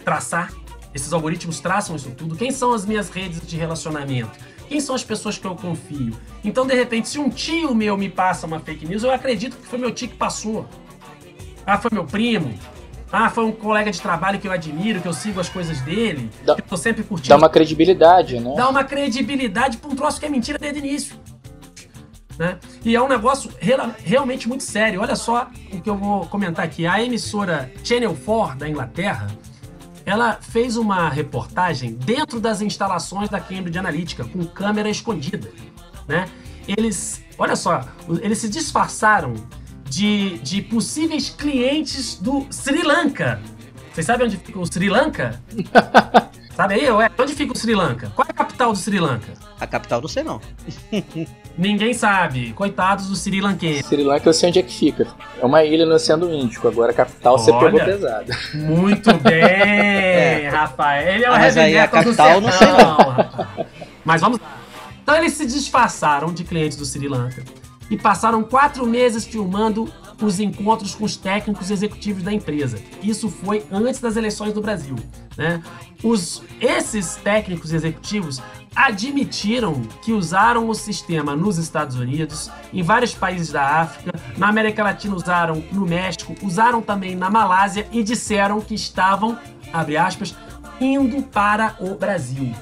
traçar. 0.05 0.53
Esses 0.95 1.13
algoritmos 1.13 1.61
traçam 1.61 1.95
isso 1.97 2.11
tudo. 2.11 2.35
Quem 2.37 2.51
são 2.51 2.73
as 2.73 2.85
minhas 2.85 3.09
redes 3.11 3.47
de 3.47 3.57
relacionamento? 3.57 4.31
Quem 4.69 4.81
são 4.81 4.95
as 4.95 5.05
pessoas 5.05 5.39
que 5.39 5.47
eu 5.47 5.55
confio? 5.55 6.17
Então, 6.45 6.67
de 6.67 6.75
repente, 6.75 7.09
se 7.09 7.19
um 7.19 7.29
tio 7.29 7.75
meu 7.75 7.97
me 7.97 8.09
passa 8.09 8.47
uma 8.47 8.59
fake 8.61 8.87
news, 8.87 9.03
eu 9.05 9.11
acredito 9.13 9.57
que 9.57 9.67
foi 9.67 9.79
meu 9.79 9.91
tio 9.93 10.09
que 10.09 10.17
passou. 10.17 10.67
Ah, 11.67 11.79
foi 11.79 11.91
meu 11.93 12.05
primo. 12.05 12.53
Ah, 13.13 13.29
foi 13.29 13.45
um 13.45 13.51
colega 13.53 13.91
de 13.91 14.01
trabalho 14.01 14.39
que 14.39 14.47
eu 14.47 14.53
admiro, 14.53 15.01
que 15.01 15.09
eu 15.09 15.13
sigo 15.13 15.41
as 15.41 15.49
coisas 15.49 15.81
dele, 15.81 16.31
Dá- 16.45 16.55
que 16.55 16.61
eu 16.61 16.67
tô 16.67 16.77
sempre 16.77 17.03
curtindo. 17.03 17.29
Dá 17.31 17.37
uma 17.37 17.49
credibilidade, 17.49 18.39
né? 18.39 18.55
Dá 18.57 18.69
uma 18.69 18.85
credibilidade 18.85 19.79
pra 19.79 19.91
um 19.91 19.97
troço 19.97 20.21
que 20.21 20.27
é 20.27 20.29
mentira 20.29 20.57
desde 20.59 20.79
o 20.81 20.85
início. 20.85 21.17
Né? 22.39 22.59
E 22.85 22.95
é 22.97 23.03
um 23.03 23.09
negócio 23.09 23.51
rela- 23.59 23.95
realmente 24.03 24.49
muito 24.49 24.63
sério. 24.63 25.01
Olha 25.01 25.15
só 25.17 25.51
o 25.73 25.81
que 25.81 25.91
eu 25.91 25.97
vou 25.97 26.25
comentar 26.27 26.65
aqui. 26.65 26.87
A 26.87 27.03
emissora 27.03 27.71
Channel 27.85 28.17
4 28.25 28.59
da 28.59 28.69
Inglaterra, 28.69 29.27
ela 30.11 30.39
fez 30.41 30.77
uma 30.77 31.09
reportagem 31.09 31.95
dentro 31.95 32.41
das 32.41 32.61
instalações 32.61 33.29
da 33.29 33.39
Cambridge 33.39 33.79
Analytica, 33.79 34.25
com 34.25 34.45
câmera 34.45 34.89
escondida. 34.91 35.51
Né? 36.09 36.29
Eles, 36.67 37.23
olha 37.39 37.55
só, 37.55 37.85
eles 38.21 38.39
se 38.39 38.49
disfarçaram 38.49 39.35
de, 39.85 40.39
de 40.39 40.63
possíveis 40.63 41.31
clientes 41.31 42.17
do 42.17 42.47
Sri 42.51 42.83
Lanka. 42.83 43.41
Vocês 43.93 44.07
sabem 44.07 44.27
onde 44.27 44.37
fica 44.37 44.59
o 44.59 44.67
Sri 44.67 44.89
Lanka? 44.89 45.41
Sabe 46.61 46.75
aí? 46.75 46.91
Ué, 46.91 47.11
onde 47.19 47.35
fica 47.35 47.55
o 47.55 47.57
Sri 47.57 47.75
Lanka? 47.75 48.13
Qual 48.15 48.27
é 48.29 48.31
a 48.31 48.35
capital 48.35 48.71
do 48.73 48.79
Sri 48.79 49.01
Lanka? 49.01 49.33
A 49.59 49.67
capital 49.67 49.99
do 49.99 50.09
sei 50.09 50.23
não. 50.23 50.39
Ninguém 51.57 51.95
sabe. 51.95 52.53
Coitados 52.53 53.07
do 53.09 53.17
Sri 53.17 53.41
Lankense. 53.41 53.85
Sri 53.85 54.05
Lanka 54.05 54.29
eu 54.29 54.35
sei 54.35 54.51
onde 54.51 54.59
é 54.59 54.63
que 54.63 54.75
fica. 54.75 55.07
É 55.41 55.47
uma 55.47 55.65
ilha 55.65 55.87
no 55.87 55.95
Oceano 55.95 56.31
Índico. 56.31 56.69
Agora 56.69 56.93
a 56.93 56.95
capital 56.95 57.39
você 57.39 57.51
Olha. 57.51 57.65
pegou 57.65 57.81
pesado. 57.81 58.31
Muito 58.53 59.11
bem, 59.25 60.49
Rafael. 60.51 61.15
Ele 61.15 61.25
é 61.25 61.31
o 61.31 61.33
Ah, 61.33 61.39
mas 61.39 61.57
aí 61.57 61.79
a 61.79 61.89
capital, 61.89 62.43
não 62.43 62.53
sei 62.53 62.67
sertão, 62.67 62.97
rapaz. 62.97 63.67
Mas 64.05 64.21
vamos 64.21 64.39
lá. 64.39 64.59
Então 65.03 65.17
eles 65.17 65.33
se 65.33 65.47
disfarçaram 65.47 66.31
de 66.31 66.45
clientes 66.45 66.77
do 66.77 66.85
Sri 66.85 67.09
Lanka 67.09 67.43
e 67.91 67.97
passaram 67.97 68.43
quatro 68.43 68.85
meses 68.87 69.25
filmando 69.25 69.91
os 70.27 70.41
encontros 70.41 70.95
com 70.95 71.05
os 71.05 71.17
técnicos 71.17 71.71
executivos 71.71 72.23
da 72.23 72.33
empresa. 72.33 72.79
Isso 73.03 73.29
foi 73.29 73.65
antes 73.71 74.01
das 74.01 74.17
eleições 74.17 74.53
do 74.53 74.61
Brasil. 74.61 74.97
Né? 75.37 75.63
Os, 76.03 76.43
esses 76.61 77.17
técnicos 77.17 77.73
executivos 77.73 78.43
admitiram 78.75 79.81
que 80.03 80.13
usaram 80.13 80.69
o 80.69 80.75
sistema 80.75 81.35
nos 81.35 81.59
Estados 81.59 81.97
Unidos, 81.97 82.51
em 82.73 82.83
vários 82.83 83.15
países 83.15 83.51
da 83.51 83.81
África, 83.81 84.13
na 84.37 84.49
América 84.49 84.83
Latina 84.83 85.15
usaram 85.15 85.63
no 85.73 85.85
México, 85.87 86.35
usaram 86.43 86.81
também 86.81 87.17
na 87.17 87.31
Malásia 87.31 87.87
e 87.93 88.03
disseram 88.03 88.61
que 88.61 88.75
estavam, 88.75 89.39
abre 89.73 89.97
aspas, 89.97 90.35
indo 90.81 91.23
para 91.23 91.77
o 91.81 91.95
Brasil. 91.95 92.55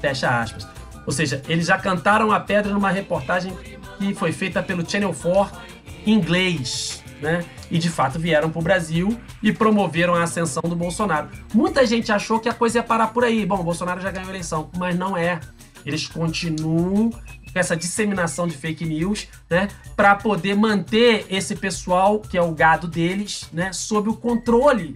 Fecha 0.00 0.40
aspas. 0.40 0.66
Ou 1.06 1.12
seja, 1.12 1.42
eles 1.48 1.66
já 1.66 1.78
cantaram 1.78 2.30
a 2.30 2.38
pedra 2.38 2.72
numa 2.72 2.90
reportagem 2.90 3.56
que 3.98 4.14
foi 4.14 4.32
feita 4.32 4.62
pelo 4.62 4.88
Channel 4.88 5.14
4 5.14 5.60
em 5.68 5.69
inglês, 6.06 7.02
né? 7.20 7.44
E 7.70 7.78
de 7.78 7.88
fato 7.88 8.18
vieram 8.18 8.50
para 8.50 8.58
o 8.58 8.62
Brasil 8.62 9.18
e 9.42 9.52
promoveram 9.52 10.14
a 10.14 10.24
ascensão 10.24 10.62
do 10.62 10.74
Bolsonaro. 10.74 11.28
Muita 11.54 11.86
gente 11.86 12.10
achou 12.10 12.40
que 12.40 12.48
a 12.48 12.54
coisa 12.54 12.78
ia 12.78 12.82
parar 12.82 13.08
por 13.08 13.24
aí. 13.24 13.46
Bom, 13.46 13.60
o 13.60 13.64
Bolsonaro 13.64 14.00
já 14.00 14.10
ganhou 14.10 14.28
a 14.28 14.32
eleição, 14.32 14.70
mas 14.76 14.96
não 14.96 15.16
é. 15.16 15.40
Eles 15.84 16.06
continuam 16.06 17.10
com 17.10 17.58
essa 17.58 17.76
disseminação 17.76 18.46
de 18.46 18.56
fake 18.56 18.84
news, 18.84 19.26
né, 19.48 19.68
para 19.96 20.14
poder 20.14 20.54
manter 20.54 21.26
esse 21.28 21.56
pessoal 21.56 22.20
que 22.20 22.38
é 22.38 22.42
o 22.42 22.52
gado 22.52 22.86
deles, 22.86 23.48
né, 23.52 23.72
sob 23.72 24.08
o 24.08 24.14
controle 24.14 24.94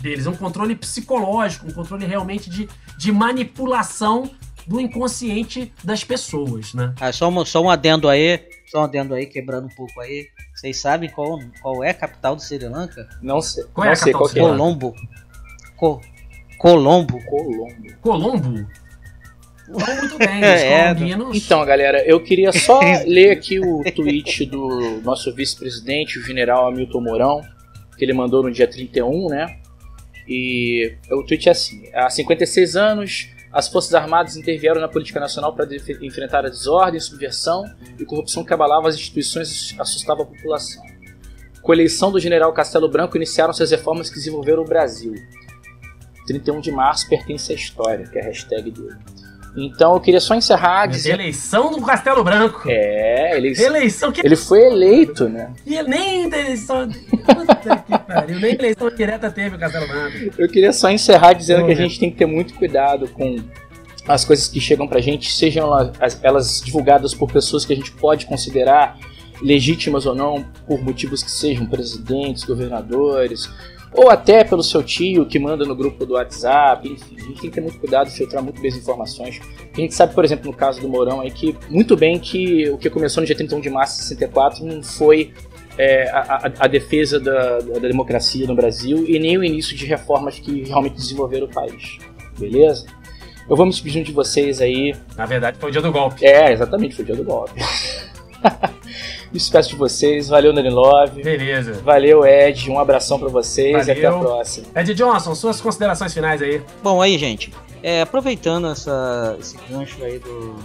deles, 0.00 0.26
um 0.26 0.34
controle 0.34 0.74
psicológico, 0.74 1.66
um 1.68 1.72
controle 1.72 2.06
realmente 2.06 2.48
de, 2.48 2.68
de 2.96 3.12
manipulação 3.12 4.30
do 4.66 4.80
inconsciente 4.80 5.72
das 5.84 6.04
pessoas, 6.04 6.72
né? 6.74 6.94
Ah, 7.00 7.12
só, 7.12 7.28
um, 7.28 7.44
só 7.44 7.62
um 7.62 7.68
adendo 7.68 8.08
aí, 8.08 8.40
só 8.70 8.80
um 8.80 8.84
adendo 8.84 9.14
aí, 9.14 9.26
quebrando 9.26 9.66
um 9.66 9.74
pouco 9.74 10.00
aí. 10.00 10.28
Vocês 10.54 10.78
sabem 10.78 11.10
qual, 11.10 11.40
qual 11.60 11.82
é 11.82 11.90
a 11.90 11.94
capital 11.94 12.36
do 12.36 12.42
Sri 12.42 12.58
Lanka? 12.68 13.08
Não 13.20 13.40
sei. 13.40 13.64
Qual 13.74 13.86
é 13.86 13.90
a 13.90 13.96
sei 13.96 14.12
capital 14.12 14.20
qual 14.20 14.28
do 14.28 14.32
que 14.32 14.38
é. 14.38 14.42
Sri 14.42 14.50
Lanka? 14.50 14.58
Colombo. 14.58 14.94
Co 15.76 16.00
Colombo. 16.58 17.24
Colombo. 17.24 17.96
Colombo? 18.00 18.66
Então, 19.68 19.96
muito 19.96 20.18
bem, 20.18 20.42
É. 20.44 20.90
Então, 21.34 21.64
galera, 21.64 22.04
eu 22.04 22.20
queria 22.22 22.52
só 22.52 22.80
ler 23.06 23.30
aqui 23.30 23.58
o 23.58 23.82
tweet 23.94 24.46
do 24.46 25.00
nosso 25.02 25.34
vice-presidente, 25.34 26.18
o 26.18 26.22
general 26.22 26.68
Hamilton 26.68 27.00
Mourão, 27.00 27.40
que 27.96 28.04
ele 28.04 28.12
mandou 28.12 28.42
no 28.42 28.50
dia 28.50 28.66
31, 28.66 29.28
né? 29.28 29.58
E 30.28 30.96
o 31.10 31.24
tweet 31.24 31.48
é 31.48 31.52
assim: 31.52 31.88
há 31.94 32.10
56 32.10 32.76
anos, 32.76 33.28
as 33.52 33.68
Forças 33.68 33.94
Armadas 33.94 34.36
intervieram 34.36 34.80
na 34.80 34.88
política 34.88 35.18
nacional 35.18 35.52
para 35.54 35.66
enfrentar 36.02 36.46
a 36.46 36.48
desordem, 36.48 37.00
subversão 37.00 37.64
e 37.98 38.04
corrupção 38.04 38.44
que 38.44 38.54
abalava 38.54 38.88
as 38.88 38.94
instituições 38.94 39.72
e 39.72 39.80
assustava 39.80 40.22
a 40.22 40.26
população. 40.26 40.82
Com 41.60 41.72
a 41.72 41.74
eleição 41.74 42.12
do 42.12 42.20
general 42.20 42.52
Castelo 42.52 42.88
Branco, 42.88 43.16
iniciaram-se 43.16 43.62
as 43.62 43.70
reformas 43.70 44.08
que 44.08 44.16
desenvolveram 44.16 44.62
o 44.62 44.64
Brasil. 44.64 45.14
31 46.26 46.60
de 46.60 46.70
março 46.70 47.08
pertence 47.08 47.52
à 47.52 47.54
história, 47.54 48.06
que 48.06 48.18
é 48.18 48.22
a 48.22 48.24
hashtag 48.24 48.70
dele. 48.70 48.96
Então 49.56 49.94
eu 49.94 50.00
queria 50.00 50.20
só 50.20 50.34
encerrar 50.34 50.86
dizendo. 50.86 51.14
Eleição 51.20 51.70
do 51.72 51.82
Castelo 51.82 52.22
Branco. 52.22 52.62
É, 52.68 53.36
ele, 53.36 53.48
Eleição 53.60 54.12
que 54.12 54.24
ele 54.24 54.36
foi 54.36 54.60
eleito, 54.66 55.28
né? 55.28 55.52
e 55.66 55.82
nem 55.82 56.28
da 56.28 56.38
eleição. 56.38 56.88
Puta 56.88 57.76
que 57.78 57.98
pariu, 58.06 58.38
nem 58.40 58.54
eleição 58.54 58.90
direta 58.94 59.30
teve 59.30 59.56
o 59.56 59.58
Castelo 59.58 59.86
Branco. 59.88 60.16
Eu 60.38 60.48
queria 60.48 60.72
só 60.72 60.88
encerrar 60.90 61.32
dizendo 61.32 61.66
que 61.66 61.72
a 61.72 61.76
gente 61.76 61.98
tem 61.98 62.10
que 62.10 62.16
ter 62.16 62.26
muito 62.26 62.54
cuidado 62.54 63.08
com 63.08 63.36
as 64.08 64.24
coisas 64.24 64.48
que 64.48 64.60
chegam 64.60 64.88
pra 64.88 65.00
gente, 65.00 65.32
sejam 65.32 65.66
elas, 65.66 65.92
as- 66.00 66.20
elas 66.24 66.60
divulgadas 66.64 67.12
por 67.14 67.30
pessoas 67.30 67.64
que 67.64 67.72
a 67.72 67.76
gente 67.76 67.92
pode 67.92 68.26
considerar 68.26 68.96
legítimas 69.42 70.04
ou 70.06 70.14
não, 70.14 70.44
por 70.66 70.82
motivos 70.82 71.22
que 71.22 71.30
sejam 71.30 71.66
presidentes, 71.66 72.44
governadores, 72.44 73.48
ou 73.92 74.08
até 74.10 74.44
pelo 74.44 74.62
seu 74.62 74.82
tio 74.82 75.26
que 75.26 75.38
manda 75.38 75.64
no 75.64 75.74
grupo 75.74 76.06
do 76.06 76.14
WhatsApp, 76.14 76.88
enfim, 76.88 77.16
a 77.16 77.20
gente 77.22 77.40
tem 77.40 77.50
que 77.50 77.54
ter 77.56 77.60
muito 77.60 77.78
cuidado, 77.78 78.08
filtrar 78.10 78.42
muito 78.42 78.60
bem 78.60 78.70
as 78.70 78.76
informações. 78.76 79.40
A 79.76 79.80
gente 79.80 79.94
sabe, 79.94 80.14
por 80.14 80.24
exemplo, 80.24 80.50
no 80.50 80.56
caso 80.56 80.80
do 80.80 80.88
Mourão 80.88 81.20
aí, 81.20 81.30
que 81.30 81.56
muito 81.68 81.96
bem 81.96 82.18
que 82.18 82.68
o 82.70 82.78
que 82.78 82.88
começou 82.88 83.20
no 83.20 83.26
dia 83.26 83.36
31 83.36 83.60
de 83.60 83.70
março 83.70 83.96
de 83.98 84.04
64 84.04 84.64
não 84.64 84.82
foi 84.82 85.32
é, 85.78 86.08
a, 86.10 86.18
a- 86.20 86.52
a 86.60 86.66
defesa 86.66 87.18
da, 87.18 87.58
da 87.58 87.78
democracia 87.80 88.46
no 88.46 88.54
Brasil 88.54 89.04
e 89.08 89.18
nem 89.18 89.36
o 89.38 89.42
início 89.44 89.76
de 89.76 89.86
reformas 89.86 90.38
que 90.38 90.64
realmente 90.64 90.94
desenvolveram 90.94 91.46
o 91.46 91.50
país. 91.50 91.98
Beleza? 92.38 92.86
Eu 93.48 93.56
vou 93.56 93.66
me 93.66 93.72
despedir 93.72 94.04
de 94.04 94.12
vocês 94.12 94.60
aí. 94.60 94.94
Na 95.16 95.26
verdade, 95.26 95.58
foi 95.58 95.70
o 95.70 95.72
dia 95.72 95.82
do 95.82 95.90
golpe. 95.90 96.24
É, 96.24 96.52
exatamente, 96.52 96.94
foi 96.94 97.02
o 97.02 97.06
dia 97.06 97.16
do 97.16 97.24
golpe. 97.24 97.52
me 99.32 99.38
despeço 99.38 99.70
de 99.70 99.76
vocês. 99.76 100.28
Valeu, 100.28 100.52
Nani 100.52 100.70
Love. 100.70 101.22
Beleza. 101.22 101.74
Valeu, 101.82 102.24
Ed. 102.26 102.70
Um 102.70 102.78
abração 102.78 103.18
pra 103.18 103.28
vocês 103.28 103.86
e 103.86 103.90
até 103.92 104.06
a 104.06 104.10
Valeu. 104.10 104.26
próxima. 104.26 104.66
Ed 104.74 104.94
Johnson, 104.94 105.34
suas 105.34 105.60
considerações 105.60 106.12
finais 106.12 106.42
aí. 106.42 106.62
Bom, 106.82 107.00
aí, 107.00 107.16
gente, 107.18 107.52
é, 107.82 108.02
aproveitando 108.02 108.68
essa, 108.68 109.36
esse 109.40 109.56
gancho 109.68 110.02
aí 110.02 110.18
do, 110.18 110.56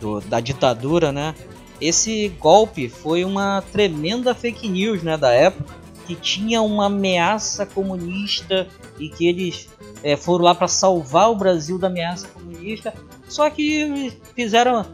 do- 0.00 0.20
da 0.22 0.40
ditadura, 0.40 1.12
né? 1.12 1.34
Esse 1.80 2.28
golpe 2.40 2.88
foi 2.88 3.24
uma 3.24 3.62
tremenda 3.72 4.34
fake 4.34 4.68
news, 4.68 5.02
né, 5.02 5.16
da 5.16 5.32
época, 5.32 5.74
que 6.06 6.14
tinha 6.14 6.62
uma 6.62 6.86
ameaça 6.86 7.66
comunista 7.66 8.66
e 8.98 9.08
que 9.08 9.26
eles 9.26 9.68
é, 10.02 10.16
foram 10.16 10.44
lá 10.44 10.54
para 10.54 10.68
salvar 10.68 11.30
o 11.30 11.34
Brasil 11.36 11.78
da 11.78 11.88
ameaça 11.88 12.28
comunista. 12.28 12.92
Só 13.28 13.48
que 13.50 14.12
fizeram 14.36 14.84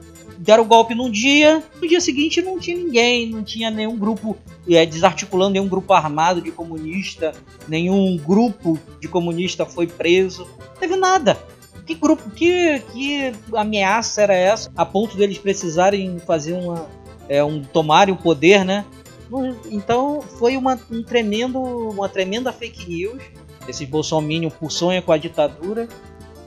deram 0.41 0.62
o 0.62 0.66
golpe 0.66 0.95
num 0.95 1.11
dia, 1.11 1.62
no 1.80 1.86
dia 1.86 2.01
seguinte 2.01 2.41
não 2.41 2.59
tinha 2.59 2.76
ninguém, 2.76 3.28
não 3.28 3.45
tinha 3.45 3.70
nenhum 3.70 3.97
grupo 3.97 4.38
é, 4.68 4.86
desarticulando 4.86 5.53
nenhum 5.53 5.68
grupo 5.68 5.93
armado 5.93 6.41
de 6.41 6.51
comunista, 6.51 7.34
nenhum 7.68 8.16
grupo 8.16 8.78
de 8.99 9.07
comunista 9.07 9.66
foi 9.66 9.86
preso, 9.86 10.49
não 10.59 10.76
teve 10.80 10.97
nada. 10.97 11.36
que 11.86 11.95
grupo, 11.95 12.30
que, 12.30 12.80
que 12.93 13.32
ameaça 13.55 14.22
era 14.22 14.34
essa, 14.34 14.72
a 14.74 14.86
ponto 14.86 15.14
deles 15.14 15.36
precisarem 15.36 16.18
fazer 16.20 16.55
uma, 16.55 16.86
é, 17.28 17.45
um 17.45 17.62
tomarem 17.62 18.14
o 18.14 18.16
poder, 18.16 18.64
né? 18.64 18.86
Então 19.70 20.22
foi 20.22 20.57
uma, 20.57 20.80
um 20.91 21.03
tremendo, 21.03 21.61
uma 21.61 22.09
tremenda 22.09 22.51
fake 22.51 22.88
news. 22.88 23.22
Esses 23.68 23.86
bolsominions 23.86 24.55
por 24.55 24.72
sonho 24.72 25.01
com 25.03 25.12
a 25.12 25.18
ditadura, 25.18 25.86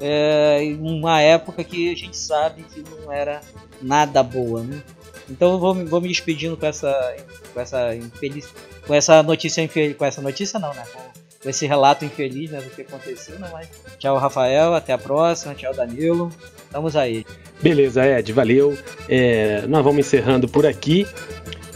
é, 0.02 0.76
uma 0.82 1.22
época 1.22 1.64
que 1.64 1.90
a 1.90 1.96
gente 1.96 2.18
sabe 2.18 2.64
que 2.64 2.84
não 2.84 3.10
era 3.10 3.42
nada 3.82 4.24
boa, 4.24 4.64
né? 4.64 4.82
Então 5.30 5.58
vou, 5.58 5.74
vou 5.86 6.02
me 6.02 6.08
despedindo 6.08 6.58
com 6.58 6.66
essa, 6.66 7.16
com 7.54 7.60
essa 7.60 7.96
infeliz, 7.96 8.48
com 8.86 8.94
essa 8.94 9.24
notícia 9.24 9.62
infeliz, 9.62 9.96
com 9.96 10.06
essa 10.06 10.22
notícia 10.22 10.60
não, 10.60 10.74
né? 10.74 10.84
Com, 10.94 11.02
com 11.44 11.50
esse 11.50 11.66
relato 11.66 12.06
infeliz 12.06 12.52
né, 12.52 12.62
do 12.62 12.70
que 12.70 12.82
aconteceu, 12.82 13.38
né? 13.40 13.50
Mas 13.52 13.70
tchau, 13.98 14.18
Rafael, 14.18 14.74
até 14.74 14.94
a 14.94 14.98
próxima, 14.98 15.54
tchau, 15.56 15.74
Danilo, 15.74 16.32
estamos 16.66 16.96
aí. 16.96 17.26
Beleza, 17.62 18.06
Ed, 18.06 18.32
valeu. 18.34 18.78
É, 19.08 19.64
nós 19.68 19.84
vamos 19.84 20.06
encerrando 20.06 20.48
por 20.48 20.66
aqui, 20.66 21.08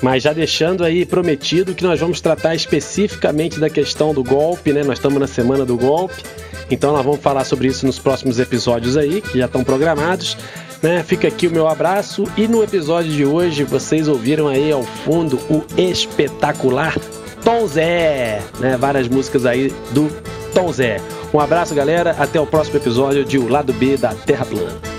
mas 0.01 0.23
já 0.23 0.33
deixando 0.33 0.83
aí 0.83 1.05
prometido 1.05 1.73
que 1.73 1.83
nós 1.83 1.99
vamos 1.99 2.19
tratar 2.19 2.55
especificamente 2.55 3.59
da 3.59 3.69
questão 3.69 4.13
do 4.13 4.23
golpe, 4.23 4.73
né? 4.73 4.83
Nós 4.83 4.97
estamos 4.97 5.19
na 5.19 5.27
semana 5.27 5.65
do 5.65 5.77
golpe, 5.77 6.21
então 6.69 6.91
nós 6.91 7.05
vamos 7.05 7.21
falar 7.21 7.45
sobre 7.45 7.67
isso 7.67 7.85
nos 7.85 7.97
próximos 7.97 8.39
episódios 8.39 8.97
aí, 8.97 9.21
que 9.21 9.37
já 9.37 9.45
estão 9.45 9.63
programados. 9.63 10.37
Né? 10.81 11.03
Fica 11.03 11.27
aqui 11.27 11.47
o 11.47 11.51
meu 11.51 11.67
abraço 11.67 12.23
e 12.37 12.47
no 12.47 12.63
episódio 12.63 13.11
de 13.11 13.25
hoje 13.25 13.63
vocês 13.63 14.07
ouviram 14.07 14.47
aí 14.47 14.71
ao 14.71 14.83
fundo 14.83 15.37
o 15.49 15.65
espetacular 15.77 16.95
Tom 17.43 17.65
Zé, 17.65 18.41
né? 18.59 18.77
Várias 18.77 19.07
músicas 19.07 19.45
aí 19.45 19.73
do 19.91 20.09
Tom 20.53 20.71
Zé. 20.71 21.01
Um 21.33 21.39
abraço, 21.39 21.73
galera. 21.73 22.15
Até 22.19 22.39
o 22.39 22.45
próximo 22.45 22.77
episódio 22.77 23.23
de 23.23 23.37
O 23.37 23.47
Lado 23.47 23.73
B 23.73 23.97
da 23.97 24.13
Terra 24.13 24.45
Plana. 24.45 24.96